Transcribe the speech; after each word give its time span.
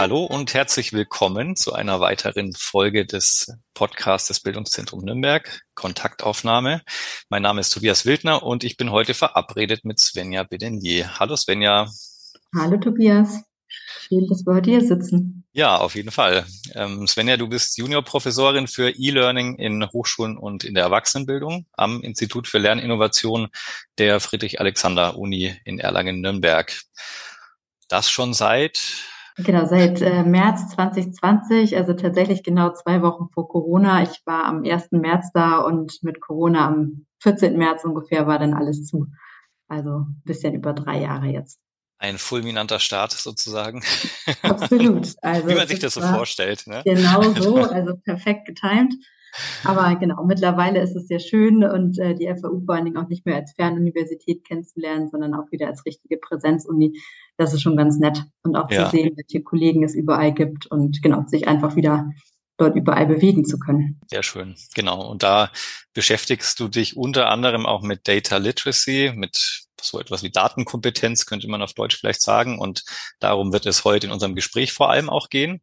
Hallo 0.00 0.24
und 0.24 0.54
herzlich 0.54 0.94
willkommen 0.94 1.56
zu 1.56 1.74
einer 1.74 2.00
weiteren 2.00 2.54
Folge 2.54 3.04
des 3.04 3.52
Podcasts 3.74 4.28
des 4.28 4.40
Bildungszentrums 4.40 5.04
Nürnberg, 5.04 5.60
Kontaktaufnahme. 5.74 6.80
Mein 7.28 7.42
Name 7.42 7.60
ist 7.60 7.68
Tobias 7.68 8.06
Wildner 8.06 8.42
und 8.42 8.64
ich 8.64 8.78
bin 8.78 8.92
heute 8.92 9.12
verabredet 9.12 9.84
mit 9.84 9.98
Svenja 9.98 10.44
Bedenier. 10.44 11.18
Hallo 11.18 11.36
Svenja. 11.36 11.86
Hallo 12.56 12.78
Tobias. 12.78 13.42
Schön, 13.68 14.26
dass 14.26 14.46
wir 14.46 14.54
heute 14.54 14.70
hier 14.70 14.80
sitzen. 14.80 15.44
Ja, 15.52 15.76
auf 15.76 15.94
jeden 15.94 16.12
Fall. 16.12 16.46
Ähm, 16.74 17.06
Svenja, 17.06 17.36
du 17.36 17.46
bist 17.46 17.76
Juniorprofessorin 17.76 18.68
für 18.68 18.88
E-Learning 18.88 19.56
in 19.56 19.86
Hochschulen 19.92 20.38
und 20.38 20.64
in 20.64 20.72
der 20.72 20.84
Erwachsenenbildung 20.84 21.66
am 21.72 22.00
Institut 22.00 22.48
für 22.48 22.56
Lerninnovation 22.56 23.48
der 23.98 24.18
Friedrich-Alexander-Uni 24.18 25.60
in 25.66 25.78
Erlangen-Nürnberg. 25.78 26.74
Das 27.88 28.08
schon 28.08 28.32
seit 28.32 28.80
Genau, 29.36 29.64
seit 29.66 30.00
äh, 30.02 30.22
März 30.22 30.68
2020, 30.70 31.76
also 31.76 31.94
tatsächlich 31.94 32.42
genau 32.42 32.72
zwei 32.72 33.02
Wochen 33.02 33.28
vor 33.32 33.48
Corona. 33.48 34.02
Ich 34.02 34.22
war 34.26 34.44
am 34.44 34.64
1. 34.64 34.92
März 34.92 35.30
da 35.32 35.58
und 35.58 36.02
mit 36.02 36.20
Corona 36.20 36.66
am 36.66 37.06
14. 37.22 37.56
März 37.56 37.84
ungefähr 37.84 38.26
war 38.26 38.38
dann 38.38 38.54
alles 38.54 38.86
zu. 38.86 39.06
Also 39.68 40.00
ein 40.00 40.22
bisschen 40.24 40.54
über 40.54 40.72
drei 40.72 41.00
Jahre 41.00 41.26
jetzt. 41.26 41.60
Ein 41.98 42.18
fulminanter 42.18 42.80
Start 42.80 43.12
sozusagen. 43.12 43.82
Absolut. 44.42 45.14
Also 45.22 45.48
Wie 45.48 45.54
man 45.54 45.68
sich 45.68 45.78
das 45.78 45.94
so 45.94 46.00
vorstellt. 46.00 46.66
Ne? 46.66 46.82
Genau 46.84 47.22
so, 47.34 47.56
also 47.58 47.94
perfekt 47.96 48.46
getimt. 48.46 48.94
Aber 49.64 49.94
genau, 49.96 50.24
mittlerweile 50.24 50.80
ist 50.80 50.96
es 50.96 51.06
sehr 51.06 51.20
schön 51.20 51.62
und 51.62 51.98
äh, 51.98 52.14
die 52.14 52.26
FAU 52.26 52.62
vor 52.64 52.74
allen 52.74 52.86
Dingen 52.86 52.96
auch 52.96 53.08
nicht 53.08 53.26
mehr 53.26 53.36
als 53.36 53.52
Fernuniversität 53.52 54.44
kennenzulernen, 54.44 55.08
sondern 55.08 55.34
auch 55.34 55.50
wieder 55.52 55.68
als 55.68 55.84
richtige 55.86 56.16
Präsenzuni. 56.16 56.98
Das 57.40 57.54
ist 57.54 57.62
schon 57.62 57.74
ganz 57.78 57.98
nett. 57.98 58.22
Und 58.42 58.54
auch 58.54 58.70
ja. 58.70 58.84
zu 58.84 58.90
sehen, 58.90 59.16
welche 59.16 59.42
Kollegen 59.42 59.82
es 59.82 59.94
überall 59.94 60.34
gibt 60.34 60.66
und 60.66 61.00
genau, 61.00 61.24
sich 61.26 61.48
einfach 61.48 61.74
wieder 61.74 62.10
dort 62.58 62.76
überall 62.76 63.06
bewegen 63.06 63.46
zu 63.46 63.58
können. 63.58 63.98
Sehr 64.08 64.22
schön, 64.22 64.56
genau. 64.74 65.08
Und 65.08 65.22
da 65.22 65.50
beschäftigst 65.94 66.60
du 66.60 66.68
dich 66.68 66.98
unter 66.98 67.30
anderem 67.30 67.64
auch 67.64 67.80
mit 67.80 68.06
Data 68.06 68.36
Literacy, 68.36 69.12
mit 69.14 69.62
so 69.80 69.98
etwas 69.98 70.22
wie 70.22 70.30
Datenkompetenz, 70.30 71.24
könnte 71.24 71.48
man 71.48 71.62
auf 71.62 71.72
Deutsch 71.72 71.96
vielleicht 71.96 72.20
sagen. 72.20 72.58
Und 72.58 72.84
darum 73.20 73.54
wird 73.54 73.64
es 73.64 73.84
heute 73.84 74.08
in 74.08 74.12
unserem 74.12 74.34
Gespräch 74.34 74.74
vor 74.74 74.90
allem 74.90 75.08
auch 75.08 75.30
gehen. 75.30 75.62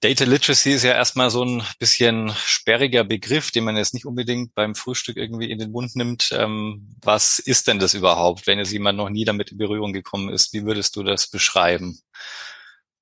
Data 0.00 0.24
Literacy 0.24 0.72
ist 0.72 0.82
ja 0.82 0.92
erstmal 0.92 1.30
so 1.30 1.42
ein 1.42 1.62
bisschen 1.78 2.30
sperriger 2.36 3.02
Begriff, 3.02 3.50
den 3.50 3.64
man 3.64 3.76
jetzt 3.76 3.94
nicht 3.94 4.04
unbedingt 4.04 4.54
beim 4.54 4.74
Frühstück 4.74 5.16
irgendwie 5.16 5.50
in 5.50 5.58
den 5.58 5.70
Mund 5.70 5.96
nimmt. 5.96 6.34
Ähm, 6.38 6.94
was 7.02 7.38
ist 7.38 7.66
denn 7.66 7.78
das 7.78 7.94
überhaupt, 7.94 8.46
wenn 8.46 8.58
jetzt 8.58 8.72
jemand 8.72 8.98
noch 8.98 9.08
nie 9.08 9.24
damit 9.24 9.52
in 9.52 9.58
Berührung 9.58 9.94
gekommen 9.94 10.28
ist? 10.28 10.52
Wie 10.52 10.66
würdest 10.66 10.96
du 10.96 11.02
das 11.02 11.28
beschreiben? 11.28 11.98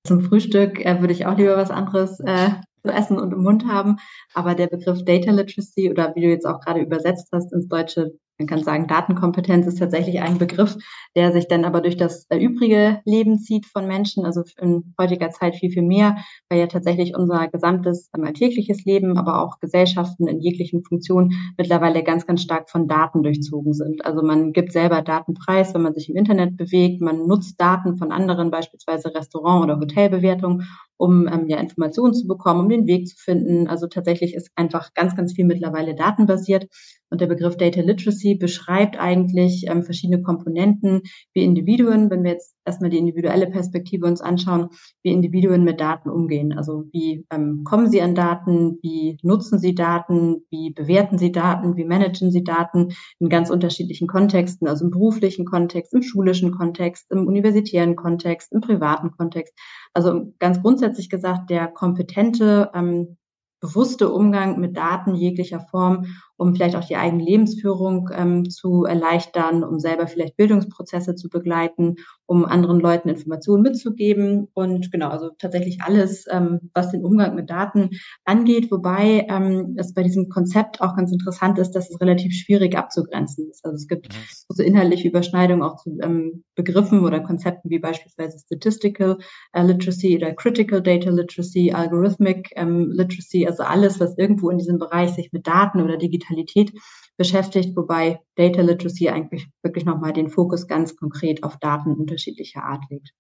Zum 0.07 0.23
Frühstück 0.23 0.85
äh, 0.85 1.01
würde 1.01 1.13
ich 1.13 1.27
auch 1.27 1.37
lieber 1.37 1.57
was 1.57 1.71
anderes 1.71 2.21
äh, 2.21 2.51
zu 2.85 2.93
essen 2.93 3.19
und 3.19 3.33
im 3.33 3.43
Mund 3.43 3.67
haben. 3.67 3.97
Aber 4.33 4.55
der 4.55 4.69
Begriff 4.69 5.05
Data 5.05 5.33
Literacy 5.33 5.91
oder 5.91 6.15
wie 6.15 6.21
du 6.21 6.29
jetzt 6.29 6.47
auch 6.47 6.61
gerade 6.61 6.81
übersetzt 6.81 7.29
hast 7.33 7.53
ins 7.53 7.67
Deutsche, 7.67 8.13
man 8.39 8.49
kann 8.49 8.65
sagen, 8.65 8.89
Datenkompetenz 8.89 9.67
ist 9.67 9.79
tatsächlich 9.79 10.21
ein 10.21 10.39
Begriff, 10.39 10.77
der 11.15 11.33
sich 11.33 11.47
dann 11.47 11.65
aber 11.65 11.81
durch 11.81 11.97
das 11.97 12.27
übrige 12.33 13.01
Leben 13.05 13.39
zieht 13.39 13.67
von 13.67 13.87
Menschen, 13.87 14.25
also 14.25 14.43
in 14.61 14.95
heutiger 15.01 15.31
Zeit 15.31 15.55
viel, 15.55 15.71
viel 15.71 15.83
mehr, 15.83 16.17
weil 16.49 16.59
ja 16.59 16.67
tatsächlich 16.67 17.15
unser 17.17 17.47
gesamtes 17.49 18.11
alltägliches 18.13 18.85
Leben, 18.85 19.19
aber 19.19 19.41
auch 19.41 19.61
Gesellschaften 19.61 20.27
in 20.27 20.41
jeglichen 20.41 20.83
Funktionen 20.83 21.55
mittlerweile 21.57 22.03
ganz, 22.03 22.27
ganz 22.27 22.43
stark 22.43 22.71
von 22.71 22.89
Daten 22.89 23.23
durchzogen 23.23 23.73
sind. 23.73 24.05
Also 24.05 24.23
man 24.23 24.53
gibt 24.53 24.73
selber 24.73 25.03
Daten 25.03 25.35
preis, 25.35 25.73
wenn 25.75 25.83
man 25.83 25.95
sich 25.95 26.11
im 26.11 26.17
Internet 26.17 26.57
bewegt, 26.57 27.01
man 27.01 27.27
nutzt 27.27 27.61
Daten 27.61 27.97
von 27.97 28.11
anderen, 28.11 28.51
beispielsweise 28.51 29.15
Restaurant- 29.15 29.65
oder 29.65 29.79
Hotelbewertungen, 29.79 30.67
um 30.97 31.27
ähm, 31.29 31.49
ja 31.49 31.59
Informationen 31.59 32.15
zu 32.15 32.27
bekommen, 32.27 32.61
um 32.61 32.69
den 32.69 32.87
Weg 32.87 33.09
zu 33.09 33.17
finden. 33.17 33.67
Also 33.67 33.87
tatsächlich 33.87 34.35
ist 34.35 34.51
einfach 34.57 34.95
ganz, 34.95 35.17
ganz 35.17 35.33
viel 35.33 35.45
mittlerweile 35.45 35.95
datenbasiert. 35.95 36.67
Und 37.11 37.21
der 37.21 37.27
Begriff 37.29 37.57
Data 37.57 37.81
Literacy 37.81 38.35
beschreibt 38.35 38.99
eigentlich 38.99 39.67
ähm, 39.69 39.85
verschiedene 39.85 40.23
Komponenten, 40.23 41.03
wie 41.33 41.45
Individuen, 41.45 42.11
wenn 42.11 42.25
wir 42.25 42.33
jetzt 42.33 42.57
erstmal 42.65 42.91
die 42.91 42.99
individuelle 42.99 43.47
Perspektive 43.47 44.07
uns 44.07 44.21
anschauen, 44.21 44.71
wie 45.03 45.13
Individuen 45.13 45.65
mit 45.65 45.81
Daten 45.81 46.11
umgehen. 46.11 46.53
Also 46.57 46.85
wie 46.93 47.25
ähm, 47.31 47.63
kommen 47.65 47.89
sie 47.89 48.03
an 48.03 48.15
Daten, 48.15 48.79
wie 48.83 49.19
nutzen 49.23 49.59
sie 49.59 49.75
Daten, 49.75 50.45
wie 50.51 50.73
bewerten 50.73 51.19
sie 51.19 51.31
Daten, 51.31 51.77
wie 51.77 51.85
managen 51.85 52.31
sie 52.31 52.43
Daten 52.43 52.95
in 53.21 53.29
ganz 53.29 53.51
unterschiedlichen 53.51 54.09
Kontexten, 54.09 54.67
also 54.67 54.85
im 54.87 54.91
beruflichen 54.91 55.45
Kontext, 55.45 55.95
im 55.95 56.03
schulischen 56.03 56.53
Kontext, 56.53 57.11
im 57.11 57.27
universitären 57.27 57.97
Kontext, 57.97 58.53
im 58.53 58.61
privaten 58.61 59.11
Kontext. 59.11 59.55
Also 59.95 60.33
ganz 60.39 60.61
grundsätzlich 60.61 61.09
gesagt, 61.09 61.51
der 61.51 61.69
kompetente 61.69 62.71
ähm, 62.75 63.17
bewusste 63.61 64.11
Umgang 64.11 64.61
mit 64.61 64.77
Daten 64.77 65.15
jeglicher 65.15 65.61
Form 65.61 66.07
um 66.37 66.55
vielleicht 66.55 66.77
auch 66.77 66.85
die 66.85 66.97
eigene 66.97 67.23
Lebensführung 67.23 68.11
ähm, 68.13 68.51
zu 68.51 68.85
erleichtern, 68.85 69.63
um 69.63 69.79
selber 69.79 70.07
vielleicht 70.07 70.37
Bildungsprozesse 70.37 71.15
zu 71.15 71.29
begleiten, 71.29 71.97
um 72.27 72.45
anderen 72.45 72.81
Leuten 72.81 73.09
Informationen 73.09 73.63
mitzugeben. 73.63 74.49
Und 74.55 74.91
genau, 74.91 75.09
also 75.09 75.31
tatsächlich 75.39 75.81
alles, 75.83 76.27
ähm, 76.31 76.71
was 76.75 76.91
den 76.91 77.05
Umgang 77.05 77.35
mit 77.35 77.51
Daten 77.51 77.91
angeht, 78.25 78.71
wobei 78.71 79.27
ähm, 79.29 79.77
es 79.79 79.95
bei 79.95 80.03
diesem 80.03 80.29
Konzept 80.29 80.81
auch 80.81 80.97
ganz 80.97 81.13
interessant 81.13 81.59
ist, 81.59 81.73
dass 81.73 81.91
es 81.91 82.01
relativ 82.01 82.35
schwierig 82.35 82.77
abzugrenzen 82.77 83.49
ist. 83.51 83.65
Also 83.65 83.77
es 83.77 83.87
gibt 83.87 84.09
so 84.49 84.63
inhaltliche 84.63 85.09
Überschneidungen 85.09 85.63
auch 85.63 85.77
zu 85.77 85.97
ähm, 86.03 86.45
Begriffen 86.55 87.05
oder 87.05 87.21
Konzepten 87.21 87.71
wie 87.71 87.79
beispielsweise 87.79 88.39
Statistical 88.39 89.19
äh, 89.53 89.63
Literacy 89.63 90.17
oder 90.17 90.33
Critical 90.33 90.83
Data 90.83 91.11
Literacy, 91.11 91.73
Algorithmic 91.73 92.51
ähm, 92.57 92.91
Literacy, 92.91 93.47
also 93.47 93.63
alles, 93.63 94.01
was 94.01 94.19
irgendwo 94.19 94.51
in 94.51 94.59
diesem 94.59 94.79
Bereich 94.79 95.11
sich 95.11 95.33
mit 95.33 95.47
Daten 95.47 95.81
oder 95.81 95.97
digital 95.97 96.24
Digitalität 96.25 96.73
beschäftigt, 97.17 97.77
wobei 97.77 98.21
Data 98.37 98.63
Literacy 98.63 99.09
eigentlich 99.09 99.47
wirklich 99.63 99.85
nochmal 99.85 100.13
den 100.13 100.29
Fokus 100.29 100.67
ganz 100.67 100.97
konkret 100.97 101.43
auf 101.45 101.59
Daten 101.59 101.95
unterschiedlicher 101.95 102.65
Art 102.65 102.85
legt. 102.91 103.11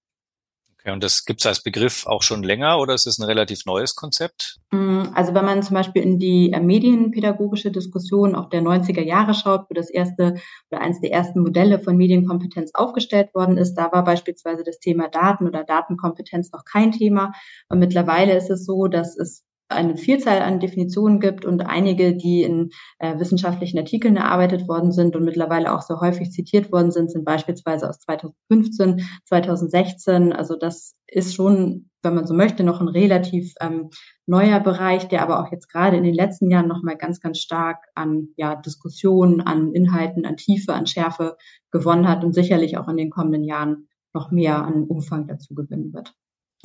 Okay, 0.78 0.92
und 0.92 1.02
das 1.02 1.24
gibt 1.24 1.40
es 1.40 1.46
als 1.46 1.62
Begriff 1.62 2.06
auch 2.06 2.22
schon 2.22 2.42
länger 2.42 2.78
oder 2.78 2.92
ist 2.92 3.06
es 3.06 3.18
ein 3.18 3.24
relativ 3.24 3.64
neues 3.64 3.94
Konzept? 3.94 4.58
Mm, 4.70 5.04
also 5.14 5.32
wenn 5.32 5.44
man 5.46 5.62
zum 5.62 5.74
Beispiel 5.74 6.02
in 6.02 6.18
die 6.18 6.52
äh, 6.52 6.60
medienpädagogische 6.60 7.70
Diskussion 7.70 8.34
auch 8.34 8.50
der 8.50 8.60
90er 8.60 9.00
Jahre 9.00 9.32
schaut, 9.32 9.62
wo 9.70 9.74
das 9.74 9.88
erste 9.88 10.34
oder 10.70 10.82
eines 10.82 11.00
der 11.00 11.10
ersten 11.10 11.40
Modelle 11.40 11.78
von 11.78 11.96
Medienkompetenz 11.96 12.72
aufgestellt 12.74 13.34
worden 13.34 13.56
ist, 13.56 13.76
da 13.76 13.92
war 13.92 14.04
beispielsweise 14.04 14.62
das 14.62 14.78
Thema 14.78 15.08
Daten 15.08 15.46
oder 15.46 15.64
Datenkompetenz 15.64 16.52
noch 16.52 16.66
kein 16.66 16.92
Thema. 16.92 17.32
Und 17.70 17.78
mittlerweile 17.78 18.36
ist 18.36 18.50
es 18.50 18.66
so, 18.66 18.86
dass 18.86 19.16
es 19.16 19.42
eine 19.68 19.96
Vielzahl 19.96 20.42
an 20.42 20.60
Definitionen 20.60 21.20
gibt 21.20 21.44
und 21.44 21.62
einige, 21.62 22.14
die 22.14 22.42
in 22.42 22.70
äh, 22.98 23.18
wissenschaftlichen 23.18 23.78
Artikeln 23.78 24.16
erarbeitet 24.16 24.68
worden 24.68 24.92
sind 24.92 25.16
und 25.16 25.24
mittlerweile 25.24 25.74
auch 25.74 25.82
so 25.82 26.00
häufig 26.00 26.30
zitiert 26.30 26.70
worden 26.70 26.90
sind, 26.90 27.10
sind 27.10 27.24
beispielsweise 27.24 27.88
aus 27.88 27.98
2015, 28.00 29.06
2016. 29.24 30.32
Also 30.32 30.56
das 30.56 30.94
ist 31.06 31.34
schon, 31.34 31.90
wenn 32.02 32.14
man 32.14 32.26
so 32.26 32.34
möchte, 32.34 32.62
noch 32.62 32.80
ein 32.80 32.88
relativ 32.88 33.54
ähm, 33.60 33.90
neuer 34.26 34.60
Bereich, 34.60 35.08
der 35.08 35.22
aber 35.22 35.40
auch 35.40 35.50
jetzt 35.50 35.68
gerade 35.68 35.96
in 35.96 36.04
den 36.04 36.14
letzten 36.14 36.50
Jahren 36.50 36.68
nochmal 36.68 36.96
ganz, 36.96 37.20
ganz 37.20 37.38
stark 37.38 37.78
an 37.94 38.28
ja, 38.36 38.56
Diskussionen, 38.56 39.40
an 39.40 39.72
Inhalten, 39.72 40.26
an 40.26 40.36
Tiefe, 40.36 40.74
an 40.74 40.86
Schärfe 40.86 41.36
gewonnen 41.70 42.08
hat 42.08 42.24
und 42.24 42.34
sicherlich 42.34 42.76
auch 42.76 42.88
in 42.88 42.96
den 42.96 43.10
kommenden 43.10 43.44
Jahren 43.44 43.88
noch 44.12 44.30
mehr 44.30 44.62
an 44.62 44.84
Umfang 44.84 45.26
dazu 45.26 45.54
gewinnen 45.54 45.92
wird. 45.92 46.14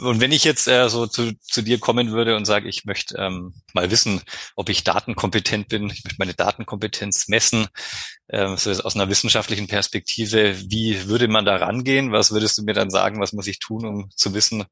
Und 0.01 0.21
wenn 0.21 0.31
ich 0.31 0.43
jetzt 0.43 0.67
äh, 0.67 0.89
so 0.89 1.07
zu, 1.07 1.33
zu 1.41 1.61
dir 1.61 1.79
kommen 1.79 2.11
würde 2.11 2.35
und 2.35 2.45
sage, 2.45 2.69
ich 2.69 2.85
möchte 2.85 3.17
ähm, 3.17 3.53
mal 3.73 3.91
wissen, 3.91 4.21
ob 4.55 4.69
ich 4.69 4.83
datenkompetent 4.83 5.67
bin, 5.67 5.89
ich 5.89 6.03
möchte 6.03 6.19
meine 6.19 6.33
Datenkompetenz 6.33 7.27
messen, 7.27 7.67
ähm, 8.31 8.57
so 8.57 8.69
aus 8.69 8.95
einer 8.95 9.09
wissenschaftlichen 9.09 9.67
Perspektive, 9.67 10.55
wie 10.69 11.07
würde 11.07 11.27
man 11.27 11.45
da 11.45 11.55
rangehen? 11.55 12.11
Was 12.11 12.31
würdest 12.31 12.57
du 12.57 12.63
mir 12.63 12.73
dann 12.73 12.91
sagen, 12.91 13.19
was 13.19 13.33
muss 13.33 13.47
ich 13.47 13.59
tun, 13.59 13.85
um 13.85 14.09
zu 14.15 14.33
wissen, 14.33 14.65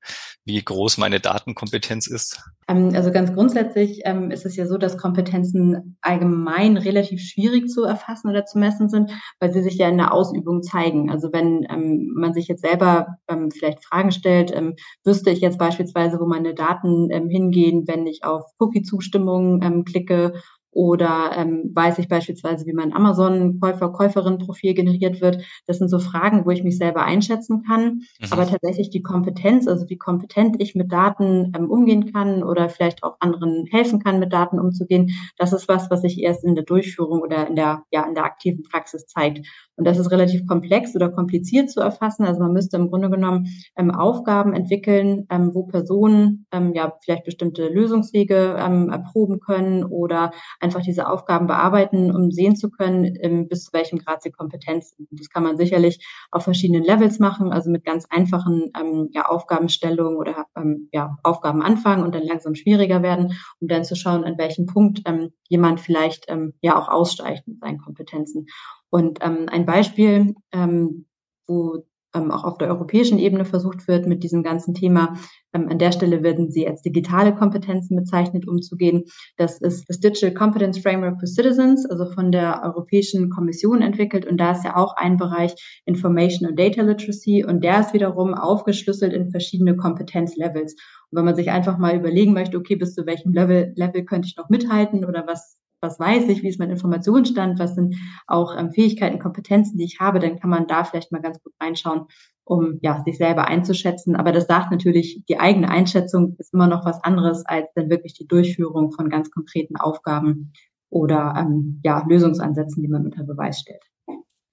wie 0.46 0.64
groß 0.64 0.98
meine 0.98 1.20
Datenkompetenz 1.20 2.08
ist? 2.08 2.40
Ähm, 2.68 2.92
also 2.94 3.12
ganz 3.12 3.34
grundsätzlich 3.34 4.02
ähm, 4.06 4.30
ist 4.30 4.46
es 4.46 4.56
ja 4.56 4.68
so, 4.68 4.78
dass 4.78 4.98
Kompetenzen 4.98 5.98
allgemein 6.02 6.78
relativ 6.78 7.22
schwierig 7.22 7.70
zu 7.70 7.84
erfassen 7.84 8.30
oder 8.30 8.46
zu 8.46 8.60
messen 8.60 8.90
sind, 8.90 9.12
weil 9.40 9.52
sie 9.52 9.64
sich 9.64 9.76
ja 9.76 9.90
in 9.90 9.98
der 9.98 10.14
Ausübung 10.14 10.62
zeigen. 10.62 11.10
Also 11.10 11.34
wenn 11.34 11.66
ähm, 11.70 12.14
man 12.16 12.34
sich 12.34 12.48
jetzt 12.48 12.62
selber 12.62 13.18
ähm, 13.28 13.50
vielleicht 13.52 13.84
Fragen 13.84 14.12
stellt, 14.12 14.52
ähm, 14.54 14.76
wüsste 15.18 15.32
ich 15.32 15.42
jetzt 15.42 15.58
beispielsweise, 15.58 16.20
wo 16.20 16.28
meine 16.28 16.54
Daten 16.54 17.10
ähm, 17.10 17.28
hingehen, 17.28 17.88
wenn 17.88 18.06
ich 18.06 18.24
auf 18.24 18.44
Cookie-Zustimmung 18.60 19.84
klicke 19.84 20.34
Oder 20.70 21.32
ähm, 21.36 21.72
weiß 21.74 21.98
ich 21.98 22.08
beispielsweise, 22.08 22.68
wie 22.68 22.74
mein 22.74 22.94
Amazon-Käufer-Käuferin-Profil 22.94 24.76
generiert 24.76 25.22
wird? 25.22 25.44
Das 25.66 25.80
sind 25.80 25.90
so 25.90 25.98
Fragen, 25.98 26.46
wo 26.46 26.52
ich 26.52 26.64
mich 26.64 26.78
selber 26.78 27.04
einschätzen 27.04 27.64
kann. 27.64 28.04
Mhm. 28.20 28.28
Aber 28.30 28.46
tatsächlich 28.46 28.92
die 28.92 29.02
Kompetenz, 29.02 29.68
also 29.68 29.90
wie 29.90 29.98
kompetent 29.98 30.58
ich 30.60 30.76
mit 30.76 30.92
Daten 30.92 31.52
ähm, 31.58 31.72
umgehen 31.72 32.14
kann 32.14 32.44
oder 32.44 32.70
vielleicht 32.70 33.02
auch 33.04 33.18
anderen 33.20 33.66
helfen 33.72 34.04
kann, 34.04 34.20
mit 34.20 34.32
Daten 34.32 34.60
umzugehen, 34.60 35.10
das 35.38 35.52
ist 35.52 35.68
was, 35.68 35.90
was 35.90 36.02
sich 36.02 36.22
erst 36.22 36.44
in 36.44 36.54
der 36.54 36.64
Durchführung 36.64 37.22
oder 37.22 37.48
in 37.48 37.56
der, 37.56 37.82
ja, 37.90 38.06
in 38.06 38.14
der 38.14 38.26
aktiven 38.26 38.62
Praxis 38.62 39.08
zeigt. 39.08 39.48
Und 39.78 39.86
das 39.86 40.00
ist 40.00 40.12
relativ 40.12 40.48
komplex 40.48 40.96
oder 40.96 41.10
kompliziert 41.10 41.70
zu 41.70 41.80
erfassen. 41.80 42.26
Also 42.26 42.42
man 42.42 42.52
müsste 42.52 42.78
im 42.78 42.90
Grunde 42.90 43.12
genommen 43.12 43.48
ähm, 43.78 43.92
Aufgaben 43.92 44.54
entwickeln, 44.54 45.28
ähm, 45.30 45.52
wo 45.54 45.64
Personen 45.64 46.48
ähm, 46.52 46.74
ja 46.74 46.94
vielleicht 47.04 47.26
bestimmte 47.26 47.68
Lösungswege 47.68 48.58
ähm, 48.60 48.90
erproben 48.90 49.40
können 49.40 49.84
oder 49.84 50.32
einfach 50.60 50.82
diese 50.82 51.08
Aufgaben 51.08 51.46
bearbeiten, 51.46 52.12
um 52.12 52.32
sehen 52.32 52.56
zu 52.56 52.72
können, 52.72 53.16
ähm, 53.22 53.48
bis 53.48 53.66
zu 53.66 53.74
welchem 53.74 54.00
Grad 54.00 54.24
sie 54.24 54.32
Kompetenz 54.32 54.96
sind. 54.96 55.08
Das 55.12 55.30
kann 55.30 55.44
man 55.44 55.58
sicherlich 55.58 56.04
auf 56.32 56.44
verschiedenen 56.44 56.84
Levels 56.84 57.20
machen, 57.20 57.52
also 57.52 57.70
mit 57.70 57.86
ganz 57.86 58.08
einfachen 58.10 58.72
ähm, 58.80 59.10
ja, 59.12 59.28
Aufgabenstellungen 59.28 60.18
oder 60.18 60.48
ähm, 60.56 60.90
ja, 60.92 61.18
Aufgaben 61.22 61.62
anfangen 61.62 62.04
und 62.04 62.16
dann 62.16 62.24
langsam 62.24 62.56
schwieriger 62.56 63.04
werden, 63.04 63.34
um 63.60 63.68
dann 63.68 63.84
zu 63.84 63.96
schauen, 63.96 64.24
an 64.24 64.40
welchem 64.40 64.66
Punkt 64.66 65.02
ähm, 65.06 65.34
jemand 65.50 65.80
vielleicht 65.80 66.26
ähm, 66.30 66.54
ja 66.62 66.80
auch 66.80 66.90
aussteigt 66.90 67.48
mit 67.48 67.60
seinen 67.60 67.78
Kompetenzen. 67.78 68.48
Und 68.90 69.20
ähm, 69.22 69.48
ein 69.50 69.66
Beispiel, 69.66 70.36
ähm, 70.52 71.06
wo 71.48 71.84
ähm, 72.18 72.32
auch 72.32 72.44
auf 72.44 72.58
der 72.58 72.70
europäischen 72.70 73.20
Ebene 73.20 73.46
versucht 73.46 73.88
wird, 73.88 74.08
mit 74.08 74.24
diesem 74.24 74.44
ganzen 74.44 74.74
Thema. 74.74 75.18
Ähm, 75.54 75.68
an 75.70 75.80
der 75.80 75.92
Stelle 75.92 76.24
werden 76.24 76.50
sie 76.50 76.68
als 76.68 76.82
digitale 76.82 77.36
Kompetenzen 77.36 77.96
bezeichnet, 77.96 78.48
umzugehen. 78.48 79.06
Das 79.38 79.62
ist 79.62 79.90
das 79.90 80.00
Digital 80.00 80.34
Competence 80.34 80.80
Framework 80.80 81.20
for 81.20 81.28
Citizens, 81.28 81.86
also 81.90 82.06
von 82.06 82.32
der 82.32 82.62
Europäischen 82.64 83.30
Kommission 83.30 83.82
entwickelt. 83.82 84.26
Und 84.26 84.38
da 84.38 84.52
ist 84.52 84.64
ja 84.64 84.76
auch 84.76 84.96
ein 84.96 85.18
Bereich 85.18 85.54
Information 85.86 86.50
und 86.50 86.60
Data 86.60 86.82
Literacy. 86.82 87.46
Und 87.46 87.64
der 87.64 87.82
ist 87.82 87.94
wiederum 87.94 88.34
aufgeschlüsselt 88.34 89.14
in 89.14 89.30
verschiedene 89.30 89.76
Kompetenzlevels. 89.76 90.74
Und 91.10 91.18
wenn 91.18 91.26
man 91.26 91.36
sich 91.36 91.52
einfach 91.52 91.78
mal 91.78 91.96
überlegen 91.96 92.34
möchte, 92.34 92.58
okay, 92.58 92.76
bis 92.76 92.94
zu 92.94 93.06
welchem 93.06 93.34
Level, 93.34 93.74
Level 93.76 94.04
könnte 94.06 94.28
ich 94.28 94.38
noch 94.38 94.50
mithalten 94.50 95.06
oder 95.06 95.26
was 95.28 95.58
was 95.82 96.00
weiß 96.00 96.28
ich, 96.30 96.44
wie 96.44 96.48
ist 96.48 96.60
mein 96.60 96.72
Informationsstand, 96.72 97.60
was 97.60 97.76
sind 97.76 97.96
auch 98.26 98.56
ähm, 98.58 98.72
Fähigkeiten, 98.72 99.20
Kompetenzen, 99.20 99.78
die 99.78 99.86
ich 99.86 100.00
habe, 100.00 100.20
dann 100.20 100.40
kann 100.40 100.50
man 100.50 100.68
da 100.68 100.84
vielleicht 100.84 101.12
mal 101.12 101.22
ganz 101.22 101.42
gut 101.42 101.54
reinschauen, 101.62 102.06
um 102.44 102.80
ja, 102.82 103.04
sich 103.04 103.18
selber 103.18 103.48
einzuschätzen. 103.48 104.16
Aber 104.16 104.32
das 104.32 104.48
sagt 104.48 104.72
natürlich, 104.72 105.24
die 105.30 105.40
eigene 105.40 105.70
Einschätzung 105.70 106.36
ist 106.38 106.54
immer 106.54 106.68
noch 106.68 106.86
was 106.86 107.04
anderes 107.04 107.46
als 107.46 107.68
dann 107.76 107.90
wirklich 107.90 108.14
die 108.14 108.28
Durchführung 108.28 108.92
von 108.92 109.10
ganz 109.10 109.30
konkreten 109.32 109.76
Aufgaben 109.76 110.54
oder 110.90 111.36
ähm, 111.38 111.82
ja, 111.84 112.06
Lösungsansätzen, 112.08 112.82
die 112.82 112.90
man 112.90 113.06
unter 113.06 113.24
Beweis 113.24 113.60
stellt. 113.60 113.84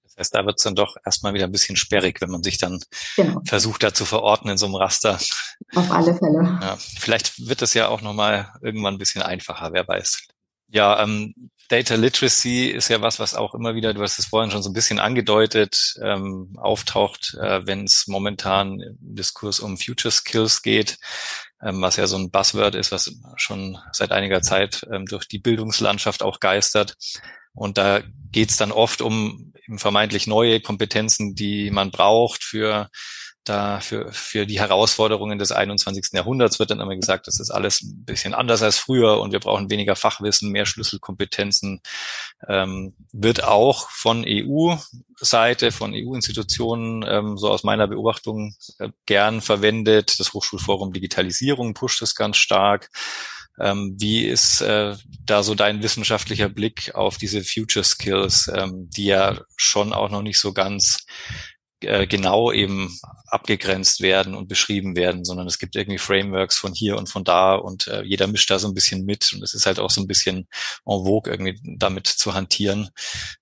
Das 0.03 0.17
heißt, 0.17 0.35
da 0.35 0.45
wird 0.45 0.57
es 0.59 0.63
dann 0.63 0.75
doch 0.75 0.95
erstmal 1.03 1.33
wieder 1.33 1.45
ein 1.45 1.51
bisschen 1.51 1.75
sperrig, 1.75 2.21
wenn 2.21 2.29
man 2.29 2.43
sich 2.43 2.57
dann 2.57 2.79
genau. 3.17 3.41
versucht, 3.45 3.83
da 3.83 3.93
zu 3.93 4.05
verorten 4.05 4.49
in 4.49 4.57
so 4.57 4.65
einem 4.65 4.75
Raster. 4.75 5.19
Auf 5.75 5.91
alle 5.91 6.15
Fälle. 6.15 6.57
Ja, 6.61 6.77
vielleicht 6.77 7.47
wird 7.47 7.61
es 7.61 7.73
ja 7.73 7.89
auch 7.89 8.01
nochmal 8.01 8.53
irgendwann 8.61 8.95
ein 8.95 8.97
bisschen 8.97 9.23
einfacher, 9.23 9.73
wer 9.73 9.87
weiß. 9.87 10.27
Ja, 10.67 11.01
ähm, 11.01 11.33
Data 11.69 11.95
Literacy 11.95 12.67
ist 12.67 12.89
ja 12.89 13.01
was, 13.01 13.19
was 13.19 13.33
auch 13.33 13.55
immer 13.55 13.73
wieder, 13.73 13.93
du 13.93 14.01
hast 14.01 14.19
es 14.19 14.27
vorhin 14.27 14.51
schon 14.51 14.61
so 14.61 14.69
ein 14.69 14.73
bisschen 14.73 14.99
angedeutet, 14.99 15.95
ähm, 16.01 16.53
auftaucht, 16.57 17.35
äh, 17.41 17.65
wenn 17.65 17.85
es 17.85 18.05
momentan 18.07 18.79
im 18.79 18.97
Diskurs 18.99 19.59
um 19.59 19.77
Future 19.77 20.11
Skills 20.11 20.61
geht, 20.61 20.97
ähm, 21.63 21.81
was 21.81 21.95
ja 21.95 22.05
so 22.05 22.17
ein 22.17 22.29
Buzzword 22.29 22.75
ist, 22.75 22.91
was 22.91 23.11
schon 23.35 23.77
seit 23.91 24.11
einiger 24.11 24.41
Zeit 24.41 24.85
ähm, 24.91 25.05
durch 25.05 25.27
die 25.27 25.39
Bildungslandschaft 25.39 26.21
auch 26.21 26.39
geistert. 26.39 26.95
Und 27.53 27.77
da 27.77 28.01
geht 28.31 28.51
es 28.51 28.57
dann 28.57 28.71
oft 28.71 29.01
um 29.01 29.53
vermeintlich 29.77 30.27
neue 30.27 30.59
Kompetenzen, 30.59 31.33
die 31.33 31.71
man 31.71 31.89
braucht 31.89 32.43
für 32.43 32.89
da 33.45 33.79
für, 33.79 34.11
für 34.11 34.45
die 34.45 34.59
Herausforderungen 34.59 35.39
des 35.39 35.51
21. 35.51 36.09
Jahrhunderts 36.13 36.59
wird 36.59 36.71
dann 36.71 36.79
immer 36.79 36.95
gesagt, 36.95 37.27
das 37.27 37.39
ist 37.39 37.51
alles 37.51 37.81
ein 37.81 38.03
bisschen 38.05 38.33
anders 38.33 38.61
als 38.61 38.77
früher 38.77 39.19
und 39.19 39.31
wir 39.31 39.39
brauchen 39.39 39.69
weniger 39.69 39.95
Fachwissen, 39.95 40.51
mehr 40.51 40.65
Schlüsselkompetenzen. 40.65 41.81
Ähm, 42.47 42.95
wird 43.13 43.43
auch 43.43 43.89
von 43.89 44.25
EU-Seite, 44.27 45.71
von 45.71 45.93
EU-Institutionen, 45.93 47.05
ähm, 47.07 47.37
so 47.37 47.49
aus 47.49 47.63
meiner 47.63 47.87
Beobachtung, 47.87 48.55
äh, 48.79 48.89
gern 49.05 49.41
verwendet. 49.41 50.19
Das 50.19 50.33
Hochschulforum 50.33 50.91
Digitalisierung 50.91 51.73
pusht 51.73 52.01
es 52.01 52.15
ganz 52.15 52.37
stark. 52.37 52.89
Ähm, 53.59 53.95
wie 53.97 54.25
ist 54.25 54.61
äh, 54.61 54.95
da 55.23 55.43
so 55.43 55.55
dein 55.55 55.81
wissenschaftlicher 55.81 56.49
Blick 56.49 56.93
auf 56.93 57.17
diese 57.17 57.43
Future 57.43 57.85
Skills, 57.85 58.51
ähm, 58.53 58.89
die 58.89 59.05
ja 59.05 59.39
schon 59.55 59.93
auch 59.93 60.09
noch 60.09 60.21
nicht 60.21 60.39
so 60.39 60.51
ganz 60.51 61.05
äh, 61.85 62.07
genau 62.07 62.51
eben 62.51 62.99
abgegrenzt 63.27 64.01
werden 64.01 64.35
und 64.35 64.47
beschrieben 64.47 64.95
werden, 64.95 65.25
sondern 65.25 65.47
es 65.47 65.57
gibt 65.57 65.75
irgendwie 65.75 65.97
Frameworks 65.97 66.57
von 66.57 66.73
hier 66.73 66.97
und 66.97 67.09
von 67.09 67.23
da 67.23 67.55
und 67.55 67.87
äh, 67.87 68.03
jeder 68.03 68.27
mischt 68.27 68.49
da 68.49 68.59
so 68.59 68.67
ein 68.67 68.73
bisschen 68.73 69.05
mit 69.05 69.31
und 69.33 69.43
es 69.43 69.53
ist 69.53 69.65
halt 69.65 69.79
auch 69.79 69.89
so 69.89 70.01
ein 70.01 70.07
bisschen 70.07 70.47
en 70.85 71.03
vogue 71.03 71.31
irgendwie 71.31 71.59
damit 71.77 72.07
zu 72.07 72.33
hantieren. 72.33 72.89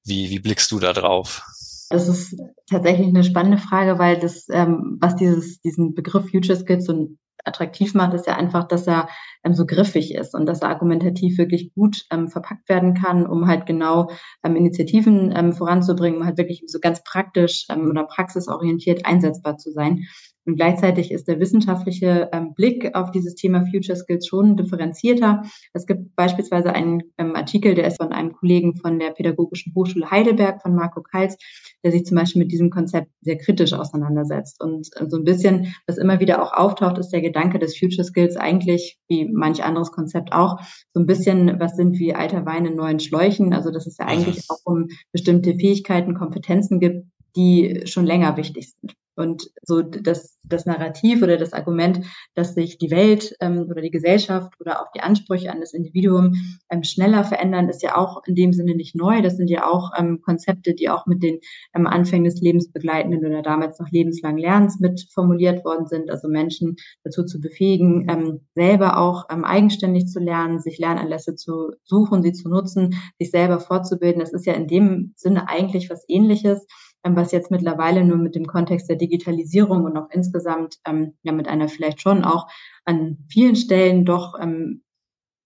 Wie, 0.04 0.30
wie 0.30 0.40
blickst 0.40 0.72
du 0.72 0.80
da 0.80 0.94
drauf? 0.94 1.44
Das 1.90 2.08
ist 2.08 2.36
tatsächlich 2.70 3.08
eine 3.08 3.24
spannende 3.24 3.60
Frage, 3.60 4.00
weil 4.00 4.20
das, 4.20 4.48
ähm, 4.50 4.98
was 5.00 5.16
dieses, 5.16 5.62
diesen 5.62 5.94
Begriff 5.94 6.30
Future 6.32 6.58
Skills 6.58 6.86
so 6.86 7.10
attraktiv 7.44 7.94
macht, 7.94 8.14
ist 8.14 8.28
ja 8.28 8.36
einfach, 8.36 8.68
dass 8.68 8.88
er 8.88 9.10
ähm, 9.44 9.54
so 9.54 9.66
griffig 9.66 10.16
ist 10.16 10.34
und 10.34 10.46
dass 10.46 10.62
er 10.62 10.70
argumentativ 10.70 11.38
wirklich 11.38 11.74
gut 11.74 12.06
ähm, 12.12 12.30
verpackt 12.30 12.70
werden 12.70 12.94
kann, 12.94 13.26
um 13.26 13.48
halt 13.48 13.66
genau 13.66 14.10
ähm, 14.44 14.56
Initiativen 14.56 15.34
ähm, 15.36 15.54
voranzubringen, 15.54 16.20
um 16.20 16.26
halt 16.26 16.38
wirklich 16.38 16.64
so 16.68 16.80
ganz 16.80 17.04
praktisch 17.04 17.66
ähm, 17.70 17.90
oder 17.90 18.06
praxisorientiert 18.06 19.06
einsetzbar 19.06 19.58
zu 19.58 19.72
sein. 19.72 20.06
Und 20.46 20.58
gleichzeitig 20.58 21.12
ist 21.12 21.28
der 21.28 21.40
wissenschaftliche 21.40 22.30
ähm, 22.34 22.54
Blick 22.54 22.96
auf 22.96 23.12
dieses 23.12 23.36
Thema 23.36 23.66
Future 23.66 23.96
Skills 23.96 24.28
schon 24.28 24.58
differenzierter. 24.58 25.44
Es 25.74 25.86
gibt 25.86 26.16
beispielsweise 26.16 26.74
einen 26.74 27.04
ähm, 27.18 27.36
Artikel, 27.36 27.76
der 27.76 27.88
ist 27.88 27.98
von 27.98 28.12
einem 28.12 28.34
Kollegen 28.34 28.76
von 28.76 29.00
der 29.00 29.12
Pädagogischen 29.12 29.74
Hochschule 29.74 30.12
Heidelberg, 30.12 30.62
von 30.62 30.76
Marco 30.76 31.02
Kals, 31.02 31.38
der 31.84 31.92
sich 31.92 32.06
zum 32.06 32.18
Beispiel 32.18 32.42
mit 32.42 32.52
diesem 32.52 32.70
Konzept 32.70 33.10
sehr 33.22 33.38
kritisch 33.38 33.74
auseinandersetzt. 33.74 34.62
Und 34.62 34.90
äh, 34.96 35.10
so 35.10 35.18
ein 35.18 35.24
bisschen, 35.24 35.74
was 35.88 35.98
immer 35.98 36.20
wieder 36.20 36.44
auch 36.44 36.52
auftaucht, 36.52 36.98
ist 36.98 37.10
der 37.10 37.22
Gedanke 37.22 37.58
des 37.58 37.78
Future 37.78 38.04
Skills 38.04 38.36
eigentlich, 38.36 38.98
wie 39.08 39.26
manch 39.32 39.64
anderes 39.64 39.92
Konzept 39.92 40.34
auch, 40.34 40.60
so 40.94 41.00
ein 41.00 41.06
bisschen, 41.06 41.60
was 41.60 41.78
sind 41.78 42.00
wie 42.00 42.14
alter 42.14 42.46
Wein 42.46 42.66
in 42.66 42.76
neuen 42.76 43.00
Schläuchen. 43.00 43.54
Also 43.54 43.72
dass 43.72 43.88
es 43.88 43.98
ja 43.98 44.08
eigentlich 44.08 44.46
auch 44.50 44.60
um 44.66 44.88
bestimmte 45.14 45.56
Fähigkeiten, 45.56 46.16
Kompetenzen 46.16 46.82
gibt, 46.82 47.06
die 47.38 47.84
schon 47.86 48.06
länger 48.06 48.36
wichtig 48.36 48.74
sind. 48.80 48.96
Und 49.16 49.50
so 49.62 49.82
das, 49.82 50.40
das 50.44 50.66
Narrativ 50.66 51.22
oder 51.22 51.38
das 51.38 51.54
Argument, 51.54 52.06
dass 52.36 52.56
sich 52.56 52.78
die 52.78 52.92
Welt 52.92 53.36
ähm, 53.40 53.68
oder 53.70 53.82
die 53.82 53.92
Gesellschaft 53.92 54.54
oder 54.60 54.82
auch 54.82 54.92
die 54.96 55.02
Ansprüche 55.02 55.52
an 55.52 55.60
das 55.60 55.74
Individuum 55.74 56.34
ähm, 56.70 56.84
schneller 56.84 57.24
verändern, 57.24 57.70
ist 57.70 57.84
ja 57.84 57.96
auch 57.96 58.24
in 58.26 58.36
dem 58.36 58.54
Sinne 58.54 58.76
nicht 58.76 58.96
neu. 58.96 59.22
Das 59.22 59.38
sind 59.38 59.50
ja 59.50 59.70
auch 59.70 59.92
ähm, 59.98 60.22
Konzepte, 60.22 60.74
die 60.74 60.90
auch 60.90 61.06
mit 61.06 61.22
den 61.22 61.40
ähm, 61.76 61.86
Anfängen 61.86 62.26
des 62.26 62.42
lebensbegleitenden 62.42 63.26
oder 63.26 63.42
damals 63.42 63.80
noch 63.80 63.90
lebenslang 63.90 64.38
Lernens 64.38 64.80
mit 64.80 65.08
formuliert 65.14 65.64
worden 65.64 65.86
sind. 65.86 66.10
Also 66.10 66.28
Menschen 66.28 66.78
dazu 67.04 67.24
zu 67.24 67.40
befähigen, 67.40 68.08
ähm, 68.10 68.42
selber 68.56 68.98
auch 68.98 69.26
ähm, 69.32 69.44
eigenständig 69.44 70.08
zu 70.08 70.20
lernen, 70.20 70.60
sich 70.60 70.80
Lernanlässe 70.80 71.36
zu 71.36 71.72
suchen, 71.84 72.24
sie 72.24 72.34
zu 72.34 72.50
nutzen, 72.50 72.96
sich 73.20 73.32
selber 73.32 73.60
fortzubilden. 73.60 74.20
Das 74.20 74.34
ist 74.34 74.46
ja 74.46 74.54
in 74.54 74.68
dem 74.68 75.14
Sinne 75.16 75.48
eigentlich 75.50 75.90
was 75.90 76.04
Ähnliches 76.08 76.66
was 77.04 77.32
jetzt 77.32 77.52
mittlerweile 77.52 78.04
nur 78.04 78.18
mit 78.18 78.36
dem 78.36 78.46
Kontext 78.46 78.90
der 78.90 78.96
Digitalisierung 78.96 79.84
und 79.84 79.98
auch 79.98 80.10
insgesamt 80.10 80.78
ähm, 80.86 81.18
ja 81.22 81.32
mit 81.32 81.48
einer 81.48 81.68
vielleicht 81.68 82.02
schon 82.02 82.24
auch 82.24 82.48
an 82.86 83.18
vielen 83.30 83.56
Stellen 83.56 84.06
doch 84.06 84.40
ähm, 84.40 84.84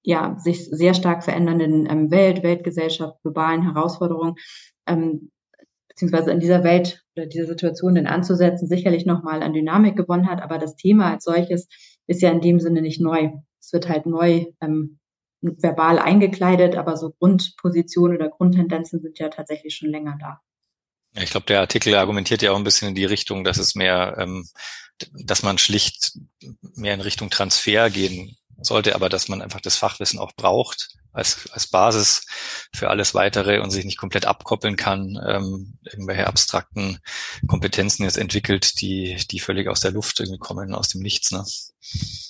ja 0.03 0.37
sich 0.39 0.65
sehr 0.69 0.93
stark 0.93 1.23
verändernden 1.23 1.87
ähm, 1.89 2.11
Welt, 2.11 2.43
Weltgesellschaft, 2.43 3.21
globalen 3.23 3.63
Herausforderungen 3.63 4.35
ähm, 4.87 5.31
beziehungsweise 5.89 6.31
in 6.31 6.39
dieser 6.39 6.63
Welt 6.63 7.03
oder 7.15 7.25
dieser 7.25 7.47
Situation 7.47 7.95
denn 7.95 8.05
anzusetzen, 8.05 8.67
sicherlich 8.67 9.07
nochmal 9.07 9.41
an 9.41 9.53
Dynamik 9.53 9.95
gewonnen 9.95 10.29
hat, 10.29 10.43
aber 10.43 10.59
das 10.59 10.75
Thema 10.75 11.11
als 11.11 11.23
solches 11.23 11.67
ist 12.05 12.21
ja 12.21 12.29
in 12.29 12.41
dem 12.41 12.59
Sinne 12.59 12.83
nicht 12.83 13.01
neu. 13.01 13.31
Es 13.59 13.73
wird 13.73 13.89
halt 13.89 14.05
neu 14.05 14.45
ähm, 14.61 14.99
verbal 15.41 15.97
eingekleidet, 15.97 16.75
aber 16.75 16.97
so 16.97 17.13
Grundpositionen 17.19 18.17
oder 18.17 18.29
Grundtendenzen 18.29 19.01
sind 19.01 19.17
ja 19.17 19.29
tatsächlich 19.29 19.75
schon 19.75 19.89
länger 19.89 20.17
da. 20.19 20.39
Ich 21.19 21.31
glaube, 21.31 21.45
der 21.45 21.59
Artikel 21.59 21.95
argumentiert 21.95 22.41
ja 22.41 22.51
auch 22.51 22.57
ein 22.57 22.63
bisschen 22.63 22.89
in 22.89 22.95
die 22.95 23.05
Richtung, 23.05 23.43
dass 23.43 23.57
es 23.57 23.75
mehr, 23.75 24.15
ähm, 24.19 24.47
dass 25.11 25.43
man 25.43 25.57
schlicht 25.57 26.13
mehr 26.75 26.93
in 26.93 27.01
Richtung 27.01 27.29
Transfer 27.29 27.89
gehen 27.89 28.37
sollte, 28.59 28.95
aber 28.95 29.09
dass 29.09 29.27
man 29.27 29.41
einfach 29.41 29.61
das 29.61 29.75
Fachwissen 29.75 30.19
auch 30.19 30.33
braucht. 30.35 30.89
Als, 31.17 31.49
als 31.51 31.67
Basis 31.67 32.25
für 32.73 32.89
alles 32.89 33.13
weitere 33.15 33.59
und 33.59 33.71
sich 33.71 33.85
nicht 33.85 33.97
komplett 33.97 34.25
abkoppeln 34.25 34.75
kann, 34.75 35.19
ähm, 35.25 35.73
irgendwelche 35.83 36.27
abstrakten 36.27 36.99
Kompetenzen 37.47 38.03
jetzt 38.03 38.17
entwickelt, 38.17 38.79
die, 38.81 39.17
die 39.31 39.39
völlig 39.39 39.67
aus 39.67 39.81
der 39.81 39.91
Luft 39.91 40.19
irgendwie 40.19 40.39
kommen, 40.39 40.73
aus 40.73 40.89
dem 40.89 41.01
Nichts. 41.01 41.31
Ne? 41.31 41.43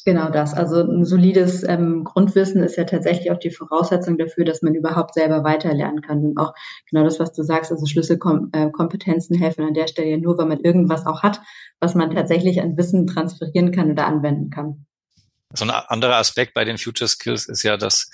Genau 0.06 0.30
das. 0.30 0.54
Also 0.54 0.82
ein 0.82 1.04
solides 1.04 1.64
ähm, 1.64 2.04
Grundwissen 2.04 2.64
ist 2.64 2.78
ja 2.78 2.84
tatsächlich 2.84 3.32
auch 3.32 3.40
die 3.40 3.50
Voraussetzung 3.50 4.18
dafür, 4.18 4.46
dass 4.46 4.62
man 4.62 4.76
überhaupt 4.76 5.16
selber 5.16 5.44
weiterlernen 5.44 6.02
kann. 6.02 6.24
Und 6.24 6.38
auch 6.38 6.54
genau 6.90 7.04
das, 7.04 7.20
was 7.20 7.34
du 7.34 7.44
sagst, 7.44 7.72
also 7.72 7.86
Schlüsselkompetenzen 7.86 9.36
äh, 9.36 9.40
helfen 9.40 9.66
an 9.66 9.74
der 9.74 9.88
Stelle 9.88 10.12
ja 10.12 10.18
nur, 10.18 10.38
wenn 10.38 10.48
man 10.48 10.60
irgendwas 10.60 11.06
auch 11.06 11.24
hat, 11.24 11.42
was 11.80 11.96
man 11.96 12.12
tatsächlich 12.12 12.62
an 12.62 12.78
Wissen 12.78 13.08
transferieren 13.08 13.72
kann 13.72 13.92
oder 13.92 14.08
anwenden 14.08 14.50
kann. 14.50 14.86
So 15.54 15.66
ein 15.66 15.72
anderer 15.72 16.16
Aspekt 16.16 16.54
bei 16.54 16.66
den 16.66 16.78
Future 16.78 17.08
Skills 17.08 17.46
ist 17.46 17.64
ja, 17.64 17.78
dass, 17.78 18.10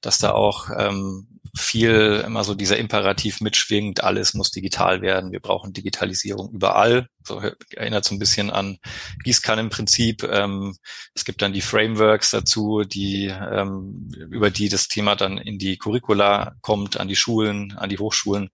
dass 0.00 0.18
da 0.18 0.32
auch 0.32 0.70
ähm, 0.76 1.28
viel 1.54 2.22
immer 2.24 2.44
so 2.44 2.54
dieser 2.54 2.78
Imperativ 2.78 3.42
mitschwingt, 3.42 4.02
alles 4.02 4.32
muss 4.32 4.50
digital 4.50 5.02
werden, 5.02 5.32
wir 5.32 5.40
brauchen 5.40 5.74
Digitalisierung 5.74 6.50
überall. 6.50 7.08
So 7.24 7.42
erinnert 7.76 8.06
so 8.06 8.14
ein 8.14 8.18
bisschen 8.18 8.50
an 8.50 8.78
Gießkannenprinzip. 9.24 10.22
Ähm, 10.24 10.76
es 11.14 11.26
gibt 11.26 11.42
dann 11.42 11.52
die 11.52 11.60
Frameworks 11.60 12.30
dazu, 12.30 12.84
die 12.84 13.26
ähm, 13.26 14.08
über 14.30 14.50
die 14.50 14.70
das 14.70 14.88
Thema 14.88 15.14
dann 15.14 15.36
in 15.36 15.58
die 15.58 15.76
Curricula 15.76 16.54
kommt, 16.62 16.98
an 16.98 17.08
die 17.08 17.16
Schulen, 17.16 17.76
an 17.76 17.90
die 17.90 17.98
Hochschulen. 17.98 18.48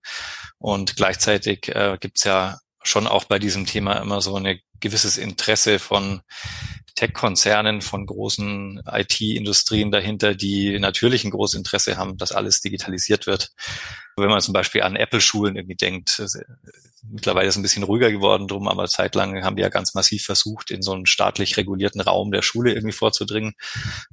Und 0.57 0.97
gleichzeitig 0.97 1.69
äh, 1.69 1.97
gibt 2.01 2.17
es 2.17 2.25
ja 2.25 2.59
schon 2.83 3.07
auch 3.07 3.23
bei 3.23 3.39
diesem 3.39 3.65
Thema 3.65 3.93
immer 3.93 4.21
so 4.21 4.35
ein 4.35 4.59
gewisses 4.81 5.17
Interesse 5.17 5.79
von 5.79 6.21
Tech-Konzernen, 6.99 7.81
von 7.81 8.05
großen 8.05 8.81
IT-Industrien 8.85 9.89
dahinter, 9.89 10.35
die 10.35 10.77
natürlich 10.79 11.23
ein 11.23 11.31
großes 11.31 11.57
Interesse 11.57 11.95
haben, 11.95 12.17
dass 12.17 12.33
alles 12.33 12.59
digitalisiert 12.59 13.25
wird. 13.25 13.51
Wenn 14.17 14.27
man 14.27 14.41
zum 14.41 14.53
Beispiel 14.53 14.81
an 14.81 14.97
Apple-Schulen 14.97 15.55
irgendwie 15.55 15.77
denkt, 15.77 16.21
mittlerweile 17.09 17.47
ist 17.47 17.53
es 17.53 17.59
ein 17.59 17.61
bisschen 17.61 17.83
ruhiger 17.83 18.11
geworden 18.11 18.49
drum, 18.49 18.67
aber 18.67 18.85
zeitlang 18.89 19.45
haben 19.45 19.55
die 19.55 19.61
ja 19.61 19.69
ganz 19.69 19.93
massiv 19.93 20.25
versucht, 20.25 20.71
in 20.71 20.81
so 20.81 20.91
einen 20.91 21.05
staatlich 21.05 21.55
regulierten 21.55 22.01
Raum 22.01 22.33
der 22.33 22.41
Schule 22.41 22.73
irgendwie 22.73 22.91
vorzudringen. 22.91 23.53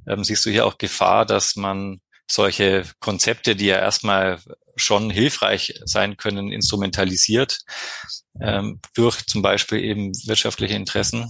Ähm, 0.07 0.23
siehst 0.23 0.45
du 0.45 0.49
hier 0.49 0.65
auch 0.65 0.77
Gefahr, 0.77 1.25
dass 1.25 1.57
man 1.57 1.99
solche 2.25 2.85
Konzepte, 3.01 3.57
die 3.57 3.65
ja 3.65 3.79
erstmal 3.79 4.39
schon 4.77 5.09
hilfreich 5.09 5.81
sein 5.83 6.15
können, 6.15 6.53
instrumentalisiert 6.53 7.59
ähm, 8.39 8.79
durch 8.93 9.25
zum 9.25 9.41
Beispiel 9.41 9.83
eben 9.83 10.13
wirtschaftliche 10.25 10.75
Interessen? 10.75 11.29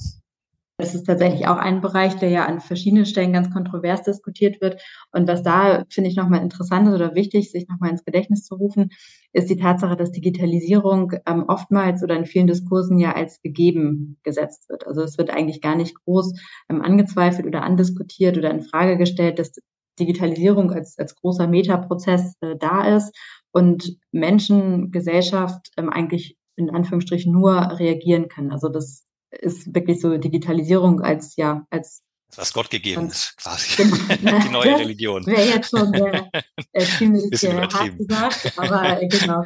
Das 0.79 0.93
ist 0.93 1.05
tatsächlich 1.05 1.47
auch 1.47 1.57
ein 1.57 1.81
Bereich, 1.81 2.17
der 2.17 2.29
ja 2.29 2.45
an 2.45 2.59
verschiedenen 2.59 3.07
Stellen 3.07 3.33
ganz 3.33 3.51
kontrovers 3.51 4.03
diskutiert 4.03 4.61
wird. 4.61 4.79
Und 5.11 5.27
was 5.27 5.41
da, 5.41 5.85
finde 5.89 6.11
ich, 6.11 6.15
nochmal 6.15 6.43
interessant 6.43 6.87
ist 6.87 6.93
oder 6.93 7.15
wichtig, 7.15 7.49
sich 7.49 7.67
nochmal 7.67 7.89
ins 7.89 8.05
Gedächtnis 8.05 8.43
zu 8.43 8.53
rufen, 8.55 8.91
ist 9.33 9.49
die 9.49 9.57
Tatsache, 9.57 9.95
dass 9.95 10.11
Digitalisierung 10.11 11.13
ähm, 11.25 11.45
oftmals 11.47 12.03
oder 12.03 12.15
in 12.15 12.25
vielen 12.25 12.45
Diskursen 12.45 12.99
ja 12.99 13.13
als 13.15 13.41
gegeben 13.41 14.17
gesetzt 14.21 14.69
wird. 14.69 14.85
Also 14.85 15.01
es 15.01 15.17
wird 15.17 15.31
eigentlich 15.31 15.61
gar 15.61 15.75
nicht 15.75 15.95
groß 15.95 16.33
ähm, 16.69 16.83
angezweifelt 16.83 17.47
oder 17.47 17.63
andiskutiert 17.63 18.37
oder 18.37 18.51
in 18.51 18.61
Frage 18.61 18.97
gestellt, 18.97 19.39
dass 19.39 19.53
Digitalisierung 19.99 20.71
als, 20.71 20.99
als 20.99 21.15
großer 21.15 21.47
Metaprozess 21.47 22.35
äh, 22.41 22.55
da 22.55 22.95
ist 22.95 23.17
und 23.51 23.97
Menschen, 24.11 24.91
Gesellschaft 24.91 25.71
ähm, 25.75 25.89
eigentlich 25.89 26.37
in 26.55 26.69
Anführungsstrichen 26.69 27.33
nur 27.33 27.79
reagieren 27.79 28.27
können. 28.27 28.51
Also 28.51 28.69
das 28.69 29.06
ist 29.31 29.73
wirklich 29.73 30.01
so 30.01 30.17
Digitalisierung 30.17 31.01
als 31.01 31.35
ja 31.35 31.65
als 31.69 32.03
was 32.35 32.51
Gott 32.53 32.69
gegeben 32.69 33.07
ist, 33.07 33.37
quasi. 33.37 33.83
Genau. 33.83 34.39
Die 34.43 34.49
neue 34.49 34.79
Religion. 34.79 35.25
Wäre 35.25 35.43
jetzt 35.43 35.69
schon 35.69 35.91
sehr, 35.93 36.29
äh, 36.73 36.83
ziemlich 36.83 37.43
äh, 37.43 37.53
hart 37.53 37.97
gesagt, 37.97 38.53
aber 38.57 39.01
äh, 39.01 39.07
genau. 39.07 39.43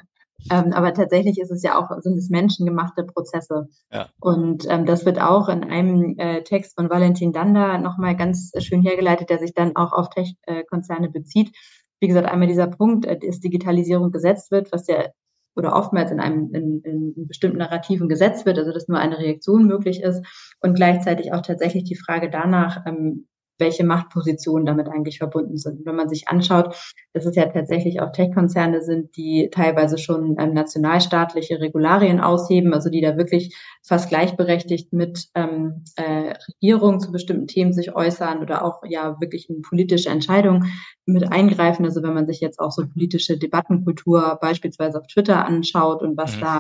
Ähm, 0.50 0.74
aber 0.74 0.94
tatsächlich 0.94 1.40
ist 1.40 1.52
es 1.52 1.62
ja 1.62 1.78
auch, 1.78 1.92
sind 2.02 2.18
es 2.18 2.30
menschengemachte 2.30 3.04
Prozesse. 3.04 3.70
Ja. 3.92 4.10
Und 4.20 4.66
ähm, 4.68 4.86
das 4.86 5.06
wird 5.06 5.22
auch 5.22 5.50
in 5.50 5.64
einem 5.64 6.18
äh, 6.18 6.42
Text 6.44 6.76
von 6.76 6.90
Valentin 6.90 7.32
Danda 7.32 7.78
nochmal 7.78 8.16
ganz 8.16 8.52
schön 8.60 8.82
hergeleitet, 8.82 9.30
der 9.30 9.38
sich 9.38 9.54
dann 9.54 9.76
auch 9.76 9.94
auf 9.94 10.10
Tech-Konzerne 10.10 11.10
bezieht. 11.10 11.56
Wie 12.00 12.08
gesagt, 12.08 12.28
einmal 12.28 12.48
dieser 12.48 12.68
Punkt, 12.68 13.06
äh, 13.06 13.20
dass 13.20 13.40
Digitalisierung 13.40 14.12
gesetzt 14.12 14.50
wird, 14.50 14.72
was 14.72 14.88
ja 14.88 15.06
oder 15.56 15.76
oftmals 15.76 16.12
in 16.12 16.20
einem 16.20 16.54
in, 16.54 16.82
in 16.84 17.28
bestimmten 17.28 17.58
Narrativen 17.58 18.08
gesetzt 18.08 18.46
wird, 18.46 18.58
also 18.58 18.72
dass 18.72 18.88
nur 18.88 19.00
eine 19.00 19.18
Reaktion 19.18 19.66
möglich 19.66 20.02
ist. 20.02 20.26
Und 20.62 20.76
gleichzeitig 20.76 21.34
auch 21.34 21.42
tatsächlich 21.42 21.84
die 21.84 21.98
Frage 21.98 22.30
danach, 22.30 22.86
ähm, 22.86 23.28
welche 23.62 23.86
Machtpositionen 23.86 24.66
damit 24.66 24.90
eigentlich 24.90 25.20
verbunden 25.20 25.56
sind. 25.56 25.86
Wenn 25.86 25.96
man 25.96 26.10
sich 26.10 26.28
anschaut, 26.28 26.76
dass 27.14 27.26
es 27.26 27.36
ja 27.38 27.46
tatsächlich 27.46 28.02
auch 28.02 28.12
Tech-Konzerne 28.12 28.82
sind, 28.82 29.16
die 29.16 29.50
teilweise 29.50 29.98
schon 29.98 30.36
ähm, 30.38 30.54
nationalstaatliche 30.54 31.62
Regularien 31.62 32.20
ausheben, 32.20 32.74
also 32.74 32.90
die 32.90 33.00
da 33.00 33.16
wirklich 33.16 33.56
fast 33.84 34.10
gleichberechtigt 34.10 34.92
mit 34.92 35.30
ähm, 35.36 35.86
äh, 35.96 36.34
Regierungen 36.50 37.00
zu 37.00 37.14
bestimmten 37.14 37.48
Themen 37.48 37.72
sich 37.72 37.96
äußern 37.96 38.40
oder 38.40 38.66
auch 38.66 38.82
ja 38.86 39.22
wirklich 39.22 39.50
in 39.50 39.62
politische 39.62 40.10
Entscheidungen 40.10 40.74
mit 41.06 41.32
eingreifen. 41.32 41.86
Also 41.86 42.04
wenn 42.04 42.14
man 42.14 42.28
sich 42.28 42.42
jetzt 42.42 42.60
auch 42.60 42.72
so 42.72 42.86
politische 42.88 43.38
Debattenkultur 43.38 44.38
beispielsweise 44.42 45.00
auf 45.00 45.08
Twitter 45.08 45.46
anschaut 45.46 46.02
und 46.02 46.18
was 46.18 46.36
mhm. 46.36 46.42
da 46.42 46.60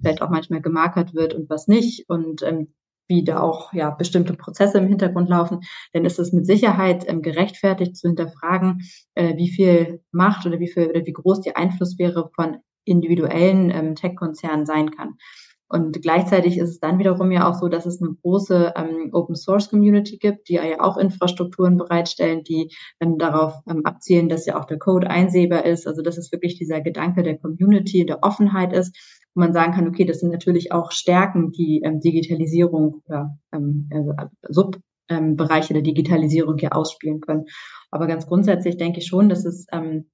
vielleicht 0.00 0.22
auch 0.22 0.30
manchmal 0.30 0.60
gemarkert 0.60 1.14
wird 1.14 1.34
und 1.34 1.50
was 1.50 1.66
nicht 1.66 2.08
und 2.08 2.42
ähm, 2.42 2.68
wie 3.08 3.24
da 3.24 3.40
auch 3.40 3.72
ja 3.72 3.90
bestimmte 3.90 4.34
Prozesse 4.34 4.78
im 4.78 4.88
Hintergrund 4.88 5.28
laufen, 5.28 5.60
dann 5.92 6.04
ist 6.04 6.18
es 6.18 6.32
mit 6.32 6.46
Sicherheit 6.46 7.04
ähm, 7.08 7.22
gerechtfertigt 7.22 7.96
zu 7.96 8.08
hinterfragen, 8.08 8.82
äh, 9.14 9.36
wie 9.36 9.50
viel 9.50 10.02
Macht 10.10 10.46
oder 10.46 10.60
wie 10.60 10.68
viel 10.68 10.88
oder 10.88 11.04
wie 11.06 11.12
groß 11.12 11.42
der 11.42 11.56
Einfluss 11.56 11.98
wäre 11.98 12.30
von 12.34 12.58
individuellen 12.84 13.70
ähm, 13.70 13.94
Tech-Konzernen 13.94 14.66
sein 14.66 14.90
kann. 14.90 15.16
Und 15.74 16.02
gleichzeitig 16.02 16.56
ist 16.56 16.70
es 16.70 16.78
dann 16.78 17.00
wiederum 17.00 17.32
ja 17.32 17.50
auch 17.50 17.54
so, 17.54 17.66
dass 17.66 17.84
es 17.84 18.00
eine 18.00 18.14
große 18.22 18.74
ähm, 18.76 19.08
Open 19.10 19.34
Source 19.34 19.68
Community 19.68 20.18
gibt, 20.18 20.48
die 20.48 20.54
ja 20.54 20.80
auch 20.80 20.96
Infrastrukturen 20.96 21.76
bereitstellen, 21.76 22.44
die 22.44 22.70
ähm, 23.00 23.18
darauf 23.18 23.54
ähm, 23.68 23.84
abzielen, 23.84 24.28
dass 24.28 24.46
ja 24.46 24.56
auch 24.56 24.66
der 24.66 24.78
Code 24.78 25.10
einsehbar 25.10 25.64
ist. 25.64 25.88
Also 25.88 26.00
dass 26.00 26.16
es 26.16 26.30
wirklich 26.30 26.56
dieser 26.56 26.80
Gedanke 26.80 27.24
der 27.24 27.38
Community, 27.38 28.06
der 28.06 28.22
Offenheit 28.22 28.72
ist 28.72 28.96
wo 29.34 29.40
man 29.40 29.52
sagen 29.52 29.72
kann, 29.72 29.88
okay, 29.88 30.04
das 30.04 30.20
sind 30.20 30.30
natürlich 30.30 30.70
auch 30.70 30.92
Stärken, 30.92 31.50
die 31.50 31.82
ähm, 31.84 31.98
Digitalisierung 31.98 33.02
oder 33.08 33.36
ähm, 33.52 33.90
also 33.92 34.12
Subbereiche 34.48 35.72
ähm, 35.72 35.74
der 35.74 35.82
Digitalisierung 35.82 36.56
hier 36.56 36.76
ausspielen 36.76 37.20
können. 37.20 37.46
Aber 37.90 38.06
ganz 38.06 38.28
grundsätzlich 38.28 38.76
denke 38.76 39.00
ich 39.00 39.06
schon, 39.08 39.28
dass 39.28 39.44
es 39.44 39.66
ähm, 39.72 40.08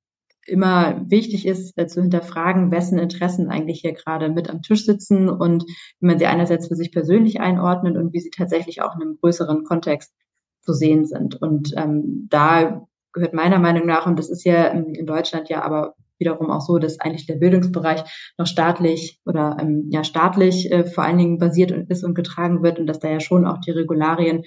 immer 0.50 1.02
wichtig 1.08 1.46
ist, 1.46 1.78
äh, 1.78 1.86
zu 1.86 2.02
hinterfragen, 2.02 2.70
wessen 2.70 2.98
Interessen 2.98 3.48
eigentlich 3.48 3.80
hier 3.80 3.92
gerade 3.92 4.28
mit 4.28 4.50
am 4.50 4.62
Tisch 4.62 4.84
sitzen 4.84 5.28
und 5.28 5.64
wie 6.00 6.06
man 6.06 6.18
sie 6.18 6.26
einerseits 6.26 6.68
für 6.68 6.76
sich 6.76 6.92
persönlich 6.92 7.40
einordnet 7.40 7.96
und 7.96 8.12
wie 8.12 8.20
sie 8.20 8.30
tatsächlich 8.30 8.82
auch 8.82 8.94
in 8.96 9.02
einem 9.02 9.18
größeren 9.20 9.64
Kontext 9.64 10.12
zu 10.60 10.72
sehen 10.72 11.06
sind. 11.06 11.40
Und 11.40 11.72
ähm, 11.76 12.26
da 12.28 12.86
gehört 13.12 13.34
meiner 13.34 13.58
Meinung 13.58 13.86
nach, 13.86 14.06
und 14.06 14.18
das 14.18 14.28
ist 14.28 14.44
ja 14.44 14.66
in 14.66 15.06
Deutschland 15.06 15.48
ja 15.48 15.62
aber 15.62 15.94
wiederum 16.18 16.50
auch 16.50 16.60
so, 16.60 16.78
dass 16.78 17.00
eigentlich 17.00 17.26
der 17.26 17.36
Bildungsbereich 17.36 18.04
noch 18.38 18.46
staatlich 18.46 19.18
oder 19.24 19.56
ähm, 19.58 19.86
ja 19.88 20.04
staatlich 20.04 20.70
äh, 20.70 20.84
vor 20.84 21.02
allen 21.02 21.18
Dingen 21.18 21.38
basiert 21.38 21.70
ist 21.70 22.04
und 22.04 22.14
getragen 22.14 22.62
wird 22.62 22.78
und 22.78 22.86
dass 22.86 23.00
da 23.00 23.08
ja 23.08 23.20
schon 23.20 23.46
auch 23.46 23.58
die 23.58 23.70
Regularien 23.70 24.44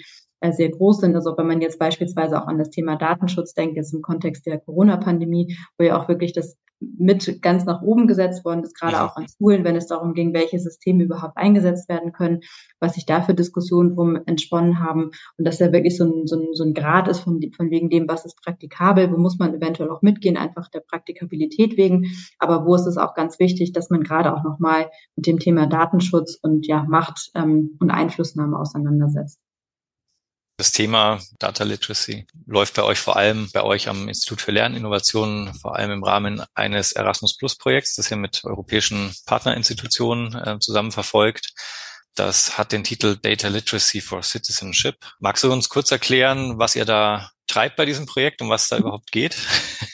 sehr 0.52 0.70
groß 0.70 1.00
sind. 1.00 1.16
Also 1.16 1.38
wenn 1.38 1.48
man 1.48 1.62
jetzt 1.62 1.80
beispielsweise 1.80 2.42
auch 2.42 2.48
an 2.48 2.58
das 2.58 2.70
Thema 2.70 2.98
Datenschutz 2.98 3.54
denkt, 3.54 3.78
jetzt 3.78 3.94
im 3.94 4.02
Kontext 4.02 4.46
der 4.46 4.60
Corona-Pandemie, 4.60 5.56
wo 5.78 5.86
ja 5.86 5.98
auch 5.98 6.08
wirklich 6.08 6.34
das 6.34 6.58
mit 6.98 7.42
ganz 7.42 7.66
nach 7.66 7.82
oben 7.82 8.08
gesetzt 8.08 8.46
worden 8.46 8.64
ist, 8.64 8.78
gerade 8.80 9.02
auch 9.02 9.16
an 9.16 9.28
Schulen, 9.28 9.64
wenn 9.64 9.76
es 9.76 9.88
darum 9.88 10.14
ging, 10.14 10.34
welche 10.34 10.60
Systeme 10.60 11.04
überhaupt 11.04 11.38
eingesetzt 11.38 11.90
werden 11.90 12.12
können, 12.12 12.42
was 12.80 12.96
sich 12.96 13.06
da 13.06 13.22
für 13.22 13.34
Diskussionen 13.34 13.96
drum 13.96 14.20
entsponnen 14.26 14.80
haben 14.80 15.12
und 15.38 15.46
dass 15.46 15.58
da 15.58 15.72
wirklich 15.72 15.98
so 15.98 16.06
ein, 16.06 16.28
so 16.28 16.36
ein, 16.36 16.48
so 16.54 16.64
ein 16.64 16.74
Grad 16.74 17.08
ist 17.08 17.20
von, 17.20 17.40
von 17.56 17.70
wegen 17.70 17.90
dem, 17.90 18.08
was 18.08 18.26
ist 18.26 18.42
praktikabel, 18.42 19.12
wo 19.12 19.18
muss 19.18 19.40
man 19.40 19.54
eventuell 19.54 19.90
auch 19.90 20.02
mitgehen, 20.02 20.38
einfach 20.38 20.70
der 20.70 20.82
Praktikabilität 20.82 21.78
wegen, 21.78 22.08
aber 22.40 22.66
wo 22.66 22.76
ist 22.76 22.88
es 22.88 22.98
auch 22.98 23.14
ganz 23.14 23.40
wichtig, 23.40 23.72
dass 23.74 23.90
man 23.90 24.04
gerade 24.04 24.36
auch 24.36 24.44
nochmal 24.44 24.90
mit 25.16 25.28
dem 25.28 25.40
Thema 25.40 25.68
Datenschutz 25.68 26.38
und 26.42 26.68
ja 26.68 26.84
Macht 26.84 27.32
ähm, 27.36 27.78
und 27.80 27.92
Einflussnahme 27.92 28.58
auseinandersetzt. 28.58 29.40
Das 30.64 30.72
Thema 30.72 31.20
Data 31.40 31.66
Literacy 31.66 32.26
läuft 32.46 32.76
bei 32.76 32.84
euch 32.84 32.98
vor 32.98 33.18
allem, 33.18 33.50
bei 33.52 33.64
euch 33.64 33.90
am 33.90 34.08
Institut 34.08 34.40
für 34.40 34.54
Lerninnovationen, 34.54 35.54
vor 35.56 35.76
allem 35.76 35.92
im 35.92 36.06
Rahmen 36.06 36.42
eines 36.56 36.94
Erasmus 36.94 37.36
Plus 37.36 37.58
Projekts, 37.58 37.98
das 37.98 38.10
ihr 38.10 38.16
mit 38.16 38.46
europäischen 38.46 39.14
Partnerinstitutionen 39.26 40.34
äh, 40.36 40.60
zusammen 40.60 40.94
verfolgt. 40.94 41.50
Das 42.16 42.58
hat 42.58 42.72
den 42.72 42.86
Titel 42.86 43.18
Data 43.22 43.50
Literacy 43.50 44.00
for 44.00 44.24
Citizenship. 44.24 44.96
Magst 45.20 45.44
du 45.44 45.52
uns 45.52 45.68
kurz 45.68 45.92
erklären, 45.92 46.58
was 46.58 46.78
ihr 46.78 46.86
da 46.86 47.32
treibt 47.48 47.76
bei 47.76 47.84
diesem 47.84 48.06
Projekt 48.06 48.42
und 48.42 48.50
was 48.50 48.70
da 48.70 48.78
überhaupt 48.78 49.12
geht? 49.12 49.36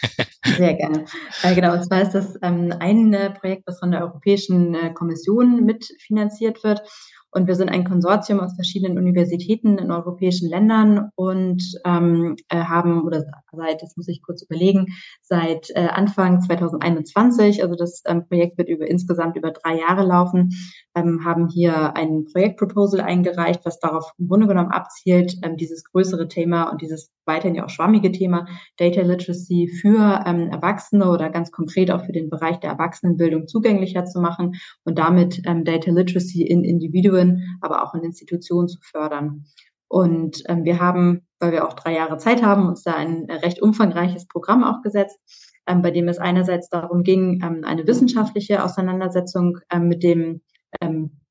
Sehr 0.45 0.75
gerne. 0.75 1.05
Äh, 1.41 1.55
genau, 1.55 1.73
und 1.73 1.83
zwar 1.83 2.03
ist 2.03 2.11
das 2.11 2.35
ähm, 2.43 2.75
ein 2.79 3.11
äh, 3.15 3.31
Projekt, 3.31 3.63
das 3.65 3.79
von 3.79 3.89
der 3.89 4.01
Europäischen 4.01 4.75
äh, 4.75 4.93
Kommission 4.93 5.65
mitfinanziert 5.65 6.63
wird 6.63 6.83
Und 7.31 7.47
wir 7.47 7.55
sind 7.55 7.69
ein 7.69 7.83
Konsortium 7.83 8.39
aus 8.39 8.55
verschiedenen 8.55 8.97
Universitäten 8.97 9.77
in 9.77 9.91
europäischen 9.91 10.49
Ländern 10.49 11.09
und 11.15 11.63
ähm, 11.85 12.35
äh, 12.49 12.63
haben, 12.63 13.03
oder 13.03 13.23
seit, 13.51 13.81
das 13.81 13.95
muss 13.97 14.07
ich 14.07 14.21
kurz 14.23 14.43
überlegen, 14.43 14.87
seit 15.21 15.69
äh, 15.71 15.87
Anfang 15.87 16.41
2021, 16.41 17.61
also 17.61 17.75
das 17.75 18.01
ähm, 18.07 18.27
Projekt 18.27 18.57
wird 18.57 18.69
über 18.69 18.87
insgesamt 18.87 19.37
über 19.37 19.51
drei 19.51 19.77
Jahre 19.77 20.03
laufen, 20.03 20.49
ähm, 20.95 21.23
haben 21.23 21.47
hier 21.47 21.95
ein 21.95 22.25
Projektproposal 22.31 23.01
eingereicht, 23.01 23.61
was 23.63 23.79
darauf 23.79 24.11
im 24.17 24.27
Grunde 24.27 24.47
genommen 24.47 24.71
abzielt, 24.71 25.35
ähm, 25.43 25.57
dieses 25.57 25.83
größere 25.83 26.27
Thema 26.27 26.71
und 26.71 26.81
dieses 26.81 27.11
weiterhin 27.29 27.55
ja 27.55 27.63
auch 27.63 27.69
schwammige 27.69 28.11
Thema 28.11 28.47
Data 28.75 29.01
Literacy 29.01 29.69
für 29.69 30.23
ähm, 30.25 30.49
Erwachsene 30.49 31.09
oder 31.09 31.29
ganz 31.29 31.51
konkret 31.51 31.91
auch 31.91 32.03
für 32.03 32.11
den 32.11 32.29
Bereich 32.29 32.59
der 32.59 32.71
Erwachsenenbildung 32.71 33.47
zugänglicher 33.47 34.03
zu 34.03 34.19
machen 34.19 34.55
und 34.83 34.99
damit 34.99 35.41
ähm, 35.45 35.63
Data 35.63 35.91
Literacy 35.91 36.43
in 36.43 36.65
Individuen, 36.65 37.57
aber 37.61 37.83
auch 37.83 37.93
in 37.93 38.03
Institutionen 38.03 38.67
zu 38.67 38.79
fördern. 38.81 39.45
Und 39.87 40.43
ähm, 40.47 40.65
wir 40.65 40.79
haben, 40.79 41.21
weil 41.39 41.51
wir 41.51 41.67
auch 41.67 41.73
drei 41.73 41.95
Jahre 41.95 42.17
Zeit 42.17 42.43
haben, 42.43 42.67
uns 42.67 42.83
da 42.83 42.93
ein 42.95 43.25
recht 43.29 43.61
umfangreiches 43.61 44.27
Programm 44.27 44.63
auch 44.63 44.81
gesetzt, 44.81 45.19
ähm, 45.67 45.81
bei 45.81 45.91
dem 45.91 46.07
es 46.07 46.19
einerseits 46.19 46.69
darum 46.69 47.03
ging, 47.03 47.41
ähm, 47.43 47.63
eine 47.63 47.87
wissenschaftliche 47.87 48.63
Auseinandersetzung 48.63 49.57
ähm, 49.71 49.87
mit 49.87 50.03
dem 50.03 50.41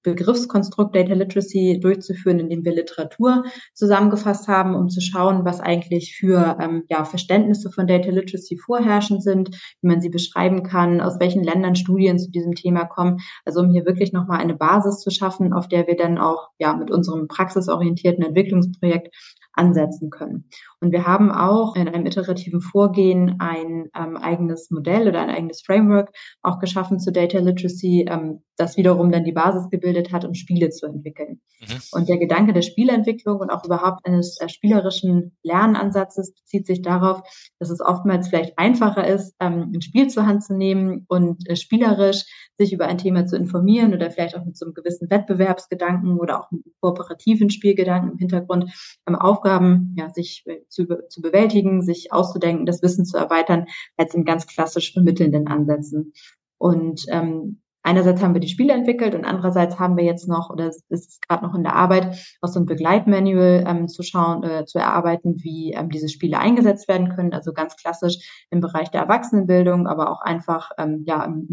Begriffskonstrukt 0.02 0.94
Data 0.94 1.12
Literacy 1.12 1.80
durchzuführen, 1.80 2.38
indem 2.38 2.64
wir 2.64 2.74
Literatur 2.74 3.44
zusammengefasst 3.74 4.48
haben, 4.48 4.74
um 4.74 4.88
zu 4.88 5.00
schauen, 5.00 5.44
was 5.44 5.60
eigentlich 5.60 6.16
für 6.16 6.56
ähm, 6.60 6.84
ja, 6.88 7.04
Verständnisse 7.04 7.70
von 7.70 7.86
Data 7.86 8.10
Literacy 8.10 8.56
vorherrschend 8.56 9.22
sind, 9.22 9.50
wie 9.80 9.88
man 9.88 10.00
sie 10.00 10.08
beschreiben 10.08 10.62
kann, 10.62 11.00
aus 11.00 11.18
welchen 11.20 11.42
Ländern 11.42 11.76
Studien 11.76 12.18
zu 12.18 12.30
diesem 12.30 12.54
Thema 12.54 12.84
kommen. 12.84 13.18
Also 13.44 13.60
um 13.60 13.70
hier 13.70 13.86
wirklich 13.86 14.12
nochmal 14.12 14.40
eine 14.40 14.54
Basis 14.54 15.00
zu 15.00 15.10
schaffen, 15.10 15.52
auf 15.52 15.68
der 15.68 15.86
wir 15.86 15.96
dann 15.96 16.18
auch 16.18 16.48
ja 16.58 16.74
mit 16.74 16.90
unserem 16.90 17.28
praxisorientierten 17.28 18.24
Entwicklungsprojekt 18.24 19.14
ansetzen 19.52 20.10
können. 20.10 20.48
Und 20.80 20.92
wir 20.92 21.06
haben 21.06 21.32
auch 21.32 21.74
in 21.74 21.88
einem 21.88 22.06
iterativen 22.06 22.60
Vorgehen 22.60 23.36
ein 23.40 23.90
ähm, 23.96 24.16
eigenes 24.16 24.70
Modell 24.70 25.08
oder 25.08 25.20
ein 25.20 25.30
eigenes 25.30 25.62
Framework 25.62 26.10
auch 26.42 26.60
geschaffen 26.60 27.00
zu 27.00 27.10
Data 27.10 27.38
Literacy, 27.38 28.06
ähm, 28.08 28.42
das 28.58 28.76
wiederum 28.76 29.10
dann 29.10 29.24
die 29.24 29.32
Basis 29.32 29.70
gebildet 29.70 30.12
hat, 30.12 30.24
um 30.24 30.34
Spiele 30.34 30.70
zu 30.70 30.86
entwickeln. 30.86 31.40
Mhm. 31.60 31.80
Und 31.92 32.08
der 32.08 32.18
Gedanke 32.18 32.52
der 32.52 32.62
Spielentwicklung 32.62 33.38
und 33.38 33.50
auch 33.50 33.64
überhaupt 33.64 34.04
eines 34.04 34.40
äh, 34.40 34.48
spielerischen 34.48 35.36
Lernansatzes 35.42 36.34
bezieht 36.34 36.66
sich 36.66 36.82
darauf, 36.82 37.22
dass 37.58 37.70
es 37.70 37.80
oftmals 37.80 38.28
vielleicht 38.28 38.58
einfacher 38.58 39.06
ist, 39.06 39.34
ähm, 39.40 39.72
ein 39.74 39.80
Spiel 39.80 40.08
zur 40.08 40.26
Hand 40.26 40.44
zu 40.44 40.54
nehmen 40.54 41.04
und 41.08 41.48
äh, 41.48 41.56
spielerisch 41.56 42.24
sich 42.58 42.72
über 42.72 42.86
ein 42.86 42.98
Thema 42.98 43.26
zu 43.26 43.36
informieren 43.36 43.94
oder 43.94 44.10
vielleicht 44.10 44.36
auch 44.36 44.44
mit 44.44 44.56
so 44.56 44.66
einem 44.66 44.74
gewissen 44.74 45.08
Wettbewerbsgedanken 45.08 46.18
oder 46.18 46.40
auch 46.40 46.50
mit 46.50 46.64
einem 46.64 46.74
kooperativen 46.80 47.50
Spielgedanken 47.50 48.12
im 48.12 48.18
Hintergrund 48.18 48.72
ähm, 49.06 49.14
Aufgaben 49.14 49.94
ja, 49.96 50.10
sich 50.10 50.42
äh, 50.46 50.58
zu, 50.68 50.86
zu 51.08 51.22
bewältigen, 51.22 51.82
sich 51.82 52.12
auszudenken, 52.12 52.66
das 52.66 52.82
Wissen 52.82 53.04
zu 53.04 53.16
erweitern, 53.16 53.66
als 53.96 54.14
in 54.14 54.24
ganz 54.24 54.46
klassisch 54.46 54.92
vermittelnden 54.92 55.46
Ansätzen. 55.46 56.12
Und 56.58 57.06
ähm, 57.10 57.60
einerseits 57.88 58.22
haben 58.22 58.34
wir 58.34 58.40
die 58.40 58.48
Spiele 58.48 58.74
entwickelt 58.74 59.14
und 59.14 59.24
andererseits 59.24 59.78
haben 59.78 59.96
wir 59.96 60.04
jetzt 60.04 60.28
noch, 60.28 60.50
oder 60.50 60.66
es 60.68 60.84
ist 60.90 61.26
gerade 61.26 61.44
noch 61.44 61.54
in 61.54 61.62
der 61.62 61.74
Arbeit, 61.74 62.18
auch 62.42 62.48
so 62.48 62.60
ein 62.60 62.66
Begleitmanual 62.66 63.64
ähm, 63.66 63.88
zu 63.88 64.02
schauen, 64.02 64.42
äh, 64.44 64.66
zu 64.66 64.78
erarbeiten, 64.78 65.42
wie 65.42 65.72
ähm, 65.72 65.88
diese 65.88 66.10
Spiele 66.10 66.38
eingesetzt 66.38 66.86
werden 66.86 67.08
können. 67.14 67.32
Also 67.32 67.54
ganz 67.54 67.76
klassisch 67.76 68.46
im 68.50 68.60
Bereich 68.60 68.90
der 68.90 69.00
Erwachsenenbildung, 69.00 69.86
aber 69.86 70.10
auch 70.10 70.20
einfach 70.20 70.70
ähm, 70.76 71.04
ja 71.06 71.24
im 71.24 71.46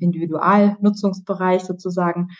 Individualnutzungsbereich 0.00 1.62
sozusagen. 1.62 2.30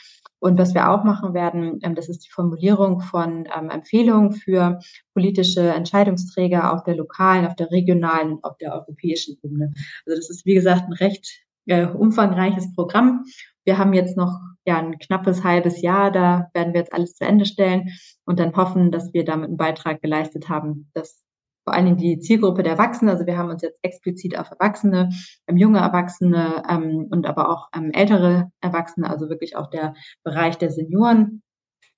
Und 0.41 0.59
was 0.59 0.75
wir 0.75 0.91
auch 0.91 1.05
machen 1.05 1.33
werden, 1.33 1.79
ähm, 1.83 1.95
das 1.95 2.09
ist 2.09 2.27
die 2.27 2.31
Formulierung 2.31 3.01
von 3.01 3.49
ähm, 3.57 3.71
Empfehlungen 3.71 4.33
für 4.33 4.81
politische 5.15 5.69
Entscheidungsträger 5.69 6.73
auf 6.75 6.83
der 6.83 6.97
lokalen, 6.97 7.47
auf 7.47 7.55
der 7.55 7.71
regionalen 7.71 8.33
und 8.33 8.45
auf 8.45 8.57
der 8.59 8.75
europäischen 8.75 9.37
Ebene. 9.43 9.73
Also 10.05 10.17
das 10.17 10.31
ist, 10.31 10.45
wie 10.45 10.55
gesagt, 10.55 10.83
ein 10.87 10.93
recht 10.95 11.47
äh, 11.67 11.87
umfangreiches 11.87 12.75
Programm. 12.75 13.25
Wir 13.65 13.79
haben 13.79 13.93
jetzt 13.93 14.17
noch 14.17 14.39
ja 14.65 14.79
ein 14.79 14.99
knappes 14.99 15.45
halbes 15.45 15.83
Jahr, 15.83 16.11
da 16.11 16.49
werden 16.55 16.73
wir 16.73 16.81
jetzt 16.81 16.93
alles 16.93 17.15
zu 17.15 17.25
Ende 17.25 17.47
stellen 17.47 17.89
und 18.25 18.39
dann 18.39 18.55
hoffen, 18.57 18.91
dass 18.91 19.13
wir 19.13 19.25
damit 19.25 19.49
einen 19.49 19.57
Beitrag 19.57 20.03
geleistet 20.03 20.49
haben, 20.49 20.91
dass 20.95 21.27
vor 21.67 21.75
allen 21.75 21.87
Dingen 21.87 21.97
die 21.97 22.21
Zielgruppe 22.21 22.63
der 22.63 22.73
Erwachsenen, 22.73 23.11
also 23.11 23.27
wir 23.27 23.37
haben 23.37 23.51
uns 23.51 23.63
jetzt 23.63 23.79
explizit 23.83 24.39
auf 24.39 24.49
Erwachsene, 24.53 25.11
ähm, 25.49 25.57
junge 25.57 25.81
Erwachsene 25.81 26.63
ähm, 26.69 27.09
und 27.11 27.27
aber 27.27 27.51
auch 27.51 27.69
ähm, 27.77 27.91
ältere 27.93 28.53
Erwachsene, 28.61 29.11
also 29.11 29.29
wirklich 29.29 29.57
auch 29.57 29.69
der 29.69 29.95
Bereich 30.23 30.59
der 30.59 30.71
Senioren. 30.71 31.43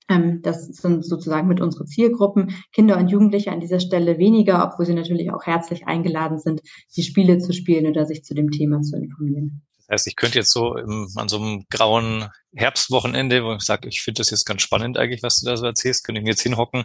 Ähm, 0.08 0.40
das 0.42 0.66
sind 0.66 1.04
sozusagen 1.04 1.48
mit 1.48 1.60
unsere 1.60 1.84
Zielgruppen. 1.84 2.54
Kinder 2.72 2.96
und 2.96 3.08
Jugendliche 3.08 3.52
an 3.52 3.60
dieser 3.60 3.80
Stelle 3.80 4.18
weniger, 4.18 4.64
obwohl 4.64 4.86
sie 4.86 4.94
natürlich 4.94 5.32
auch 5.32 5.44
herzlich 5.44 5.86
eingeladen 5.86 6.38
sind, 6.38 6.60
die 6.96 7.02
Spiele 7.02 7.38
zu 7.38 7.52
spielen 7.52 7.86
oder 7.86 8.06
sich 8.06 8.24
zu 8.24 8.34
dem 8.34 8.50
Thema 8.50 8.80
zu 8.80 8.96
informieren. 8.96 9.62
Das 9.88 10.00
heißt, 10.00 10.06
ich 10.08 10.16
könnte 10.16 10.38
jetzt 10.38 10.52
so 10.52 10.76
im, 10.76 11.08
an 11.16 11.28
so 11.28 11.38
einem 11.38 11.64
grauen 11.70 12.28
Herbstwochenende, 12.54 13.42
wo 13.42 13.54
ich 13.54 13.62
sage, 13.62 13.88
ich 13.88 14.02
finde 14.02 14.20
das 14.20 14.30
jetzt 14.30 14.44
ganz 14.44 14.60
spannend 14.60 14.98
eigentlich, 14.98 15.22
was 15.22 15.40
du 15.40 15.46
da 15.46 15.56
so 15.56 15.64
erzählst, 15.64 16.04
könnte 16.04 16.18
ich 16.18 16.24
mir 16.24 16.30
jetzt 16.30 16.42
hinhocken 16.42 16.84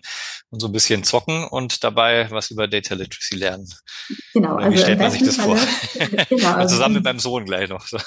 und 0.49 0.59
so 0.61 0.67
ein 0.67 0.71
bisschen 0.71 1.03
zocken 1.03 1.45
und 1.45 1.83
dabei 1.83 2.31
was 2.31 2.49
über 2.49 2.67
Data 2.67 2.95
Literacy 2.95 3.35
lernen. 3.35 3.67
Genau. 4.33 4.55
Oder 4.55 4.71
wie 4.71 4.75
also 4.75 4.83
stellt 4.83 4.99
man 4.99 5.11
sich 5.11 5.23
das 5.23 5.35
Falle, 5.35 5.57
vor? 5.57 6.25
Genau, 6.29 6.53
also 6.53 6.75
zusammen 6.75 6.95
mit 6.95 7.03
meinem 7.03 7.19
Sohn 7.19 7.45
gleich 7.45 7.69
noch. 7.69 7.85
So. 7.85 7.97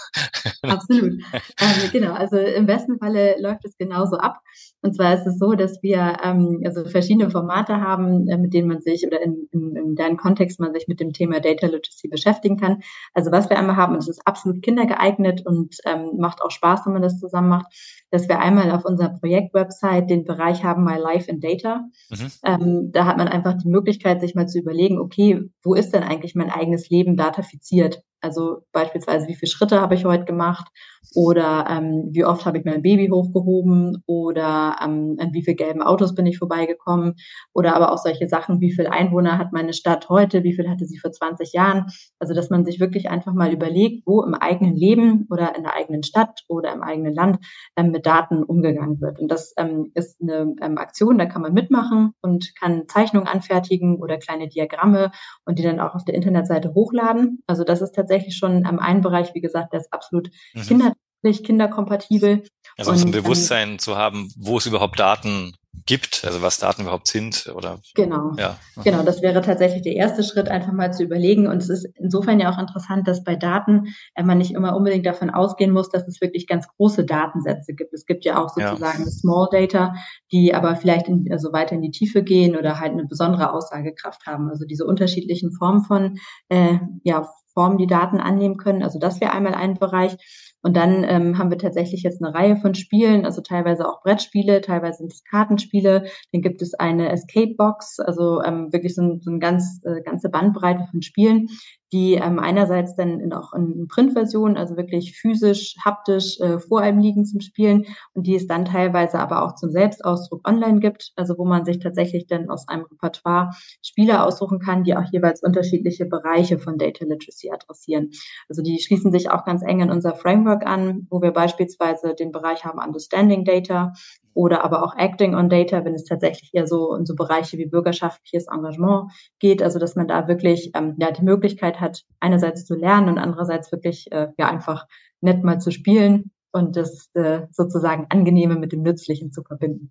Absolut. 0.62 1.22
Also, 1.59 1.88
genau. 1.92 2.12
Also 2.14 2.38
im 2.38 2.66
besten 2.66 2.98
Falle 2.98 3.37
läuft 3.38 3.64
es 3.64 3.76
genauso 3.76 4.16
ab. 4.16 4.40
Und 4.87 4.94
zwar 4.94 5.14
ist 5.14 5.27
es 5.27 5.38
so, 5.38 5.55
dass 5.55 5.83
wir 5.83 6.18
ähm, 6.22 6.62
also 6.64 6.85
verschiedene 6.85 7.29
Formate 7.29 7.81
haben, 7.81 8.29
äh, 8.29 8.38
mit 8.38 8.55
denen 8.55 8.68
man 8.68 8.81
sich 8.81 9.05
oder 9.05 9.20
in, 9.20 9.49
in, 9.51 9.75
in 9.75 9.94
deren 9.96 10.16
Kontext 10.16 10.61
man 10.61 10.72
sich 10.72 10.87
mit 10.87 11.01
dem 11.01 11.12
Thema 11.12 11.40
Data 11.40 11.66
Literacy 11.66 12.07
beschäftigen 12.07 12.57
kann. 12.57 12.83
Also 13.12 13.33
was 13.33 13.51
wir 13.51 13.59
einmal 13.59 13.75
haben, 13.75 13.94
und 13.94 13.99
es 13.99 14.09
ist 14.09 14.25
absolut 14.25 14.62
kindergeeignet 14.62 15.44
und 15.44 15.77
ähm, 15.85 16.12
macht 16.18 16.40
auch 16.40 16.53
Spaß, 16.53 16.87
wenn 16.87 16.92
man 16.92 17.03
das 17.03 17.18
zusammen 17.18 17.49
macht, 17.49 17.66
dass 18.12 18.29
wir 18.29 18.38
einmal 18.38 18.70
auf 18.70 18.85
unserer 18.85 19.18
Projektwebsite 19.18 20.07
den 20.07 20.25
Bereich 20.25 20.62
haben 20.62 20.85
My 20.85 20.96
Life 20.96 21.29
in 21.29 21.40
Data. 21.40 21.88
Mhm. 22.09 22.31
Ähm, 22.44 22.92
da 22.92 23.07
hat 23.07 23.16
man 23.16 23.27
einfach 23.27 23.55
die 23.55 23.68
Möglichkeit, 23.68 24.20
sich 24.20 24.37
mal 24.37 24.46
zu 24.46 24.61
überlegen, 24.61 25.01
okay, 25.01 25.51
wo 25.64 25.75
ist 25.75 25.94
denn 25.94 26.05
eigentlich 26.05 26.37
mein 26.37 26.51
eigenes 26.51 26.90
Leben 26.90 27.16
datafiziert? 27.16 28.05
Also 28.26 28.62
beispielsweise, 28.72 29.28
wie 29.28 29.36
viele 29.36 29.50
Schritte 29.50 29.80
habe 29.80 29.94
ich 29.94 30.04
heute 30.04 30.24
gemacht? 30.24 30.66
Oder 31.14 31.66
ähm, 31.70 32.08
wie 32.10 32.24
oft 32.24 32.44
habe 32.44 32.58
ich 32.58 32.64
mein 32.64 32.82
Baby 32.82 33.08
hochgehoben? 33.08 34.02
Oder 34.06 34.76
ähm, 34.82 35.16
an 35.20 35.32
wie 35.32 35.44
viele 35.44 35.54
gelben 35.54 35.80
Autos 35.80 36.16
bin 36.16 36.26
ich 36.26 36.38
vorbeigekommen? 36.38 37.14
Oder 37.54 37.76
aber 37.76 37.92
auch 37.92 37.98
solche 37.98 38.28
Sachen, 38.28 38.60
wie 38.60 38.72
viele 38.72 38.90
Einwohner 38.90 39.38
hat 39.38 39.52
meine 39.52 39.72
Stadt 39.72 40.08
heute? 40.08 40.42
Wie 40.42 40.54
viel 40.54 40.68
hatte 40.68 40.84
sie 40.84 40.98
vor 40.98 41.12
20 41.12 41.52
Jahren? 41.52 41.86
Also, 42.18 42.34
dass 42.34 42.50
man 42.50 42.64
sich 42.64 42.80
wirklich 42.80 43.08
einfach 43.08 43.32
mal 43.32 43.52
überlegt, 43.52 44.02
wo 44.06 44.24
im 44.24 44.34
eigenen 44.34 44.74
Leben 44.74 45.28
oder 45.30 45.54
in 45.54 45.62
der 45.62 45.74
eigenen 45.74 46.02
Stadt 46.02 46.42
oder 46.48 46.72
im 46.72 46.82
eigenen 46.82 47.14
Land 47.14 47.38
ähm, 47.76 47.92
mit 47.92 48.06
Daten 48.06 48.42
umgegangen 48.42 49.00
wird. 49.00 49.20
Und 49.20 49.30
das 49.30 49.54
ähm, 49.56 49.92
ist 49.94 50.20
eine 50.20 50.54
ähm, 50.60 50.78
Aktion, 50.78 51.18
da 51.18 51.26
kann 51.26 51.42
man 51.42 51.54
mitmachen 51.54 52.14
und 52.20 52.52
kann 52.60 52.88
Zeichnungen 52.88 53.28
anfertigen 53.28 54.02
oder 54.02 54.18
kleine 54.18 54.48
Diagramme 54.48 55.12
und 55.44 55.60
die 55.60 55.62
dann 55.62 55.78
auch 55.78 55.94
auf 55.94 56.04
der 56.04 56.14
Internetseite 56.16 56.74
hochladen. 56.74 57.42
Also 57.46 57.62
das 57.62 57.80
ist 57.80 57.94
tatsächlich 57.94 58.15
schon 58.31 58.64
ähm, 58.66 58.79
ein 58.79 59.00
Bereich, 59.00 59.35
wie 59.35 59.40
gesagt, 59.40 59.72
der 59.72 59.81
ist 59.81 59.92
absolut 59.92 60.31
mhm. 60.55 60.62
kindertauglich, 60.62 61.44
kinderkompatibel. 61.44 62.42
Also 62.76 62.92
und, 62.92 62.98
ein 62.98 63.07
ähm, 63.07 63.12
Bewusstsein 63.12 63.70
ähm, 63.72 63.79
zu 63.79 63.96
haben, 63.96 64.31
wo 64.37 64.59
es 64.59 64.66
überhaupt 64.66 64.98
Daten 64.98 65.55
gibt, 65.85 66.24
also 66.24 66.42
was 66.42 66.59
Daten 66.59 66.83
überhaupt 66.83 67.07
sind 67.07 67.52
oder 67.55 67.81
genau, 67.94 68.33
ja. 68.38 68.57
genau, 68.83 69.02
das 69.02 69.22
wäre 69.22 69.40
tatsächlich 69.40 69.83
der 69.83 69.94
erste 69.94 70.24
Schritt, 70.24 70.48
einfach 70.48 70.72
mal 70.72 70.92
zu 70.92 71.05
überlegen. 71.05 71.46
Und 71.46 71.59
es 71.59 71.68
ist 71.68 71.87
insofern 71.96 72.40
ja 72.40 72.52
auch 72.52 72.59
interessant, 72.59 73.07
dass 73.07 73.22
bei 73.22 73.37
Daten 73.37 73.94
äh, 74.14 74.22
man 74.22 74.38
nicht 74.38 74.52
immer 74.52 74.74
unbedingt 74.74 75.07
davon 75.07 75.31
ausgehen 75.31 75.72
muss, 75.72 75.90
dass 75.90 76.07
es 76.09 76.20
wirklich 76.20 76.46
ganz 76.46 76.66
große 76.76 77.05
Datensätze 77.05 77.74
gibt. 77.74 77.92
Es 77.92 78.07
gibt 78.07 78.24
ja 78.24 78.42
auch 78.42 78.48
sozusagen 78.48 79.05
ja. 79.05 79.11
Small 79.11 79.48
Data, 79.50 79.94
die 80.33 80.55
aber 80.55 80.76
vielleicht 80.76 81.09
in, 81.09 81.29
also 81.31 81.52
weiter 81.52 81.76
in 81.76 81.83
die 81.83 81.92
Tiefe 81.92 82.22
gehen 82.22 82.57
oder 82.57 82.81
halt 82.81 82.92
eine 82.92 83.05
besondere 83.05 83.52
Aussagekraft 83.52 84.26
haben. 84.26 84.48
Also 84.48 84.64
diese 84.64 84.87
unterschiedlichen 84.87 85.52
Formen 85.52 85.85
von 85.85 86.18
äh, 86.48 86.79
ja 87.05 87.29
Formen, 87.57 87.79
die 87.79 87.87
Daten 87.87 88.21
annehmen 88.21 88.59
können. 88.59 88.83
Also 88.83 88.99
das 88.99 89.21
wäre 89.21 89.33
einmal 89.33 89.55
ein 89.55 89.75
Bereich. 89.75 90.16
Und 90.62 90.77
dann 90.77 91.05
ähm, 91.05 91.38
haben 91.38 91.51
wir 91.51 91.59
tatsächlich 91.59 92.03
jetzt 92.03 92.23
eine 92.23 92.35
Reihe 92.35 92.57
von 92.57 92.75
Spielen, 92.75 93.25
also 93.25 93.40
teilweise 93.40 93.88
auch 93.88 94.03
Brettspiele, 94.03 94.61
teilweise 94.61 94.99
sind 94.99 95.12
es 95.12 95.25
Kartenspiele. 95.25 96.07
Dann 96.33 96.42
gibt 96.42 96.61
es 96.61 96.75
eine 96.75 97.11
Escape 97.11 97.55
Box, 97.57 98.01
also 98.01 98.42
ähm, 98.42 98.73
wirklich 98.73 98.95
so, 98.95 99.03
ein, 99.03 99.21
so 99.21 99.31
eine 99.31 99.38
ganz 99.38 99.81
äh, 99.85 100.03
ganze 100.03 100.29
Bandbreite 100.29 100.87
von 100.90 101.03
Spielen, 101.03 101.49
die 101.92 102.14
ähm, 102.14 102.38
einerseits 102.38 102.96
dann 102.96 103.20
in, 103.20 103.33
auch 103.33 103.53
in 103.53 103.87
Printversion, 103.88 104.57
also 104.57 104.77
wirklich 104.77 105.16
physisch, 105.16 105.77
haptisch 105.85 106.40
äh, 106.40 106.59
vor 106.59 106.81
einem 106.81 106.99
liegen 106.99 107.25
zum 107.25 107.40
Spielen 107.40 107.87
und 108.12 108.27
die 108.27 108.35
es 108.35 108.46
dann 108.46 108.64
teilweise 108.64 109.18
aber 109.18 109.44
auch 109.44 109.55
zum 109.55 109.70
Selbstausdruck 109.70 110.46
online 110.46 110.81
gibt, 110.81 111.12
also 111.16 111.38
wo 111.38 111.44
man 111.44 111.64
sich 111.64 111.79
tatsächlich 111.79 112.27
dann 112.27 112.51
aus 112.51 112.68
einem 112.68 112.85
Repertoire 112.85 113.51
Spiele 113.83 114.22
aussuchen 114.25 114.59
kann, 114.59 114.85
die 114.85 114.96
auch 114.96 115.05
jeweils 115.12 115.42
unterschiedliche 115.42 116.07
Bereiche 116.07 116.59
von 116.59 116.77
Data 116.77 117.05
Literacy 117.05 117.51
adressieren. 117.51 118.11
Also 118.49 118.62
die 118.62 118.81
schließen 118.81 119.12
sich 119.12 119.31
auch 119.31 119.44
ganz 119.44 119.62
eng 119.62 119.81
in 119.81 119.90
unser 119.90 120.14
Framework 120.14 120.66
an, 120.66 121.07
wo 121.11 121.22
wir 121.22 121.31
beispielsweise 121.31 122.14
den 122.14 122.33
Bereich 122.33 122.64
haben 122.64 122.81
Understanding 122.81 123.44
Data, 123.44 123.92
oder 124.37 124.64
aber 124.64 124.85
auch 124.85 124.94
Acting 124.96 125.35
on 125.35 125.49
Data, 125.49 125.85
wenn 125.85 125.94
es 125.94 126.05
tatsächlich 126.05 126.51
eher 126.53 126.66
so 126.66 126.94
in 126.94 127.07
so 127.07 127.14
Bereiche 127.14 127.57
wie 127.57 127.66
bürgerschaftliches 127.66 128.46
Engagement 128.49 129.11
geht. 129.38 129.62
Also 129.62 129.79
dass 129.79 129.96
man 129.96 130.07
da 130.07 130.29
wirklich 130.29 130.70
ähm, 130.75 130.94
ja 130.99 131.11
die 131.11 131.25
Möglichkeit 131.25 131.81
hat, 131.81 132.03
einerseits 132.20 132.66
zu 132.66 132.75
lernen 132.75 133.09
und 133.09 133.18
andererseits 133.18 133.72
wirklich 133.72 134.12
äh, 134.12 134.29
ja 134.38 134.49
einfach 134.49 134.87
nett 135.22 135.42
mal 135.42 135.59
zu 135.59 135.70
spielen 135.70 136.31
und 136.53 136.77
das 136.77 137.09
äh, 137.14 137.46
sozusagen 137.51 138.07
Angenehme 138.11 138.57
mit 138.57 138.72
dem 138.72 138.83
Nützlichen 138.83 139.33
zu 139.33 139.42
verbinden. 139.42 139.90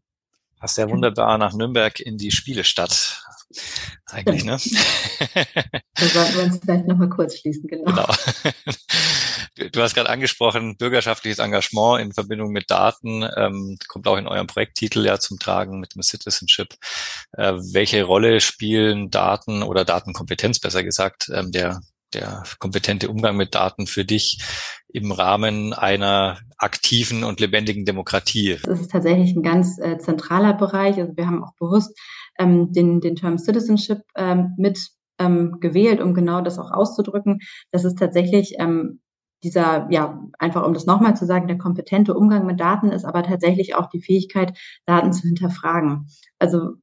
Passt 0.59 0.77
ja 0.77 0.89
wunderbar 0.89 1.37
nach 1.37 1.53
Nürnberg 1.53 1.99
in 1.99 2.17
die 2.17 2.31
Spielestadt. 2.31 3.21
Eigentlich, 4.07 4.43
ne? 4.43 4.57
da 5.95 6.05
sollten 6.07 6.35
wir 6.35 6.43
uns 6.43 6.59
vielleicht 6.59 6.87
nochmal 6.87 7.09
kurz 7.09 7.37
schließen, 7.37 7.67
genau. 7.67 7.85
genau. 7.85 8.07
Du 9.71 9.81
hast 9.81 9.95
gerade 9.95 10.09
angesprochen, 10.09 10.75
bürgerschaftliches 10.75 11.39
Engagement 11.39 12.01
in 12.01 12.11
Verbindung 12.11 12.51
mit 12.51 12.69
Daten, 12.69 13.25
ähm, 13.37 13.77
kommt 13.87 14.05
auch 14.05 14.17
in 14.17 14.27
eurem 14.27 14.47
Projekttitel 14.47 15.05
ja 15.05 15.17
zum 15.17 15.39
Tragen 15.39 15.79
mit 15.79 15.95
dem 15.95 16.01
Citizenship. 16.01 16.75
Äh, 17.31 17.53
welche 17.71 18.03
Rolle 18.03 18.41
spielen 18.41 19.11
Daten 19.11 19.63
oder 19.63 19.85
Datenkompetenz, 19.85 20.59
besser 20.59 20.83
gesagt, 20.83 21.29
ähm, 21.33 21.53
der 21.53 21.79
der 22.13 22.43
kompetente 22.59 23.09
Umgang 23.09 23.35
mit 23.35 23.55
Daten 23.55 23.87
für 23.87 24.05
dich 24.05 24.41
im 24.87 25.11
Rahmen 25.11 25.73
einer 25.73 26.39
aktiven 26.57 27.23
und 27.23 27.39
lebendigen 27.39 27.85
Demokratie? 27.85 28.57
Das 28.63 28.79
ist 28.79 28.91
tatsächlich 28.91 29.35
ein 29.35 29.43
ganz 29.43 29.77
äh, 29.79 29.97
zentraler 29.97 30.53
Bereich. 30.53 30.97
Also 30.99 31.15
wir 31.15 31.27
haben 31.27 31.43
auch 31.43 31.53
bewusst 31.59 31.97
ähm, 32.39 32.71
den, 32.71 33.01
den 33.01 33.15
Term 33.15 33.37
Citizenship 33.37 34.01
ähm, 34.15 34.53
mit 34.57 34.89
ähm, 35.19 35.59
gewählt, 35.59 36.01
um 36.01 36.13
genau 36.13 36.41
das 36.41 36.59
auch 36.59 36.71
auszudrücken. 36.71 37.39
Das 37.71 37.83
ist 37.83 37.97
tatsächlich 37.97 38.55
ähm, 38.59 39.01
dieser, 39.43 39.87
ja, 39.91 40.19
einfach 40.39 40.65
um 40.65 40.73
das 40.73 40.85
nochmal 40.85 41.15
zu 41.15 41.25
sagen, 41.25 41.47
der 41.47 41.57
kompetente 41.57 42.13
Umgang 42.13 42.45
mit 42.45 42.59
Daten 42.59 42.91
ist 42.91 43.05
aber 43.05 43.23
tatsächlich 43.23 43.75
auch 43.75 43.89
die 43.89 44.01
Fähigkeit, 44.01 44.57
Daten 44.85 45.13
zu 45.13 45.27
hinterfragen. 45.27 46.07
Also 46.39 46.73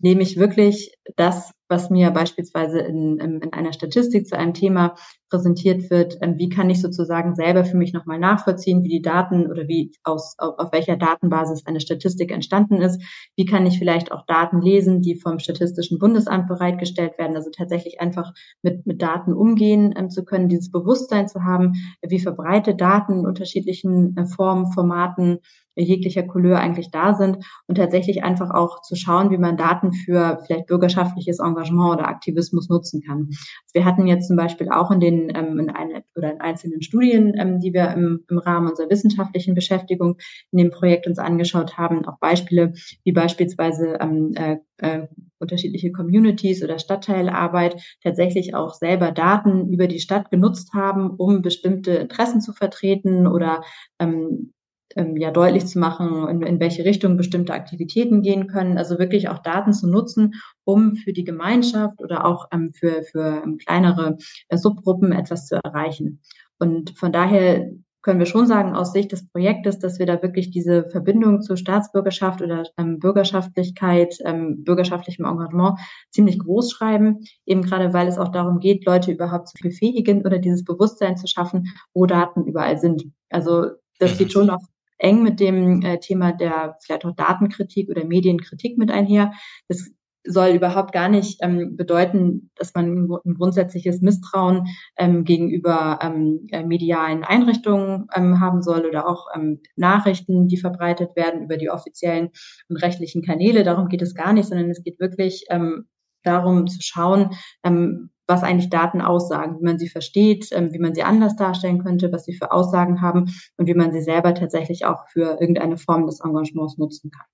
nehme 0.00 0.22
ich 0.22 0.38
wirklich 0.38 0.94
das 1.16 1.52
was 1.68 1.90
mir 1.90 2.10
beispielsweise 2.10 2.80
in, 2.80 3.18
in, 3.18 3.52
einer 3.52 3.72
Statistik 3.72 4.26
zu 4.26 4.36
einem 4.36 4.54
Thema 4.54 4.94
präsentiert 5.30 5.90
wird, 5.90 6.18
ähm, 6.20 6.38
wie 6.38 6.48
kann 6.48 6.70
ich 6.70 6.80
sozusagen 6.80 7.34
selber 7.34 7.64
für 7.64 7.76
mich 7.76 7.92
nochmal 7.92 8.18
nachvollziehen, 8.18 8.82
wie 8.84 8.88
die 8.88 9.02
Daten 9.02 9.50
oder 9.50 9.66
wie 9.66 9.92
aus, 10.04 10.34
auf, 10.38 10.58
auf 10.58 10.72
welcher 10.72 10.96
Datenbasis 10.96 11.66
eine 11.66 11.80
Statistik 11.80 12.30
entstanden 12.30 12.80
ist, 12.80 13.02
wie 13.36 13.44
kann 13.44 13.66
ich 13.66 13.78
vielleicht 13.78 14.12
auch 14.12 14.26
Daten 14.26 14.60
lesen, 14.60 15.00
die 15.00 15.16
vom 15.16 15.38
Statistischen 15.38 15.98
Bundesamt 15.98 16.48
bereitgestellt 16.48 17.18
werden, 17.18 17.36
also 17.36 17.50
tatsächlich 17.50 18.00
einfach 18.00 18.32
mit, 18.62 18.86
mit 18.86 19.02
Daten 19.02 19.32
umgehen 19.32 19.94
ähm, 19.96 20.10
zu 20.10 20.24
können, 20.24 20.48
dieses 20.48 20.70
Bewusstsein 20.70 21.28
zu 21.28 21.42
haben, 21.42 21.72
wie 22.02 22.20
verbreitet 22.20 22.80
Daten 22.80 23.20
in 23.20 23.26
unterschiedlichen 23.26 24.16
äh, 24.16 24.26
Formen, 24.26 24.72
Formaten, 24.72 25.38
jeglicher 25.76 26.22
Couleur 26.22 26.58
eigentlich 26.58 26.90
da 26.90 27.14
sind 27.14 27.38
und 27.66 27.76
tatsächlich 27.76 28.24
einfach 28.24 28.50
auch 28.50 28.82
zu 28.82 28.96
schauen, 28.96 29.30
wie 29.30 29.38
man 29.38 29.56
Daten 29.56 29.92
für 29.92 30.40
vielleicht 30.46 30.66
bürgerschaftliches 30.66 31.40
Engagement 31.40 31.94
oder 31.94 32.08
Aktivismus 32.08 32.68
nutzen 32.68 33.02
kann. 33.02 33.30
Wir 33.72 33.84
hatten 33.84 34.06
jetzt 34.06 34.28
zum 34.28 34.36
Beispiel 34.36 34.68
auch 34.70 34.90
in 34.90 35.00
den 35.00 35.32
ähm, 35.34 35.58
in 35.58 35.70
eine, 35.70 36.04
oder 36.16 36.32
in 36.32 36.40
einzelnen 36.40 36.82
Studien, 36.82 37.34
ähm, 37.36 37.60
die 37.60 37.72
wir 37.72 37.90
im, 37.92 38.24
im 38.28 38.38
Rahmen 38.38 38.68
unserer 38.68 38.90
wissenschaftlichen 38.90 39.54
Beschäftigung 39.54 40.16
in 40.52 40.58
dem 40.58 40.70
Projekt 40.70 41.06
uns 41.06 41.18
angeschaut 41.18 41.76
haben, 41.76 42.06
auch 42.06 42.18
Beispiele 42.18 42.72
wie 43.04 43.12
beispielsweise 43.12 43.98
ähm, 44.00 44.32
äh, 44.34 44.56
äh, 44.78 45.06
unterschiedliche 45.38 45.92
Communities 45.92 46.62
oder 46.62 46.78
Stadtteilarbeit 46.78 47.80
tatsächlich 48.02 48.54
auch 48.54 48.74
selber 48.74 49.12
Daten 49.12 49.72
über 49.72 49.86
die 49.86 50.00
Stadt 50.00 50.30
genutzt 50.30 50.72
haben, 50.72 51.10
um 51.10 51.42
bestimmte 51.42 51.92
Interessen 51.92 52.40
zu 52.40 52.52
vertreten 52.52 53.26
oder 53.26 53.62
ähm, 53.98 54.53
ähm, 54.96 55.16
ja 55.16 55.30
deutlich 55.30 55.66
zu 55.66 55.78
machen, 55.78 56.28
in, 56.28 56.42
in 56.42 56.60
welche 56.60 56.84
Richtung 56.84 57.16
bestimmte 57.16 57.54
Aktivitäten 57.54 58.22
gehen 58.22 58.46
können. 58.46 58.78
Also 58.78 58.98
wirklich 58.98 59.28
auch 59.28 59.38
Daten 59.38 59.72
zu 59.72 59.88
nutzen, 59.88 60.34
um 60.64 60.96
für 60.96 61.12
die 61.12 61.24
Gemeinschaft 61.24 62.00
oder 62.00 62.24
auch 62.24 62.48
ähm, 62.52 62.72
für, 62.72 63.02
für 63.02 63.42
ähm, 63.44 63.58
kleinere 63.58 64.16
äh, 64.48 64.56
Subgruppen 64.56 65.12
etwas 65.12 65.46
zu 65.46 65.56
erreichen. 65.62 66.20
Und 66.58 66.96
von 66.98 67.12
daher 67.12 67.70
können 68.04 68.18
wir 68.18 68.26
schon 68.26 68.46
sagen 68.46 68.74
aus 68.76 68.92
Sicht 68.92 69.12
des 69.12 69.26
Projektes, 69.30 69.78
dass 69.78 69.98
wir 69.98 70.04
da 70.04 70.20
wirklich 70.22 70.50
diese 70.50 70.88
Verbindung 70.90 71.40
zur 71.40 71.56
Staatsbürgerschaft 71.56 72.42
oder 72.42 72.64
ähm, 72.76 72.98
Bürgerschaftlichkeit, 72.98 74.18
ähm, 74.26 74.62
bürgerschaftlichem 74.62 75.24
Engagement 75.24 75.78
ziemlich 76.10 76.38
groß 76.38 76.70
schreiben, 76.70 77.20
eben 77.46 77.62
gerade 77.62 77.94
weil 77.94 78.06
es 78.06 78.18
auch 78.18 78.28
darum 78.28 78.60
geht, 78.60 78.84
Leute 78.84 79.10
überhaupt 79.10 79.48
zu 79.48 79.56
befähigen 79.62 80.20
oder 80.24 80.38
dieses 80.38 80.64
Bewusstsein 80.64 81.16
zu 81.16 81.26
schaffen, 81.26 81.72
wo 81.94 82.04
Daten 82.04 82.44
überall 82.44 82.78
sind. 82.78 83.06
Also 83.30 83.70
das 83.98 84.18
geht 84.18 84.32
schon 84.32 84.50
auch 84.50 84.60
eng 84.98 85.22
mit 85.22 85.40
dem 85.40 85.82
äh, 85.82 85.98
Thema 85.98 86.32
der 86.32 86.76
vielleicht 86.82 87.04
auch 87.04 87.14
Datenkritik 87.14 87.90
oder 87.90 88.04
Medienkritik 88.04 88.78
mit 88.78 88.90
einher. 88.90 89.32
Das 89.68 89.90
soll 90.26 90.50
überhaupt 90.50 90.92
gar 90.92 91.08
nicht 91.08 91.38
ähm, 91.42 91.76
bedeuten, 91.76 92.50
dass 92.56 92.74
man 92.74 93.10
ein 93.24 93.34
grundsätzliches 93.34 94.00
Misstrauen 94.00 94.66
ähm, 94.96 95.24
gegenüber 95.24 95.98
ähm, 96.02 96.46
äh, 96.50 96.64
medialen 96.64 97.24
Einrichtungen 97.24 98.06
ähm, 98.14 98.40
haben 98.40 98.62
soll 98.62 98.86
oder 98.86 99.06
auch 99.06 99.26
ähm, 99.34 99.60
Nachrichten, 99.76 100.48
die 100.48 100.56
verbreitet 100.56 101.14
werden 101.14 101.42
über 101.42 101.58
die 101.58 101.70
offiziellen 101.70 102.30
und 102.68 102.76
rechtlichen 102.76 103.22
Kanäle. 103.22 103.64
Darum 103.64 103.88
geht 103.88 104.02
es 104.02 104.14
gar 104.14 104.32
nicht, 104.32 104.48
sondern 104.48 104.70
es 104.70 104.82
geht 104.82 104.98
wirklich 104.98 105.44
ähm, 105.50 105.88
darum 106.22 106.66
zu 106.66 106.78
schauen, 106.80 107.30
ähm, 107.62 108.10
was 108.26 108.42
eigentlich 108.42 108.70
Daten 108.70 109.00
aussagen, 109.00 109.58
wie 109.58 109.64
man 109.64 109.78
sie 109.78 109.88
versteht, 109.88 110.48
ähm, 110.52 110.72
wie 110.72 110.78
man 110.78 110.94
sie 110.94 111.02
anders 111.02 111.36
darstellen 111.36 111.82
könnte, 111.82 112.12
was 112.12 112.24
sie 112.24 112.34
für 112.34 112.52
Aussagen 112.52 113.02
haben 113.02 113.34
und 113.56 113.66
wie 113.66 113.74
man 113.74 113.92
sie 113.92 114.02
selber 114.02 114.34
tatsächlich 114.34 114.86
auch 114.86 115.08
für 115.08 115.40
irgendeine 115.40 115.76
Form 115.76 116.06
des 116.06 116.20
Engagements 116.20 116.78
nutzen 116.78 117.10
kann. 117.10 117.26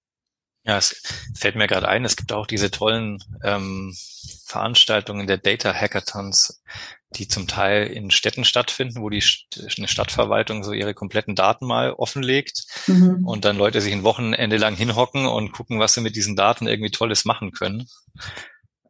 Ja, 0.64 0.76
es 0.76 1.02
fällt 1.34 1.56
mir 1.56 1.66
gerade 1.66 1.88
ein, 1.88 2.04
es 2.04 2.16
gibt 2.16 2.32
auch 2.32 2.46
diese 2.46 2.70
tollen 2.70 3.18
ähm, 3.42 3.94
Veranstaltungen 4.44 5.26
der 5.26 5.38
Data 5.38 5.72
Hackathons, 5.72 6.62
die 7.16 7.28
zum 7.28 7.48
Teil 7.48 7.86
in 7.86 8.10
Städten 8.10 8.44
stattfinden, 8.44 9.00
wo 9.00 9.08
die 9.08 9.24
eine 9.78 9.88
Stadtverwaltung 9.88 10.62
so 10.62 10.72
ihre 10.72 10.92
kompletten 10.92 11.34
Daten 11.34 11.66
mal 11.66 11.92
offenlegt 11.92 12.66
mhm. 12.86 13.26
und 13.26 13.44
dann 13.46 13.56
Leute 13.56 13.80
sich 13.80 13.92
ein 13.92 14.02
Wochenende 14.02 14.58
lang 14.58 14.76
hinhocken 14.76 15.26
und 15.26 15.52
gucken, 15.52 15.80
was 15.80 15.94
sie 15.94 16.02
mit 16.02 16.14
diesen 16.14 16.36
Daten 16.36 16.66
irgendwie 16.68 16.90
Tolles 16.90 17.24
machen 17.24 17.52
können. 17.52 17.88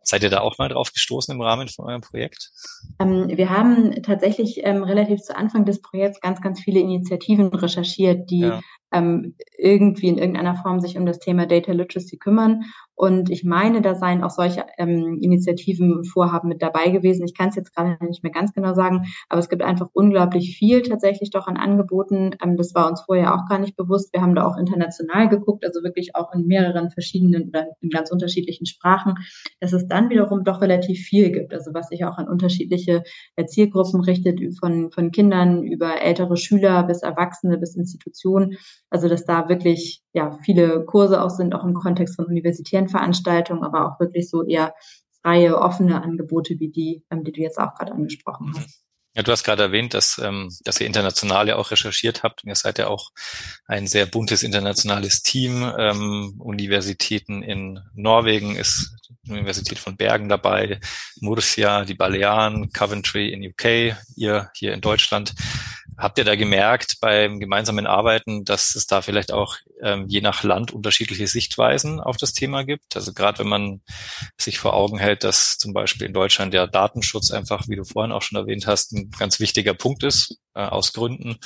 Seid 0.03 0.23
ihr 0.23 0.31
da 0.31 0.41
auch 0.41 0.59
mal 0.59 0.69
drauf 0.69 0.93
gestoßen 0.93 1.35
im 1.35 1.41
Rahmen 1.41 1.69
von 1.69 1.87
eurem 1.87 2.01
Projekt? 2.01 2.51
Ähm, 2.99 3.29
wir 3.29 3.51
haben 3.51 4.03
tatsächlich 4.03 4.61
ähm, 4.65 4.83
relativ 4.83 5.21
zu 5.21 5.37
Anfang 5.37 5.65
des 5.65 5.83
Projekts 5.83 6.21
ganz, 6.21 6.41
ganz 6.41 6.61
viele 6.61 6.81
Initiativen 6.81 7.49
recherchiert, 7.49 8.31
die 8.31 8.41
ja 8.41 8.61
ähm, 8.93 9.35
irgendwie 9.57 10.09
in 10.09 10.19
irgendeiner 10.19 10.57
Form 10.57 10.81
sich 10.81 10.97
um 10.97 11.07
das 11.07 11.19
Thema 11.19 11.47
Data 11.47 11.73
Literacy 11.73 12.19
kümmern. 12.19 12.65
Und 12.95 13.31
ich 13.31 13.45
meine, 13.45 13.81
da 13.81 13.95
seien 13.95 14.23
auch 14.23 14.31
solche 14.31 14.67
ähm, 14.77 15.19
Initiativen, 15.23 16.05
Vorhaben 16.05 16.51
mit 16.51 16.61
dabei 16.61 16.91
gewesen. 16.91 17.25
Ich 17.25 17.35
kann 17.35 17.49
es 17.49 17.57
jetzt 17.57 17.75
gerade 17.75 17.97
nicht 18.05 18.23
mehr 18.23 18.33
ganz 18.33 18.53
genau 18.53 18.75
sagen, 18.75 19.07
aber 19.31 19.39
es 19.39 19.49
gibt 19.49 19.63
einfach 19.63 19.89
unglaublich 19.95 20.55
viel 20.59 20.83
tatsächlich 20.83 21.31
doch 21.31 21.47
an 21.47 21.57
Angeboten. 21.57 22.33
Ähm, 22.45 22.59
das 22.59 22.75
war 22.75 22.91
uns 22.91 23.01
vorher 23.01 23.35
auch 23.35 23.49
gar 23.49 23.59
nicht 23.59 23.75
bewusst. 23.75 24.13
Wir 24.13 24.21
haben 24.21 24.35
da 24.35 24.47
auch 24.47 24.59
international 24.59 25.31
geguckt, 25.31 25.65
also 25.65 25.83
wirklich 25.83 26.15
auch 26.15 26.35
in 26.35 26.47
mehreren 26.47 26.91
verschiedenen 26.91 27.49
oder 27.49 27.69
in 27.81 27.89
ganz 27.89 28.11
unterschiedlichen 28.11 28.67
Sprachen, 28.67 29.15
dass 29.61 29.73
es 29.73 29.89
dann 29.89 30.11
wiederum 30.11 30.45
doch 30.45 30.61
relativ 30.61 31.01
viel 31.01 31.31
gibt. 31.31 31.55
Also 31.55 31.73
was 31.73 31.89
sich 31.89 32.05
auch 32.05 32.19
an 32.19 32.29
unterschiedliche 32.29 33.03
Zielgruppen 33.47 34.03
richtet, 34.03 34.41
von, 34.59 34.91
von 34.91 35.11
Kindern 35.11 35.63
über 35.63 36.03
ältere 36.03 36.37
Schüler 36.37 36.83
bis 36.83 37.03
Erwachsene 37.03 37.57
bis 37.57 37.77
Institutionen. 37.77 38.59
Also 38.91 39.09
dass 39.09 39.25
da 39.25 39.49
wirklich 39.49 40.03
ja 40.13 40.37
viele 40.45 40.85
Kurse 40.85 41.23
auch 41.23 41.31
sind, 41.31 41.55
auch 41.55 41.65
im 41.65 41.75
Kontext 41.75 42.17
von 42.17 42.27
universitären 42.27 42.89
Veranstaltungen, 42.89 43.63
aber 43.63 43.87
auch 43.87 44.01
wirklich 44.01 44.29
so 44.29 44.45
eher 44.45 44.75
freie, 45.23 45.59
offene 45.59 46.03
Angebote 46.03 46.59
wie 46.59 46.69
die, 46.69 47.05
ähm, 47.11 47.25
die 47.25 47.33
du 47.33 47.41
jetzt 47.41 47.59
auch 47.59 47.75
gerade 47.75 47.93
angesprochen 47.93 48.53
hast. 48.57 48.83
Ja, 49.17 49.25
du 49.25 49.33
hast 49.33 49.43
gerade 49.43 49.65
erwähnt, 49.65 49.93
dass, 49.93 50.19
ähm, 50.23 50.51
dass 50.63 50.81
ihr 50.81 50.87
international 50.87 51.49
ja 51.49 51.57
auch 51.57 51.73
recherchiert 51.73 52.23
habt. 52.23 52.45
ihr 52.45 52.55
seid 52.55 52.79
ja 52.79 52.87
auch 52.87 53.11
ein 53.67 53.89
sehr 53.89 54.07
buntes 54.07 54.45
internationales 54.45 55.23
Team. 55.23 55.69
Ähm, 55.77 56.35
Universitäten 56.39 57.43
in 57.43 57.81
Norwegen 57.95 58.55
ist 58.55 58.95
die 59.25 59.33
Universität 59.33 59.81
von 59.81 59.97
Bergen 59.97 60.29
dabei, 60.29 60.79
Murcia, 61.21 61.85
die 61.85 61.95
Balearen, 61.95 62.71
Coventry 62.73 63.33
in 63.33 63.45
UK, 63.45 63.97
ihr 64.15 64.51
hier 64.55 64.75
in 64.75 64.81
Deutschland. 64.81 65.35
Habt 66.01 66.17
ihr 66.17 66.25
da 66.25 66.35
gemerkt 66.35 66.97
beim 67.03 67.41
gemeinsamen 67.41 67.87
Arbeiten, 67.87 68.45
dass 68.45 68.75
es 68.75 68.87
da 68.87 69.03
vielleicht 69.03 69.33
auch 69.33 69.57
ähm, 69.83 70.07
je 70.09 70.23
nach 70.23 70.43
Land 70.43 70.73
unterschiedliche 70.73 71.27
Sichtweisen 71.27 72.01
auf 72.01 72.17
das 72.17 72.33
Thema 72.33 72.65
gibt? 72.65 72.97
Also 72.97 73.13
gerade 73.13 73.41
wenn 73.41 73.49
man 73.49 73.83
sich 74.39 74.59
vor 74.59 74.73
Augen 74.73 74.99
hält, 74.99 75.25
dass 75.25 75.59
zum 75.59 75.75
Beispiel 75.75 76.07
in 76.07 76.15
Deutschland 76.15 76.55
der 76.55 76.67
Datenschutz 76.67 77.31
einfach, 77.31 77.69
wie 77.69 77.77
du 77.77 77.85
vorhin 77.85 78.13
auch 78.13 78.23
schon 78.23 78.39
erwähnt 78.39 78.67
hast, 78.67 78.93
ein 78.93 79.11
ganz 79.19 79.41
wichtiger 79.41 79.75
Punkt 79.75 80.03
ist, 80.03 80.39
äh, 80.55 80.65
aus 80.65 80.95
Gründen. 80.95 81.37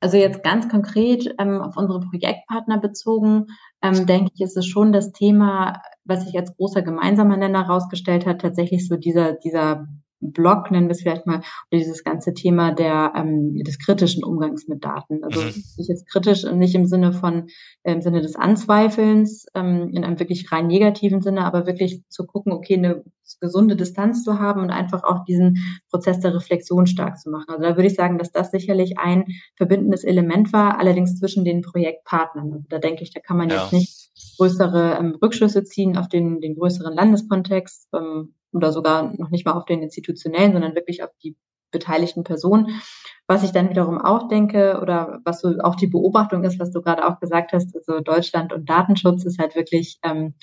Also 0.00 0.16
jetzt 0.16 0.42
ganz 0.42 0.70
konkret 0.70 1.34
ähm, 1.38 1.60
auf 1.60 1.76
unsere 1.76 2.00
Projektpartner 2.00 2.78
bezogen, 2.78 3.48
ähm, 3.82 4.06
denke 4.06 4.30
ich, 4.34 4.40
ist 4.40 4.56
es 4.56 4.66
schon 4.66 4.92
das 4.92 5.12
Thema, 5.12 5.82
was 6.04 6.24
sich 6.24 6.34
als 6.38 6.56
großer 6.56 6.80
gemeinsamer 6.80 7.36
Nenner 7.36 7.66
herausgestellt 7.66 8.24
hat, 8.24 8.40
tatsächlich 8.40 8.88
so 8.88 8.96
dieser, 8.96 9.34
dieser 9.34 9.86
Block, 10.20 10.70
nennen 10.70 10.88
wir 10.88 10.92
es 10.92 11.02
vielleicht 11.02 11.26
mal, 11.26 11.38
oder 11.38 11.78
dieses 11.78 12.04
ganze 12.04 12.34
Thema 12.34 12.72
der, 12.72 13.12
ähm, 13.16 13.54
des 13.56 13.78
kritischen 13.78 14.22
Umgangs 14.22 14.68
mit 14.68 14.84
Daten. 14.84 15.24
Also 15.24 15.40
mhm. 15.40 15.46
nicht 15.76 15.88
jetzt 15.88 16.06
kritisch 16.06 16.44
und 16.44 16.58
nicht 16.58 16.74
im 16.74 16.86
Sinne 16.86 17.12
von, 17.12 17.48
äh, 17.82 17.92
im 17.92 18.02
Sinne 18.02 18.20
des 18.20 18.36
Anzweifelns, 18.36 19.46
ähm, 19.54 19.90
in 19.92 20.04
einem 20.04 20.18
wirklich 20.18 20.50
rein 20.52 20.66
negativen 20.66 21.22
Sinne, 21.22 21.44
aber 21.44 21.66
wirklich 21.66 22.02
zu 22.08 22.26
gucken, 22.26 22.52
okay, 22.52 22.74
eine 22.74 23.02
gesunde 23.40 23.76
Distanz 23.76 24.24
zu 24.24 24.38
haben 24.38 24.60
und 24.60 24.70
einfach 24.70 25.04
auch 25.04 25.24
diesen 25.24 25.58
Prozess 25.90 26.20
der 26.20 26.34
Reflexion 26.34 26.86
stark 26.86 27.18
zu 27.18 27.30
machen. 27.30 27.46
Also 27.48 27.62
da 27.62 27.76
würde 27.76 27.86
ich 27.86 27.94
sagen, 27.94 28.18
dass 28.18 28.32
das 28.32 28.50
sicherlich 28.50 28.98
ein 28.98 29.24
verbindendes 29.56 30.04
Element 30.04 30.52
war, 30.52 30.78
allerdings 30.78 31.18
zwischen 31.18 31.44
den 31.44 31.62
Projektpartnern. 31.62 32.52
Also 32.52 32.64
da 32.68 32.78
denke 32.78 33.04
ich, 33.04 33.12
da 33.12 33.20
kann 33.20 33.36
man 33.36 33.48
ja. 33.48 33.62
jetzt 33.62 33.72
nicht 33.72 34.10
größere 34.36 34.98
ähm, 34.98 35.16
Rückschlüsse 35.22 35.64
ziehen 35.64 35.96
auf 35.96 36.08
den, 36.08 36.40
den 36.40 36.56
größeren 36.56 36.94
Landeskontext 36.94 37.88
ähm, 37.94 38.34
oder 38.52 38.72
sogar 38.72 39.14
noch 39.16 39.30
nicht 39.30 39.46
mal 39.46 39.52
auf 39.52 39.64
den 39.64 39.82
institutionellen, 39.82 40.52
sondern 40.52 40.74
wirklich 40.74 41.02
auf 41.02 41.10
die 41.22 41.36
beteiligten 41.70 42.24
Personen. 42.24 42.80
Was 43.26 43.44
ich 43.44 43.52
dann 43.52 43.70
wiederum 43.70 43.98
auch 43.98 44.28
denke 44.28 44.80
oder 44.82 45.20
was 45.24 45.40
so 45.40 45.54
auch 45.60 45.76
die 45.76 45.86
Beobachtung 45.86 46.44
ist, 46.44 46.58
was 46.58 46.72
du 46.72 46.82
gerade 46.82 47.06
auch 47.06 47.20
gesagt 47.20 47.52
hast, 47.52 47.76
also 47.76 48.00
Deutschland 48.00 48.52
und 48.52 48.68
Datenschutz 48.68 49.24
ist 49.24 49.38
halt 49.38 49.54
wirklich, 49.54 49.98
ähm, 50.02 50.34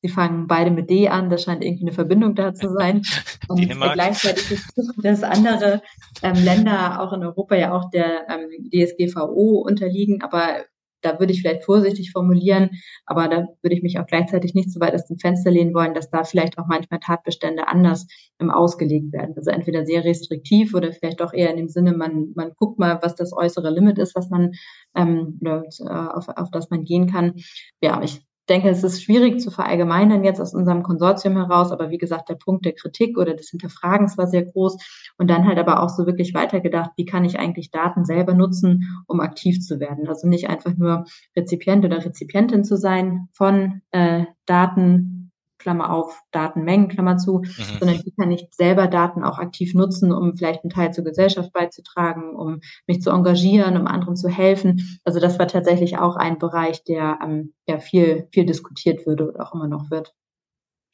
sie 0.00 0.08
fangen 0.08 0.46
beide 0.46 0.70
mit 0.70 0.90
D 0.90 1.08
an, 1.08 1.30
da 1.30 1.38
scheint 1.38 1.62
irgendwie 1.62 1.84
eine 1.84 1.92
Verbindung 1.92 2.34
da 2.34 2.54
zu 2.54 2.72
sein. 2.72 3.02
Und 3.48 3.68
gleichzeitig 3.68 4.50
ist 4.50 4.72
das 5.02 5.22
andere 5.22 5.82
ähm, 6.22 6.42
Länder 6.42 7.00
auch 7.00 7.12
in 7.12 7.22
Europa 7.22 7.54
ja 7.54 7.72
auch 7.72 7.90
der 7.90 8.26
ähm, 8.28 8.70
DSGVO 8.70 9.62
unterliegen, 9.64 10.22
aber 10.22 10.64
da 11.02 11.18
würde 11.18 11.32
ich 11.32 11.42
vielleicht 11.42 11.64
vorsichtig 11.64 12.12
formulieren, 12.12 12.70
aber 13.06 13.28
da 13.28 13.46
würde 13.62 13.76
ich 13.76 13.82
mich 13.82 13.98
auch 13.98 14.06
gleichzeitig 14.06 14.54
nicht 14.54 14.70
so 14.72 14.80
weit 14.80 14.94
aus 14.94 15.06
dem 15.06 15.18
Fenster 15.18 15.50
lehnen 15.50 15.74
wollen, 15.74 15.94
dass 15.94 16.10
da 16.10 16.24
vielleicht 16.24 16.58
auch 16.58 16.66
manchmal 16.68 17.00
Tatbestände 17.00 17.68
anders 17.68 18.06
ähm, 18.40 18.50
ausgelegt 18.50 19.12
werden. 19.12 19.34
Also 19.36 19.50
entweder 19.50 19.84
sehr 19.84 20.04
restriktiv 20.04 20.74
oder 20.74 20.92
vielleicht 20.92 21.22
auch 21.22 21.32
eher 21.32 21.50
in 21.50 21.56
dem 21.56 21.68
Sinne, 21.68 21.92
man, 21.96 22.32
man 22.34 22.52
guckt 22.56 22.78
mal, 22.78 22.98
was 23.02 23.14
das 23.14 23.32
äußere 23.32 23.70
Limit 23.70 23.98
ist, 23.98 24.14
was 24.14 24.30
man 24.30 24.52
ähm, 24.96 25.38
äh, 25.44 25.50
auf, 25.84 26.28
auf 26.28 26.50
das 26.50 26.70
man 26.70 26.84
gehen 26.84 27.10
kann. 27.10 27.34
Ja, 27.80 28.00
ich 28.02 28.22
denke, 28.48 28.68
es 28.68 28.82
ist 28.82 29.02
schwierig 29.02 29.40
zu 29.40 29.50
verallgemeinern 29.50 30.24
jetzt 30.24 30.40
aus 30.40 30.54
unserem 30.54 30.82
Konsortium 30.82 31.36
heraus, 31.36 31.70
aber 31.70 31.90
wie 31.90 31.98
gesagt, 31.98 32.28
der 32.28 32.34
Punkt 32.34 32.64
der 32.64 32.72
Kritik 32.72 33.18
oder 33.18 33.34
des 33.34 33.50
Hinterfragens 33.50 34.18
war 34.18 34.26
sehr 34.26 34.44
groß 34.44 34.76
und 35.18 35.30
dann 35.30 35.46
halt 35.46 35.58
aber 35.58 35.82
auch 35.82 35.88
so 35.88 36.06
wirklich 36.06 36.34
weitergedacht, 36.34 36.90
wie 36.96 37.04
kann 37.04 37.24
ich 37.24 37.38
eigentlich 37.38 37.70
Daten 37.70 38.04
selber 38.04 38.34
nutzen, 38.34 39.02
um 39.06 39.20
aktiv 39.20 39.60
zu 39.60 39.78
werden. 39.80 40.08
Also 40.08 40.28
nicht 40.28 40.48
einfach 40.48 40.76
nur 40.76 41.04
Rezipient 41.36 41.84
oder 41.84 42.04
Rezipientin 42.04 42.64
zu 42.64 42.76
sein 42.76 43.28
von 43.32 43.82
äh, 43.92 44.24
Daten, 44.46 45.21
Klammer 45.62 45.92
auf, 45.92 46.20
Datenmengen, 46.32 46.88
Klammer 46.88 47.16
zu, 47.16 47.38
mhm. 47.38 47.78
sondern 47.78 48.04
wie 48.04 48.12
kann 48.12 48.30
ich 48.30 48.48
selber 48.50 48.88
Daten 48.88 49.22
auch 49.22 49.38
aktiv 49.38 49.74
nutzen, 49.74 50.12
um 50.12 50.36
vielleicht 50.36 50.64
einen 50.64 50.70
Teil 50.70 50.92
zur 50.92 51.04
Gesellschaft 51.04 51.52
beizutragen, 51.52 52.34
um 52.34 52.60
mich 52.86 53.00
zu 53.00 53.10
engagieren, 53.10 53.76
um 53.76 53.86
anderen 53.86 54.16
zu 54.16 54.28
helfen. 54.28 54.98
Also 55.04 55.20
das 55.20 55.38
war 55.38 55.46
tatsächlich 55.46 55.98
auch 55.98 56.16
ein 56.16 56.38
Bereich, 56.38 56.82
der 56.84 57.18
ähm, 57.22 57.54
ja 57.66 57.78
viel, 57.78 58.28
viel 58.32 58.44
diskutiert 58.44 59.06
würde 59.06 59.28
und 59.28 59.40
auch 59.40 59.54
immer 59.54 59.68
noch 59.68 59.90
wird. 59.90 60.12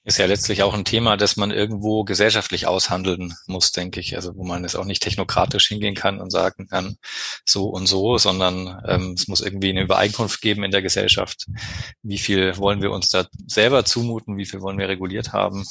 Ist 0.08 0.16
ja 0.16 0.24
letztlich 0.24 0.62
auch 0.62 0.72
ein 0.72 0.86
Thema, 0.86 1.18
das 1.18 1.36
man 1.36 1.50
irgendwo 1.50 2.02
gesellschaftlich 2.02 2.66
aushandeln 2.66 3.34
muss, 3.46 3.72
denke 3.72 4.00
ich. 4.00 4.16
Also 4.16 4.34
wo 4.36 4.42
man 4.42 4.64
es 4.64 4.74
auch 4.74 4.86
nicht 4.86 5.02
technokratisch 5.02 5.68
hingehen 5.68 5.94
kann 5.94 6.18
und 6.18 6.30
sagen 6.30 6.66
kann, 6.66 6.96
so 7.44 7.66
und 7.66 7.84
so, 7.84 8.16
sondern 8.16 8.82
ähm, 8.88 9.12
es 9.18 9.28
muss 9.28 9.42
irgendwie 9.42 9.68
eine 9.68 9.82
Übereinkunft 9.82 10.40
geben 10.40 10.64
in 10.64 10.70
der 10.70 10.80
Gesellschaft. 10.80 11.44
Wie 12.02 12.16
viel 12.16 12.56
wollen 12.56 12.80
wir 12.80 12.90
uns 12.90 13.10
da 13.10 13.26
selber 13.48 13.84
zumuten? 13.84 14.38
Wie 14.38 14.46
viel 14.46 14.62
wollen 14.62 14.78
wir 14.78 14.88
reguliert 14.88 15.34
haben? 15.34 15.66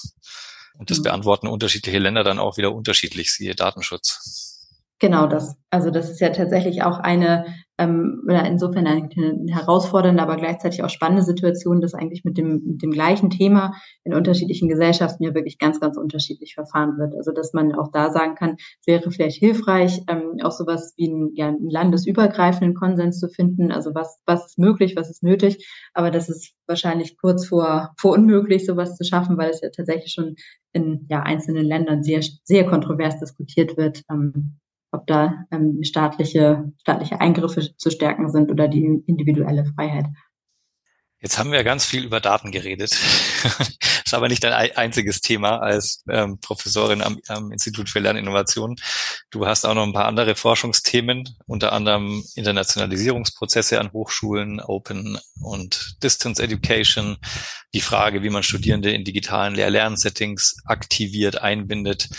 Und 0.78 0.92
das 0.92 1.00
mhm. 1.00 1.06
beantworten 1.06 1.48
unterschiedliche 1.48 1.98
Länder 1.98 2.24
dann 2.24 2.38
auch 2.38 2.58
wieder 2.58 2.76
unterschiedlich, 2.76 3.34
siehe 3.34 3.56
Datenschutz. 3.56 4.68
Genau 5.00 5.26
das. 5.26 5.56
Also 5.72 5.90
das 5.90 6.12
ist 6.12 6.22
ja 6.22 6.30
tatsächlich 6.30 6.84
auch 6.84 7.00
eine, 7.00 7.56
ähm, 7.78 8.24
oder 8.26 8.46
insofern 8.46 8.88
eine, 8.88 9.10
herausfordernde, 9.50 10.22
aber 10.22 10.36
gleichzeitig 10.36 10.84
auch 10.84 10.90
spannende 10.90 11.24
Situation, 11.24 11.82
dass 11.82 11.94
eigentlich 11.94 12.24
mit 12.24 12.38
dem, 12.38 12.62
mit 12.66 12.82
dem 12.82 12.92
gleichen 12.92 13.30
Thema 13.30 13.74
in 14.04 14.14
unterschiedlichen 14.14 14.68
Gesellschaften 14.68 15.24
ja 15.24 15.34
wirklich 15.34 15.60
ganz, 15.60 15.80
ganz 15.80 15.98
unterschiedlich 15.98 16.56
verfahren 16.56 16.98
wird. 16.98 17.14
Also 17.16 17.32
dass 17.32 17.54
man 17.54 17.74
auch 17.74 17.92
da 17.92 18.10
sagen 18.10 18.36
kann, 18.36 18.56
es 18.58 18.88
wäre 18.88 19.12
vielleicht 19.12 19.38
hilfreich, 19.38 20.02
ähm, 20.08 20.38
auch 20.44 20.52
sowas 20.52 20.94
wie 20.98 21.10
einen, 21.10 21.36
ja, 21.36 21.48
einen 21.50 21.70
landesübergreifenden 21.70 22.74
Konsens 22.74 23.20
zu 23.20 23.30
finden. 23.30 23.72
Also 23.72 23.94
was, 23.94 24.20
was 24.26 24.48
ist 24.48 24.58
möglich, 24.58 24.96
was 24.96 25.10
ist 25.10 25.24
nötig, 25.24 25.68
aber 25.94 26.12
das 26.12 26.30
ist 26.30 26.54
wahrscheinlich 26.66 27.18
kurz 27.18 27.48
vor, 27.48 27.94
vor 27.98 28.14
unmöglich, 28.14 28.66
sowas 28.66 28.96
zu 28.98 29.04
schaffen, 29.04 29.38
weil 29.38 29.52
es 29.52 29.62
ja 29.62 29.70
tatsächlich 29.70 30.14
schon 30.14 30.36
in 30.74 31.06
ja, 31.10 31.22
einzelnen 31.22 31.66
Ländern 31.66 32.04
sehr, 32.04 32.22
sehr 32.44 32.66
kontrovers 32.66 33.20
diskutiert 33.20 33.78
wird. 33.78 34.02
Ähm, 34.12 34.60
ob 34.98 35.08
da 35.08 35.46
ähm, 35.52 35.80
staatliche, 35.84 36.72
staatliche 36.82 37.22
Eingriffe 37.22 37.76
zu 37.76 37.90
stärken 37.90 38.30
sind 38.30 38.52
oder 38.52 38.68
die 38.68 39.04
individuelle 39.06 39.66
Freiheit. 39.76 40.06
Jetzt 41.20 41.40
haben 41.40 41.52
wir 41.52 41.64
ganz 41.64 41.84
viel 41.84 42.04
über 42.04 42.20
Daten 42.20 42.52
geredet. 42.52 42.92
ist 44.06 44.14
aber 44.14 44.28
nicht 44.28 44.44
dein 44.44 44.54
einziges 44.54 45.20
Thema 45.20 45.58
als 45.58 46.04
ähm, 46.10 46.40
Professorin 46.40 47.02
am, 47.02 47.20
am 47.28 47.52
Institut 47.52 47.90
für 47.90 48.00
Lerninnovation. 48.00 48.76
Du 49.32 49.48
hast 49.48 49.66
auch 49.66 49.74
noch 49.74 49.84
ein 49.84 49.94
paar 49.94 50.06
andere 50.06 50.36
Forschungsthemen, 50.36 51.28
unter 51.48 51.74
anderem 51.74 52.24
Internationalisierungsprozesse 52.36 53.80
an 53.80 53.92
Hochschulen, 53.92 54.62
Open 54.62 55.18
und 55.42 55.98
Distance 56.04 56.42
Education, 56.42 57.18
die 57.74 57.82
Frage, 57.82 58.22
wie 58.22 58.30
man 58.30 58.44
Studierende 58.44 58.92
in 58.92 59.04
digitalen 59.04 59.56
Lehr-Lernsettings 59.56 60.58
aktiviert, 60.66 61.42
einbindet. 61.42 62.10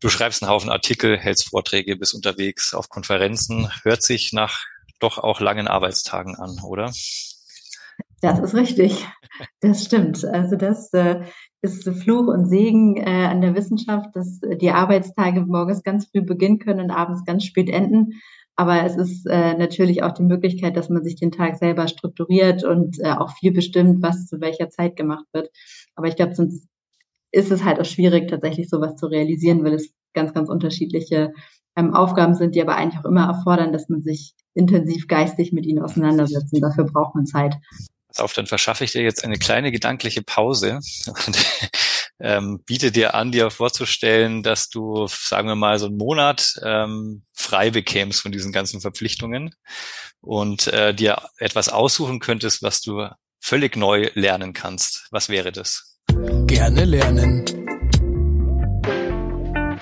Du 0.00 0.08
schreibst 0.08 0.42
einen 0.42 0.50
Haufen 0.50 0.70
Artikel, 0.70 1.18
hältst 1.18 1.50
Vorträge, 1.50 1.96
bist 1.96 2.14
unterwegs 2.14 2.72
auf 2.72 2.88
Konferenzen. 2.88 3.68
Hört 3.82 4.02
sich 4.02 4.32
nach 4.32 4.60
doch 4.98 5.18
auch 5.18 5.40
langen 5.40 5.68
Arbeitstagen 5.68 6.36
an, 6.36 6.58
oder? 6.64 6.92
Das 8.22 8.38
ist 8.38 8.54
richtig. 8.54 9.06
Das 9.60 9.84
stimmt. 9.84 10.24
Also 10.24 10.56
das 10.56 10.92
äh, 10.94 11.20
ist 11.62 11.88
Fluch 12.02 12.28
und 12.28 12.46
Segen 12.46 12.96
äh, 12.96 13.26
an 13.26 13.42
der 13.42 13.54
Wissenschaft, 13.54 14.08
dass 14.14 14.40
die 14.40 14.70
Arbeitstage 14.70 15.42
morgens 15.42 15.82
ganz 15.82 16.08
früh 16.10 16.22
beginnen 16.22 16.58
können 16.58 16.80
und 16.80 16.90
abends 16.90 17.24
ganz 17.24 17.44
spät 17.44 17.68
enden. 17.68 18.20
Aber 18.56 18.84
es 18.84 18.96
ist 18.96 19.26
äh, 19.26 19.54
natürlich 19.54 20.02
auch 20.02 20.12
die 20.12 20.22
Möglichkeit, 20.22 20.76
dass 20.76 20.90
man 20.90 21.02
sich 21.02 21.16
den 21.16 21.32
Tag 21.32 21.56
selber 21.56 21.88
strukturiert 21.88 22.64
und 22.64 22.98
äh, 23.00 23.12
auch 23.12 23.30
viel 23.36 23.52
bestimmt, 23.52 24.02
was 24.02 24.26
zu 24.26 24.40
welcher 24.40 24.68
Zeit 24.68 24.96
gemacht 24.96 25.24
wird. 25.32 25.50
Aber 25.94 26.08
ich 26.08 26.16
glaube, 26.16 26.34
sonst 26.34 26.69
ist 27.32 27.50
es 27.50 27.64
halt 27.64 27.80
auch 27.80 27.84
schwierig, 27.84 28.28
tatsächlich 28.28 28.68
sowas 28.68 28.96
zu 28.96 29.06
realisieren, 29.06 29.64
weil 29.64 29.74
es 29.74 29.92
ganz, 30.14 30.34
ganz 30.34 30.48
unterschiedliche 30.48 31.32
ähm, 31.76 31.94
Aufgaben 31.94 32.34
sind, 32.34 32.54
die 32.54 32.62
aber 32.62 32.76
eigentlich 32.76 33.00
auch 33.00 33.08
immer 33.08 33.26
erfordern, 33.26 33.72
dass 33.72 33.88
man 33.88 34.02
sich 34.02 34.34
intensiv 34.54 35.06
geistig 35.06 35.52
mit 35.52 35.66
ihnen 35.66 35.82
auseinandersetzt. 35.82 36.52
Und 36.52 36.60
dafür 36.60 36.84
braucht 36.84 37.14
man 37.14 37.26
Zeit. 37.26 37.54
Pass 38.08 38.20
auf, 38.20 38.32
dann 38.32 38.46
verschaffe 38.46 38.82
ich 38.84 38.92
dir 38.92 39.02
jetzt 39.02 39.24
eine 39.24 39.38
kleine 39.38 39.70
gedankliche 39.70 40.22
Pause 40.22 40.80
und 41.06 41.38
ähm, 42.18 42.60
biete 42.66 42.90
dir 42.90 43.14
an, 43.14 43.30
dir 43.30 43.50
vorzustellen, 43.50 44.42
dass 44.42 44.68
du, 44.68 45.06
sagen 45.08 45.46
wir 45.46 45.54
mal, 45.54 45.78
so 45.78 45.86
einen 45.86 45.96
Monat 45.96 46.60
ähm, 46.64 47.22
frei 47.32 47.70
bekämst 47.70 48.20
von 48.20 48.32
diesen 48.32 48.52
ganzen 48.52 48.80
Verpflichtungen 48.80 49.54
und 50.20 50.66
äh, 50.68 50.92
dir 50.92 51.22
etwas 51.38 51.68
aussuchen 51.68 52.18
könntest, 52.18 52.62
was 52.62 52.80
du 52.80 53.06
völlig 53.40 53.76
neu 53.76 54.10
lernen 54.14 54.52
kannst. 54.52 55.06
Was 55.12 55.28
wäre 55.28 55.52
das? 55.52 55.89
Gerne 56.46 56.84
lernen. 56.84 57.44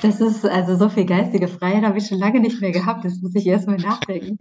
Das 0.03 0.21
ist 0.21 0.45
also 0.47 0.77
so 0.77 0.89
viel 0.89 1.07
geistige 1.07 1.49
Freiheit 1.49 1.85
habe 1.85 1.99
ich 1.99 2.07
schon 2.07 2.19
lange 2.19 2.41
nicht 2.41 2.61
mehr 2.61 2.73
gehabt. 2.73 3.05
Das 3.05 3.21
muss 3.21 3.35
ich 3.35 3.47
erstmal 3.47 3.79
nachdenken. 3.79 4.37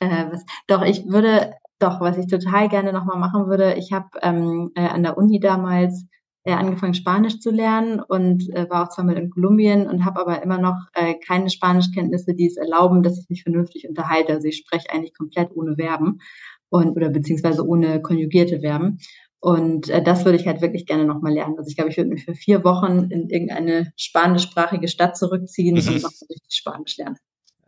äh, 0.00 0.24
was, 0.30 0.44
doch, 0.66 0.82
ich 0.82 1.06
würde, 1.06 1.52
doch, 1.78 2.00
was 2.00 2.16
ich 2.16 2.26
total 2.26 2.68
gerne 2.68 2.92
nochmal 2.92 3.18
machen 3.18 3.46
würde, 3.48 3.74
ich 3.74 3.92
habe 3.92 4.08
ähm, 4.22 4.70
äh, 4.74 4.86
an 4.86 5.02
der 5.02 5.18
Uni 5.18 5.40
damals 5.40 6.06
äh, 6.44 6.52
angefangen, 6.52 6.94
Spanisch 6.94 7.40
zu 7.40 7.50
lernen 7.50 8.00
und 8.00 8.48
äh, 8.54 8.68
war 8.70 8.84
auch 8.84 8.88
zweimal 8.90 9.16
in 9.16 9.30
Kolumbien 9.30 9.88
und 9.88 10.04
habe 10.04 10.20
aber 10.20 10.42
immer 10.42 10.58
noch 10.58 10.76
äh, 10.92 11.14
keine 11.14 11.50
Spanischkenntnisse, 11.50 12.34
die 12.34 12.46
es 12.46 12.56
erlauben, 12.56 13.02
dass 13.02 13.18
ich 13.18 13.28
mich 13.28 13.42
vernünftig 13.42 13.88
unterhalte. 13.88 14.34
Also 14.34 14.48
ich 14.48 14.58
spreche 14.58 14.90
eigentlich 14.90 15.14
komplett 15.14 15.50
ohne 15.54 15.76
Verben 15.76 16.20
und 16.68 16.96
oder 16.96 17.08
beziehungsweise 17.08 17.66
ohne 17.66 18.02
konjugierte 18.02 18.60
Verben. 18.60 18.98
Und 19.44 19.90
äh, 19.90 20.02
das 20.02 20.24
würde 20.24 20.38
ich 20.38 20.46
halt 20.46 20.62
wirklich 20.62 20.86
gerne 20.86 21.04
nochmal 21.04 21.34
lernen. 21.34 21.58
Also 21.58 21.68
ich 21.68 21.76
glaube, 21.76 21.90
ich 21.90 21.98
würde 21.98 22.08
mich 22.08 22.24
für 22.24 22.34
vier 22.34 22.64
Wochen 22.64 23.10
in 23.10 23.28
irgendeine 23.28 23.92
spanischsprachige 23.94 24.88
Stadt 24.88 25.18
zurückziehen 25.18 25.74
mhm. 25.74 25.86
und 25.86 26.02
noch 26.02 26.12
richtig 26.30 26.48
Spanisch 26.48 26.96
lernen. 26.96 27.18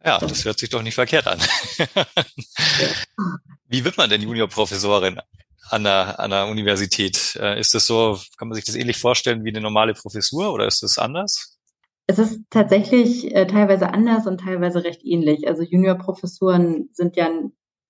Ja, 0.02 0.16
das 0.16 0.46
hört 0.46 0.58
sich 0.58 0.70
doch 0.70 0.80
nicht 0.80 0.94
verkehrt 0.94 1.26
an. 1.26 1.38
Wie 3.68 3.84
wird 3.84 3.98
man 3.98 4.08
denn 4.08 4.22
Juniorprofessorin 4.22 5.20
an 5.68 5.84
der, 5.84 6.18
an 6.18 6.30
der 6.30 6.46
Universität? 6.46 7.36
Äh, 7.42 7.60
ist 7.60 7.74
das 7.74 7.86
so, 7.86 8.18
kann 8.38 8.48
man 8.48 8.54
sich 8.54 8.64
das 8.64 8.74
ähnlich 8.74 8.96
vorstellen 8.96 9.44
wie 9.44 9.50
eine 9.50 9.60
normale 9.60 9.92
Professur 9.92 10.54
oder 10.54 10.66
ist 10.66 10.82
das 10.82 10.96
anders? 10.96 11.58
Es 12.06 12.18
ist 12.18 12.40
tatsächlich 12.48 13.34
äh, 13.34 13.46
teilweise 13.46 13.92
anders 13.92 14.26
und 14.26 14.40
teilweise 14.40 14.82
recht 14.82 15.04
ähnlich. 15.04 15.46
Also 15.46 15.62
Juniorprofessuren 15.62 16.88
sind 16.94 17.16
ja 17.16 17.28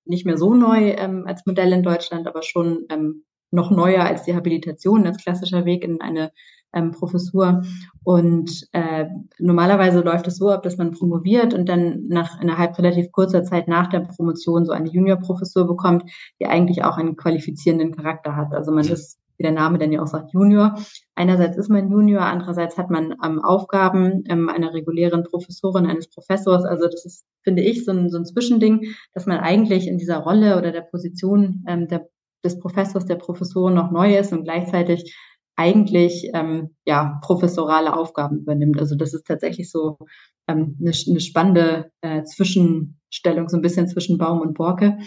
nicht 0.06 0.26
mehr 0.26 0.38
so 0.38 0.54
neu 0.54 0.90
ähm, 0.90 1.22
als 1.24 1.46
Modell 1.46 1.72
in 1.72 1.84
Deutschland, 1.84 2.26
aber 2.26 2.42
schon 2.42 2.86
ähm, 2.90 3.25
noch 3.50 3.70
neuer 3.70 4.04
als 4.04 4.24
die 4.24 4.34
Habilitation 4.34 5.06
als 5.06 5.22
klassischer 5.22 5.64
Weg 5.64 5.84
in 5.84 6.00
eine 6.00 6.32
ähm, 6.72 6.92
Professur. 6.92 7.62
Und 8.04 8.68
äh, 8.72 9.06
normalerweise 9.38 10.00
läuft 10.00 10.26
es 10.26 10.36
so 10.36 10.50
ab, 10.50 10.62
dass 10.62 10.76
man 10.76 10.92
promoviert 10.92 11.54
und 11.54 11.68
dann 11.68 12.06
nach 12.08 12.40
innerhalb 12.40 12.78
relativ 12.78 13.10
kurzer 13.12 13.44
Zeit 13.44 13.68
nach 13.68 13.88
der 13.88 14.00
Promotion 14.00 14.66
so 14.66 14.72
eine 14.72 14.90
Juniorprofessur 14.90 15.66
bekommt, 15.66 16.04
die 16.40 16.46
eigentlich 16.46 16.84
auch 16.84 16.98
einen 16.98 17.16
qualifizierenden 17.16 17.94
Charakter 17.94 18.36
hat. 18.36 18.52
Also 18.52 18.72
man 18.72 18.86
ist 18.86 19.18
wie 19.38 19.42
der 19.42 19.52
Name 19.52 19.78
denn 19.78 19.92
ja 19.92 20.02
auch 20.02 20.06
sagt, 20.06 20.32
Junior. 20.32 20.74
Einerseits 21.14 21.56
ist 21.56 21.68
man 21.68 21.90
Junior, 21.90 22.22
andererseits 22.22 22.78
hat 22.78 22.90
man 22.90 23.14
ähm, 23.24 23.42
Aufgaben 23.42 24.24
ähm, 24.28 24.48
einer 24.48 24.72
regulären 24.72 25.24
Professorin, 25.24 25.86
eines 25.86 26.08
Professors. 26.08 26.64
Also 26.64 26.86
das 26.86 27.04
ist, 27.04 27.26
finde 27.42 27.62
ich, 27.62 27.84
so 27.84 27.92
ein, 27.92 28.08
so 28.10 28.18
ein 28.18 28.24
Zwischending, 28.24 28.94
dass 29.12 29.26
man 29.26 29.38
eigentlich 29.38 29.86
in 29.88 29.98
dieser 29.98 30.18
Rolle 30.18 30.56
oder 30.56 30.72
der 30.72 30.82
Position 30.82 31.64
ähm, 31.68 31.88
der, 31.88 32.08
des 32.44 32.58
Professors, 32.58 33.06
der 33.06 33.16
Professorin 33.16 33.74
noch 33.74 33.90
neu 33.90 34.16
ist 34.16 34.32
und 34.32 34.44
gleichzeitig 34.44 35.14
eigentlich 35.56 36.30
ähm, 36.34 36.76
ja 36.84 37.18
professorale 37.22 37.96
Aufgaben 37.96 38.40
übernimmt. 38.40 38.78
Also 38.78 38.94
das 38.94 39.14
ist 39.14 39.26
tatsächlich 39.26 39.70
so 39.70 39.98
ähm, 40.46 40.76
eine, 40.80 40.92
eine 41.08 41.20
spannende 41.20 41.90
äh, 42.02 42.22
Zwischenstellung, 42.24 43.48
so 43.48 43.56
ein 43.56 43.62
bisschen 43.62 43.88
zwischen 43.88 44.18
Baum 44.18 44.40
und 44.40 44.54
Borke. 44.54 44.98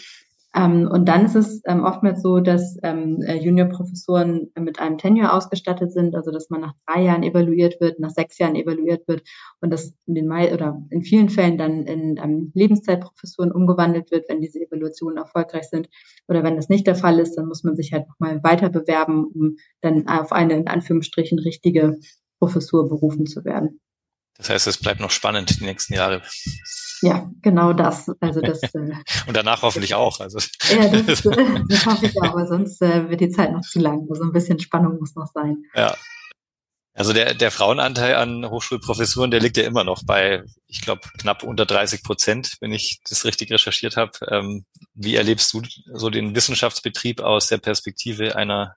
Ähm, 0.59 0.89
und 0.91 1.05
dann 1.05 1.25
ist 1.25 1.35
es 1.35 1.61
ähm, 1.67 1.83
oftmals 1.83 2.21
so, 2.21 2.39
dass 2.41 2.77
ähm, 2.83 3.21
äh, 3.21 3.35
Juniorprofessoren 3.37 4.51
mit 4.59 4.79
einem 4.79 4.97
Tenure 4.97 5.31
ausgestattet 5.31 5.93
sind, 5.93 6.15
also 6.15 6.31
dass 6.31 6.49
man 6.49 6.61
nach 6.61 6.73
drei 6.85 7.03
Jahren 7.03 7.23
evaluiert 7.23 7.79
wird, 7.79 7.99
nach 7.99 8.09
sechs 8.09 8.37
Jahren 8.39 8.55
evaluiert 8.55 9.07
wird 9.07 9.21
und 9.61 9.69
das 9.69 9.93
in 10.05 10.15
den 10.15 10.27
Mai 10.27 10.53
oder 10.53 10.81
in 10.89 11.01
vielen 11.01 11.29
Fällen 11.29 11.57
dann 11.57 11.85
in 11.85 12.51
Lebenszeitprofessuren 12.53 13.53
umgewandelt 13.53 14.11
wird, 14.11 14.27
wenn 14.27 14.41
diese 14.41 14.59
Evaluationen 14.59 15.17
erfolgreich 15.17 15.69
sind. 15.69 15.87
Oder 16.27 16.43
wenn 16.43 16.57
das 16.57 16.67
nicht 16.67 16.87
der 16.87 16.95
Fall 16.95 17.19
ist, 17.19 17.35
dann 17.35 17.45
muss 17.47 17.63
man 17.63 17.77
sich 17.77 17.93
halt 17.93 18.07
nochmal 18.09 18.43
weiter 18.43 18.69
bewerben, 18.69 19.27
um 19.33 19.55
dann 19.81 20.07
auf 20.07 20.33
eine 20.33 20.55
in 20.55 20.67
Anführungsstrichen 20.67 21.39
richtige 21.39 21.99
Professur 22.39 22.89
berufen 22.89 23.27
zu 23.27 23.45
werden. 23.45 23.79
Das 24.35 24.49
heißt, 24.49 24.67
es 24.67 24.77
bleibt 24.77 24.99
noch 24.99 25.11
spannend 25.11 25.59
die 25.59 25.65
nächsten 25.65 25.93
Jahre. 25.93 26.21
Ja, 27.01 27.29
genau 27.41 27.73
das. 27.73 28.11
Also 28.19 28.41
das. 28.41 28.61
Äh, 28.73 28.93
Und 29.27 29.35
danach 29.35 29.61
hoffentlich 29.61 29.95
auch. 29.95 30.19
Also. 30.19 30.39
Ja, 30.69 30.87
das, 30.87 31.25
äh, 31.25 31.61
das 31.67 31.85
hoffe 31.85 32.05
ich 32.05 32.21
auch, 32.21 32.31
aber 32.31 32.45
sonst 32.45 32.81
äh, 32.81 33.09
wird 33.09 33.21
die 33.21 33.29
Zeit 33.29 33.51
noch 33.51 33.61
zu 33.61 33.79
lang. 33.79 34.07
Also 34.09 34.23
ein 34.23 34.31
bisschen 34.31 34.59
Spannung 34.59 34.99
muss 34.99 35.15
noch 35.15 35.27
sein. 35.33 35.63
Ja. 35.75 35.95
Also 36.93 37.13
der, 37.13 37.33
der 37.33 37.51
Frauenanteil 37.51 38.15
an 38.15 38.49
Hochschulprofessuren, 38.49 39.31
der 39.31 39.39
liegt 39.39 39.57
ja 39.57 39.63
immer 39.63 39.83
noch 39.83 40.03
bei, 40.05 40.43
ich 40.69 40.81
glaube, 40.81 41.01
knapp 41.19 41.43
unter 41.43 41.65
30 41.65 42.03
Prozent, 42.03 42.57
wenn 42.61 42.71
ich 42.71 43.01
das 43.09 43.25
richtig 43.25 43.51
recherchiert 43.51 43.97
habe. 43.97 44.11
Ähm, 44.29 44.65
wie 44.93 45.15
erlebst 45.15 45.51
du 45.53 45.61
so 45.93 46.09
den 46.09 46.35
Wissenschaftsbetrieb 46.35 47.21
aus 47.21 47.47
der 47.47 47.57
Perspektive 47.57 48.35
einer 48.35 48.75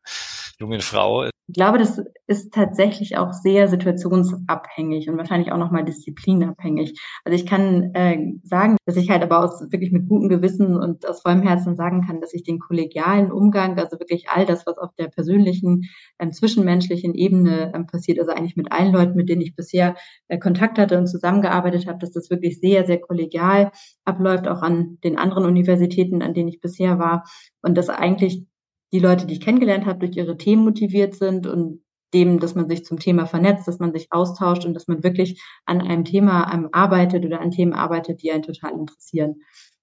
jungen 0.58 0.80
Frau? 0.80 1.26
Ich 1.48 1.54
glaube, 1.54 1.78
das 1.78 2.00
ist 2.26 2.54
tatsächlich 2.54 3.18
auch 3.18 3.32
sehr 3.32 3.68
situationsabhängig 3.68 5.10
und 5.10 5.18
wahrscheinlich 5.18 5.52
auch 5.52 5.58
nochmal 5.58 5.84
disziplinabhängig. 5.84 6.98
Also 7.24 7.36
ich 7.36 7.44
kann 7.44 7.92
äh, 7.94 8.16
sagen, 8.42 8.76
dass 8.86 8.96
ich 8.96 9.10
halt 9.10 9.22
aber 9.22 9.44
aus 9.44 9.60
wirklich 9.70 9.92
mit 9.92 10.08
gutem 10.08 10.28
Gewissen 10.28 10.76
und 10.76 11.06
aus 11.06 11.20
vollem 11.20 11.42
Herzen 11.42 11.76
sagen 11.76 12.06
kann, 12.06 12.20
dass 12.20 12.32
ich 12.32 12.44
den 12.44 12.58
kollegialen 12.58 13.30
Umgang, 13.30 13.78
also 13.78 13.98
wirklich 13.98 14.30
all 14.30 14.46
das, 14.46 14.66
was 14.66 14.78
auf 14.78 14.94
der 14.98 15.08
persönlichen, 15.08 15.90
ähm, 16.18 16.32
zwischenmenschlichen 16.32 17.14
Ebene 17.14 17.72
ähm, 17.74 17.86
passiert, 17.86 18.18
also 18.18 18.30
eigentlich 18.30 18.56
mit 18.56 18.72
allen 18.72 18.92
Leuten, 18.92 19.16
mit 19.16 19.28
denen 19.28 19.42
ich 19.42 19.54
bisher 19.54 19.96
äh, 20.28 20.38
Kontakt 20.38 20.78
hatte 20.78 20.96
und 20.96 21.06
zusammengearbeitet 21.06 21.81
habe, 21.86 21.98
dass 21.98 22.12
das 22.12 22.30
wirklich 22.30 22.60
sehr, 22.60 22.86
sehr 22.86 23.00
kollegial 23.00 23.72
abläuft, 24.04 24.48
auch 24.48 24.62
an 24.62 24.98
den 25.04 25.18
anderen 25.18 25.44
Universitäten, 25.44 26.22
an 26.22 26.34
denen 26.34 26.48
ich 26.48 26.60
bisher 26.60 26.98
war. 26.98 27.24
Und 27.62 27.76
dass 27.76 27.88
eigentlich 27.88 28.44
die 28.92 28.98
Leute, 29.00 29.26
die 29.26 29.34
ich 29.34 29.40
kennengelernt 29.40 29.86
habe, 29.86 30.00
durch 30.00 30.16
ihre 30.16 30.36
Themen 30.36 30.64
motiviert 30.64 31.14
sind 31.14 31.46
und 31.46 31.82
dem, 32.14 32.40
dass 32.40 32.54
man 32.54 32.68
sich 32.68 32.84
zum 32.84 32.98
Thema 32.98 33.26
vernetzt, 33.26 33.66
dass 33.66 33.78
man 33.78 33.92
sich 33.92 34.08
austauscht 34.10 34.66
und 34.66 34.74
dass 34.74 34.86
man 34.86 35.02
wirklich 35.02 35.42
an 35.64 35.80
einem 35.80 36.04
Thema 36.04 36.68
arbeitet 36.72 37.24
oder 37.24 37.40
an 37.40 37.50
Themen 37.50 37.72
arbeitet, 37.72 38.22
die 38.22 38.32
einen 38.32 38.42
total 38.42 38.72
interessieren. 38.72 39.36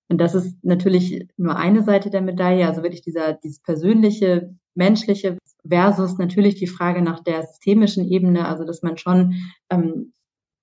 Und 0.09 0.19
das 0.19 0.35
ist 0.35 0.63
natürlich 0.63 1.27
nur 1.37 1.55
eine 1.55 1.83
Seite 1.83 2.09
der 2.09 2.21
Medaille, 2.21 2.67
also 2.67 2.83
wirklich 2.83 3.01
dieser, 3.01 3.33
dieses 3.33 3.61
persönliche, 3.61 4.55
menschliche 4.75 5.37
versus 5.67 6.17
natürlich 6.17 6.55
die 6.55 6.67
Frage 6.67 7.01
nach 7.01 7.19
der 7.23 7.43
systemischen 7.43 8.05
Ebene, 8.05 8.47
also 8.47 8.63
dass 8.63 8.81
man 8.81 8.97
schon 8.97 9.35
ähm, 9.69 10.13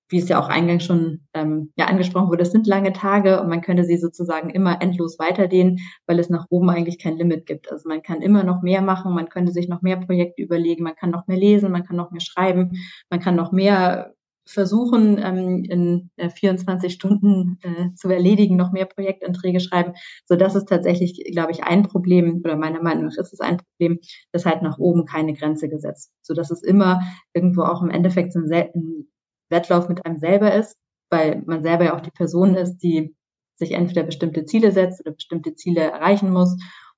wie 0.09 0.19
es 0.19 0.29
ja 0.29 0.39
auch 0.39 0.49
eingangs 0.49 0.85
schon 0.85 1.21
ähm, 1.33 1.71
ja, 1.75 1.85
angesprochen 1.85 2.29
wurde, 2.29 2.43
es 2.43 2.51
sind 2.51 2.67
lange 2.67 2.93
Tage 2.93 3.41
und 3.41 3.49
man 3.49 3.61
könnte 3.61 3.83
sie 3.83 3.97
sozusagen 3.97 4.49
immer 4.49 4.81
endlos 4.81 5.19
weiterdehnen, 5.19 5.79
weil 6.05 6.19
es 6.19 6.29
nach 6.29 6.45
oben 6.49 6.69
eigentlich 6.69 6.99
kein 6.99 7.17
Limit 7.17 7.45
gibt. 7.45 7.71
Also 7.71 7.89
man 7.89 8.01
kann 8.01 8.21
immer 8.21 8.43
noch 8.43 8.61
mehr 8.61 8.81
machen, 8.81 9.13
man 9.13 9.29
könnte 9.29 9.51
sich 9.51 9.67
noch 9.67 9.81
mehr 9.81 9.97
Projekte 9.97 10.41
überlegen, 10.41 10.83
man 10.83 10.95
kann 10.95 11.11
noch 11.11 11.27
mehr 11.27 11.37
lesen, 11.37 11.71
man 11.71 11.83
kann 11.83 11.97
noch 11.97 12.11
mehr 12.11 12.21
schreiben, 12.21 12.71
man 13.09 13.19
kann 13.19 13.35
noch 13.35 13.51
mehr 13.51 14.13
versuchen, 14.47 15.19
ähm, 15.21 15.63
in 15.65 16.09
äh, 16.15 16.29
24 16.29 16.93
Stunden 16.93 17.59
äh, 17.61 17.93
zu 17.95 18.09
erledigen, 18.09 18.55
noch 18.55 18.71
mehr 18.71 18.85
Projektanträge 18.85 19.59
schreiben. 19.59 19.93
So, 20.25 20.35
das 20.35 20.55
ist 20.55 20.69
tatsächlich, 20.69 21.21
glaube 21.31 21.51
ich, 21.51 21.63
ein 21.63 21.83
Problem, 21.83 22.41
oder 22.43 22.55
meiner 22.55 22.81
Meinung 22.81 23.05
nach 23.05 23.17
ist 23.17 23.33
es 23.33 23.41
ein 23.41 23.57
Problem, 23.57 23.99
dass 24.31 24.45
halt 24.45 24.61
nach 24.61 24.77
oben 24.77 25.05
keine 25.05 25.33
Grenze 25.33 25.69
gesetzt. 25.69 26.11
So, 26.21 26.33
dass 26.33 26.49
es 26.49 26.63
immer 26.63 27.01
irgendwo 27.33 27.63
auch 27.63 27.81
im 27.81 27.89
Endeffekt 27.89 28.33
so 28.33 28.39
ein, 28.39 29.07
Wettlauf 29.49 29.89
mit 29.89 30.05
einem 30.05 30.17
selber 30.17 30.53
ist, 30.53 30.77
weil 31.09 31.41
man 31.45 31.63
selber 31.63 31.85
ja 31.85 31.95
auch 31.95 32.01
die 32.01 32.11
Person 32.11 32.55
ist, 32.55 32.79
die 32.79 33.15
sich 33.55 33.71
entweder 33.71 34.03
bestimmte 34.03 34.45
Ziele 34.45 34.71
setzt 34.71 35.01
oder 35.01 35.13
bestimmte 35.13 35.55
Ziele 35.55 35.81
erreichen 35.81 36.29
muss 36.29 36.57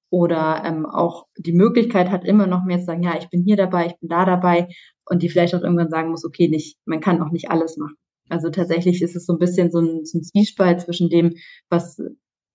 oder 0.10 0.64
ähm, 0.66 0.86
auch 0.86 1.28
die 1.38 1.54
Möglichkeit 1.54 2.10
hat, 2.10 2.26
immer 2.26 2.48
noch 2.48 2.66
mehr 2.66 2.80
zu 2.80 2.86
sagen, 2.86 3.04
ja, 3.04 3.18
ich 3.18 3.30
bin 3.30 3.44
hier 3.44 3.56
dabei, 3.56 3.88
ich 3.88 4.00
bin 4.00 4.10
da 4.10 4.26
dabei 4.26 4.68
und 5.06 5.24
die 5.24 5.30
vielleicht 5.30 5.56
auch 5.56 5.62
irgendwann 5.62 5.90
sagen 5.90 6.10
muss, 6.10 6.26
okay, 6.26 6.48
nicht, 6.48 6.78
man 6.86 7.00
kann 7.00 7.22
auch 7.22 7.32
nicht 7.32 7.50
alles 7.52 7.78
machen. 7.78 7.96
Also 8.30 8.50
tatsächlich 8.50 9.02
ist 9.02 9.16
es 9.16 9.26
so 9.26 9.34
ein 9.34 9.40
bisschen 9.40 9.72
so 9.72 9.80
ein, 9.80 10.06
so 10.06 10.20
ein 10.20 10.24
Zwiespalt 10.24 10.82
zwischen 10.82 11.10
dem, 11.10 11.36
was, 11.70 12.00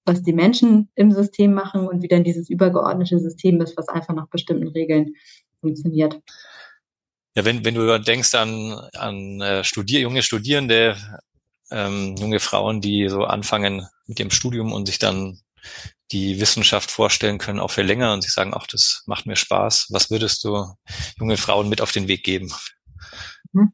was 0.04 0.22
die 0.22 0.32
Menschen 0.32 0.90
im 0.94 1.10
System 1.10 1.54
machen 1.54 1.88
und 1.88 2.02
wie 2.02 2.08
dann 2.08 2.24
dieses 2.24 2.48
übergeordnete 2.50 3.18
System 3.18 3.60
ist, 3.60 3.76
was 3.76 3.88
einfach 3.88 4.14
nach 4.14 4.28
bestimmten 4.28 4.68
Regeln 4.68 5.14
funktioniert. 5.60 6.20
Ja, 7.34 7.44
wenn, 7.44 7.64
wenn 7.64 7.74
du 7.74 8.00
denkst 8.00 8.34
an, 8.34 8.72
an 8.94 9.40
äh, 9.40 9.64
Studier, 9.64 10.00
junge 10.00 10.22
Studierende, 10.22 10.96
ähm, 11.70 12.14
junge 12.16 12.40
Frauen, 12.40 12.80
die 12.80 13.08
so 13.08 13.24
anfangen 13.24 13.86
mit 14.06 14.20
ihrem 14.20 14.30
Studium 14.30 14.72
und 14.72 14.86
sich 14.86 14.98
dann 14.98 15.40
die 16.12 16.40
Wissenschaft 16.40 16.90
vorstellen 16.90 17.38
können, 17.38 17.58
auch 17.58 17.70
für 17.70 17.82
länger 17.82 18.12
und 18.12 18.22
sich 18.22 18.32
sagen, 18.32 18.52
ach, 18.54 18.66
das 18.66 19.02
macht 19.06 19.26
mir 19.26 19.36
Spaß. 19.36 19.88
Was 19.90 20.10
würdest 20.10 20.44
du 20.44 20.66
junge 21.18 21.36
Frauen 21.36 21.68
mit 21.68 21.80
auf 21.80 21.92
den 21.92 22.06
Weg 22.08 22.22
geben? 22.22 22.52
Mhm. 23.52 23.72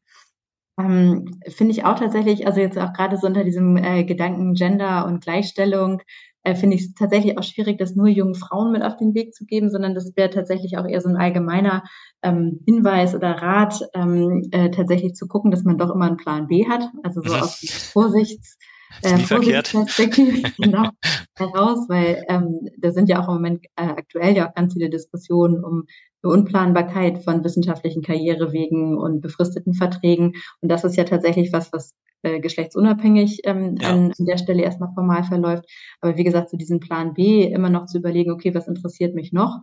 Ähm, 0.79 1.41
Finde 1.49 1.73
ich 1.73 1.85
auch 1.85 1.99
tatsächlich, 1.99 2.47
also 2.47 2.61
jetzt 2.61 2.79
auch 2.79 2.93
gerade 2.93 3.19
so 3.19 3.27
unter 3.27 3.45
diesem 3.45 3.77
äh, 3.77 4.05
Gedanken 4.05 4.55
Gender 4.55 5.05
und 5.05 5.23
Gleichstellung, 5.23 6.01
äh, 6.43 6.55
finde 6.55 6.77
ich 6.77 6.83
es 6.83 6.95
tatsächlich 6.95 7.39
auch 7.39 7.43
schwierig, 7.43 7.79
das 7.79 7.95
nur 7.95 8.09
jungen 8.09 8.35
Frauen 8.35 8.73
mit 8.73 8.83
auf 8.83 8.97
den 8.97 9.15
Weg 9.15 9.35
zu 9.35 9.45
geben, 9.45 9.71
sondern 9.71 9.95
das 9.95 10.13
wäre 10.17 10.31
tatsächlich 10.31 10.79
auch 10.79 10.87
eher 10.87 11.01
so 11.01 11.09
ein 11.09 11.17
allgemeiner 11.17 11.85
ähm, 12.23 12.61
Hinweis 12.67 13.15
oder 13.15 13.31
Rat, 13.31 13.81
ähm, 13.95 14.49
äh, 14.51 14.71
tatsächlich 14.71 15.15
zu 15.15 15.27
gucken, 15.27 15.51
dass 15.51 15.65
man 15.65 15.79
doch 15.79 15.95
immer 15.95 16.07
einen 16.07 16.17
Plan 16.17 16.47
B 16.47 16.67
hat, 16.69 16.89
also 17.03 17.23
so 17.23 17.35
mhm. 17.35 17.41
aus 17.41 17.61
Vorsichts 17.93 18.59
äh, 19.03 19.19
Vorsichtsperspektive 19.19 20.51
genau, 20.59 20.89
heraus, 21.37 21.89
weil 21.89 22.25
ähm, 22.29 22.69
da 22.79 22.91
sind 22.91 23.09
ja 23.09 23.21
auch 23.23 23.29
im 23.29 23.35
Moment 23.35 23.65
äh, 23.77 23.85
aktuell 23.85 24.37
ja 24.37 24.49
auch 24.49 24.55
ganz 24.55 24.73
viele 24.73 24.91
Diskussionen 24.91 25.65
um 25.65 25.85
Unplanbarkeit 26.29 27.25
von 27.25 27.43
wissenschaftlichen 27.45 28.03
Karrierewegen 28.03 28.97
und 28.99 29.21
befristeten 29.21 29.75
Verträgen. 29.75 30.35
Und 30.61 30.71
das 30.71 30.85
ist 30.85 30.97
ja 30.97 31.05
tatsächlich 31.05 31.53
was, 31.53 31.73
was 31.73 31.95
äh, 32.23 32.41
geschlechtsunabhängig 32.41 33.41
ähm, 33.45 33.77
ja. 33.81 33.91
an, 33.91 34.13
an 34.19 34.27
der 34.27 34.37
Stelle 34.37 34.63
erstmal 34.63 34.93
formal 34.95 35.25
verläuft. 35.25 35.65
Aber 36.01 36.17
wie 36.17 36.25
gesagt, 36.25 36.51
zu 36.51 36.55
so 36.55 36.59
diesem 36.59 36.81
Plan 36.81 37.15
B 37.15 37.45
immer 37.45 37.71
noch 37.71 37.87
zu 37.87 37.99
überlegen, 37.99 38.33
okay, 38.33 38.55
was 38.55 38.69
interessiert 38.69 39.15
mich 39.15 39.33
noch? 39.33 39.61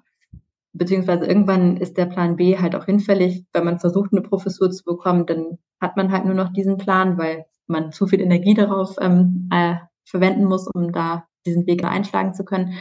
Beziehungsweise 0.74 1.26
irgendwann 1.26 1.78
ist 1.78 1.98
der 1.98 2.06
Plan 2.06 2.36
B 2.36 2.58
halt 2.58 2.76
auch 2.76 2.86
hinfällig. 2.86 3.46
Wenn 3.54 3.66
man 3.66 3.80
versucht, 3.80 4.12
eine 4.12 4.22
Professur 4.22 4.72
zu 4.72 4.84
bekommen, 4.84 5.26
dann 5.26 5.60
hat 5.80 5.98
man 5.98 6.12
halt 6.12 6.26
nur 6.26 6.34
noch 6.36 6.52
diesen 6.52 6.78
Plan, 6.78 7.18
weil 7.18 7.46
man 7.68 7.92
zu 7.92 8.08
viel 8.08 8.22
Energie 8.22 8.54
darauf 8.54 8.96
ähm, 9.02 9.50
äh, 9.52 9.76
verwenden 10.06 10.46
muss, 10.46 10.68
um 10.74 10.92
da 10.92 11.26
diesen 11.48 11.66
Weg 11.66 11.84
einschlagen 11.84 12.34
zu 12.34 12.46
können. 12.46 12.74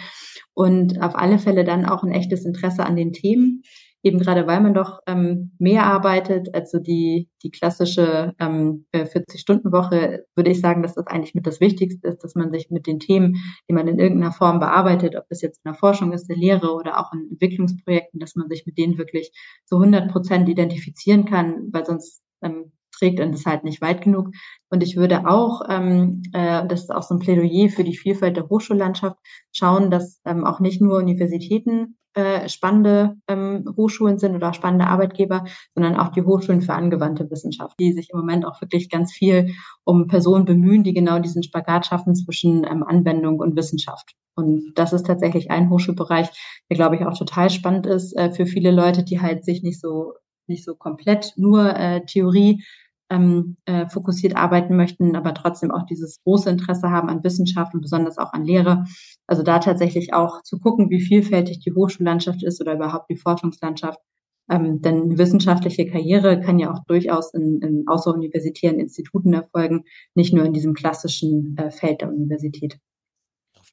Und 0.54 1.02
auf 1.02 1.16
alle 1.16 1.38
Fälle 1.38 1.64
dann 1.64 1.86
auch 1.86 2.02
ein 2.02 2.12
echtes 2.12 2.44
Interesse 2.44 2.84
an 2.84 2.96
den 2.96 3.12
Themen 3.12 3.62
eben 4.06 4.20
gerade 4.20 4.46
weil 4.46 4.60
man 4.60 4.72
doch 4.72 5.00
ähm, 5.08 5.50
mehr 5.58 5.84
arbeitet, 5.84 6.54
also 6.54 6.78
die, 6.78 7.28
die 7.42 7.50
klassische 7.50 8.34
ähm, 8.38 8.86
40-Stunden-Woche, 8.94 9.96
äh, 9.96 10.22
würde 10.36 10.50
ich 10.50 10.60
sagen, 10.60 10.82
dass 10.82 10.94
das 10.94 11.08
eigentlich 11.08 11.34
mit 11.34 11.44
das 11.44 11.60
Wichtigste 11.60 12.06
ist, 12.08 12.22
dass 12.22 12.36
man 12.36 12.52
sich 12.52 12.70
mit 12.70 12.86
den 12.86 13.00
Themen, 13.00 13.42
die 13.68 13.74
man 13.74 13.88
in 13.88 13.98
irgendeiner 13.98 14.32
Form 14.32 14.60
bearbeitet, 14.60 15.16
ob 15.16 15.28
das 15.28 15.42
jetzt 15.42 15.58
in 15.64 15.72
der 15.72 15.78
Forschung 15.78 16.12
ist, 16.12 16.28
der 16.28 16.36
Lehre 16.36 16.72
oder 16.72 17.00
auch 17.00 17.12
in 17.12 17.28
Entwicklungsprojekten, 17.32 18.20
dass 18.20 18.36
man 18.36 18.48
sich 18.48 18.64
mit 18.64 18.78
denen 18.78 18.96
wirklich 18.96 19.32
zu 19.64 19.74
100 19.76 20.12
Prozent 20.12 20.48
identifizieren 20.48 21.24
kann, 21.24 21.68
weil 21.72 21.84
sonst 21.84 22.22
ähm, 22.42 22.70
trägt 22.98 23.20
und 23.20 23.34
ist 23.34 23.46
halt 23.46 23.64
nicht 23.64 23.80
weit 23.80 24.02
genug. 24.02 24.30
Und 24.70 24.82
ich 24.82 24.96
würde 24.96 25.28
auch, 25.28 25.62
ähm, 25.68 26.22
äh, 26.32 26.66
das 26.66 26.82
ist 26.82 26.94
auch 26.94 27.02
so 27.02 27.14
ein 27.14 27.20
Plädoyer 27.20 27.68
für 27.68 27.84
die 27.84 27.96
Vielfalt 27.96 28.36
der 28.36 28.48
Hochschullandschaft, 28.48 29.16
schauen, 29.52 29.90
dass 29.90 30.20
ähm, 30.24 30.44
auch 30.44 30.60
nicht 30.60 30.80
nur 30.80 30.98
Universitäten 30.98 31.96
äh, 32.16 32.48
spannende 32.48 33.16
ähm, 33.28 33.64
Hochschulen 33.76 34.18
sind 34.18 34.34
oder 34.34 34.54
spannende 34.54 34.86
Arbeitgeber, 34.86 35.44
sondern 35.74 35.96
auch 35.96 36.08
die 36.12 36.22
Hochschulen 36.22 36.62
für 36.62 36.72
angewandte 36.72 37.30
Wissenschaft, 37.30 37.78
die 37.78 37.92
sich 37.92 38.08
im 38.10 38.18
Moment 38.18 38.46
auch 38.46 38.58
wirklich 38.62 38.88
ganz 38.88 39.12
viel 39.12 39.52
um 39.84 40.06
Personen 40.06 40.46
bemühen, 40.46 40.82
die 40.82 40.94
genau 40.94 41.18
diesen 41.18 41.42
Spagat 41.42 41.84
schaffen 41.84 42.14
zwischen 42.14 42.64
ähm, 42.64 42.82
Anwendung 42.82 43.38
und 43.38 43.54
Wissenschaft. 43.54 44.14
Und 44.34 44.72
das 44.76 44.94
ist 44.94 45.06
tatsächlich 45.06 45.50
ein 45.50 45.68
Hochschulbereich, 45.68 46.28
der, 46.70 46.76
glaube 46.76 46.96
ich, 46.96 47.04
auch 47.04 47.16
total 47.16 47.50
spannend 47.50 47.86
ist 47.86 48.16
äh, 48.16 48.30
für 48.30 48.46
viele 48.46 48.70
Leute, 48.70 49.04
die 49.04 49.20
halt 49.20 49.44
sich 49.44 49.62
nicht 49.62 49.80
so 49.80 50.14
nicht 50.48 50.64
so 50.64 50.74
komplett 50.74 51.32
nur 51.36 51.74
äh, 51.76 52.04
Theorie 52.06 52.62
ähm, 53.10 53.56
äh, 53.66 53.86
fokussiert 53.88 54.36
arbeiten 54.36 54.76
möchten, 54.76 55.16
aber 55.16 55.34
trotzdem 55.34 55.70
auch 55.70 55.84
dieses 55.86 56.22
große 56.24 56.50
Interesse 56.50 56.90
haben 56.90 57.08
an 57.08 57.22
Wissenschaft 57.22 57.74
und 57.74 57.80
besonders 57.80 58.18
auch 58.18 58.32
an 58.32 58.44
Lehre. 58.44 58.84
Also 59.26 59.42
da 59.42 59.58
tatsächlich 59.58 60.12
auch 60.12 60.42
zu 60.42 60.58
gucken, 60.58 60.90
wie 60.90 61.00
vielfältig 61.00 61.60
die 61.60 61.72
Hochschullandschaft 61.72 62.42
ist 62.42 62.60
oder 62.60 62.74
überhaupt 62.74 63.10
die 63.10 63.16
Forschungslandschaft. 63.16 64.00
Ähm, 64.48 64.80
denn 64.80 65.18
wissenschaftliche 65.18 65.86
Karriere 65.86 66.40
kann 66.40 66.58
ja 66.58 66.72
auch 66.72 66.84
durchaus 66.86 67.34
in, 67.34 67.60
in 67.62 67.88
außeruniversitären 67.88 68.78
Instituten 68.78 69.32
erfolgen, 69.32 69.84
nicht 70.14 70.32
nur 70.32 70.44
in 70.44 70.52
diesem 70.52 70.74
klassischen 70.74 71.56
äh, 71.58 71.70
Feld 71.70 72.00
der 72.00 72.08
Universität. 72.08 72.78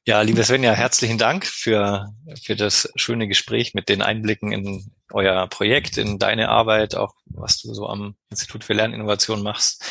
Ja, 0.06 0.20
liebe 0.20 0.44
Svenja, 0.44 0.72
herzlichen 0.72 1.16
Dank 1.16 1.46
für, 1.46 2.12
für 2.42 2.56
das 2.56 2.92
schöne 2.94 3.26
Gespräch 3.26 3.72
mit 3.72 3.88
den 3.88 4.02
Einblicken 4.02 4.52
in 4.52 4.92
euer 5.10 5.46
Projekt, 5.46 5.96
in 5.96 6.18
deine 6.18 6.50
Arbeit, 6.50 6.94
auch 6.94 7.14
was 7.24 7.62
du 7.62 7.72
so 7.72 7.88
am 7.88 8.14
Institut 8.28 8.64
für 8.64 8.74
Lerninnovation 8.74 9.42
machst. 9.42 9.82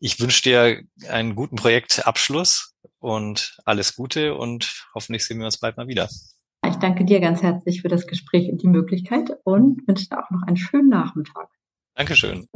Ich 0.00 0.18
wünsche 0.18 0.42
dir 0.42 0.82
einen 1.08 1.36
guten 1.36 1.54
Projektabschluss 1.54 2.74
und 2.98 3.56
alles 3.64 3.94
Gute 3.94 4.34
und 4.34 4.86
hoffentlich 4.92 5.24
sehen 5.24 5.38
wir 5.38 5.46
uns 5.46 5.58
bald 5.58 5.76
mal 5.76 5.86
wieder. 5.86 6.08
Ich 6.66 6.76
danke 6.76 7.04
dir 7.04 7.20
ganz 7.20 7.40
herzlich 7.40 7.82
für 7.82 7.88
das 7.88 8.08
Gespräch 8.08 8.50
und 8.50 8.60
die 8.62 8.68
Möglichkeit 8.68 9.30
und 9.44 9.86
wünsche 9.86 10.08
dir 10.08 10.18
auch 10.18 10.30
noch 10.30 10.42
einen 10.48 10.56
schönen 10.56 10.88
Nachmittag. 10.88 11.48
Dankeschön. 11.94 12.48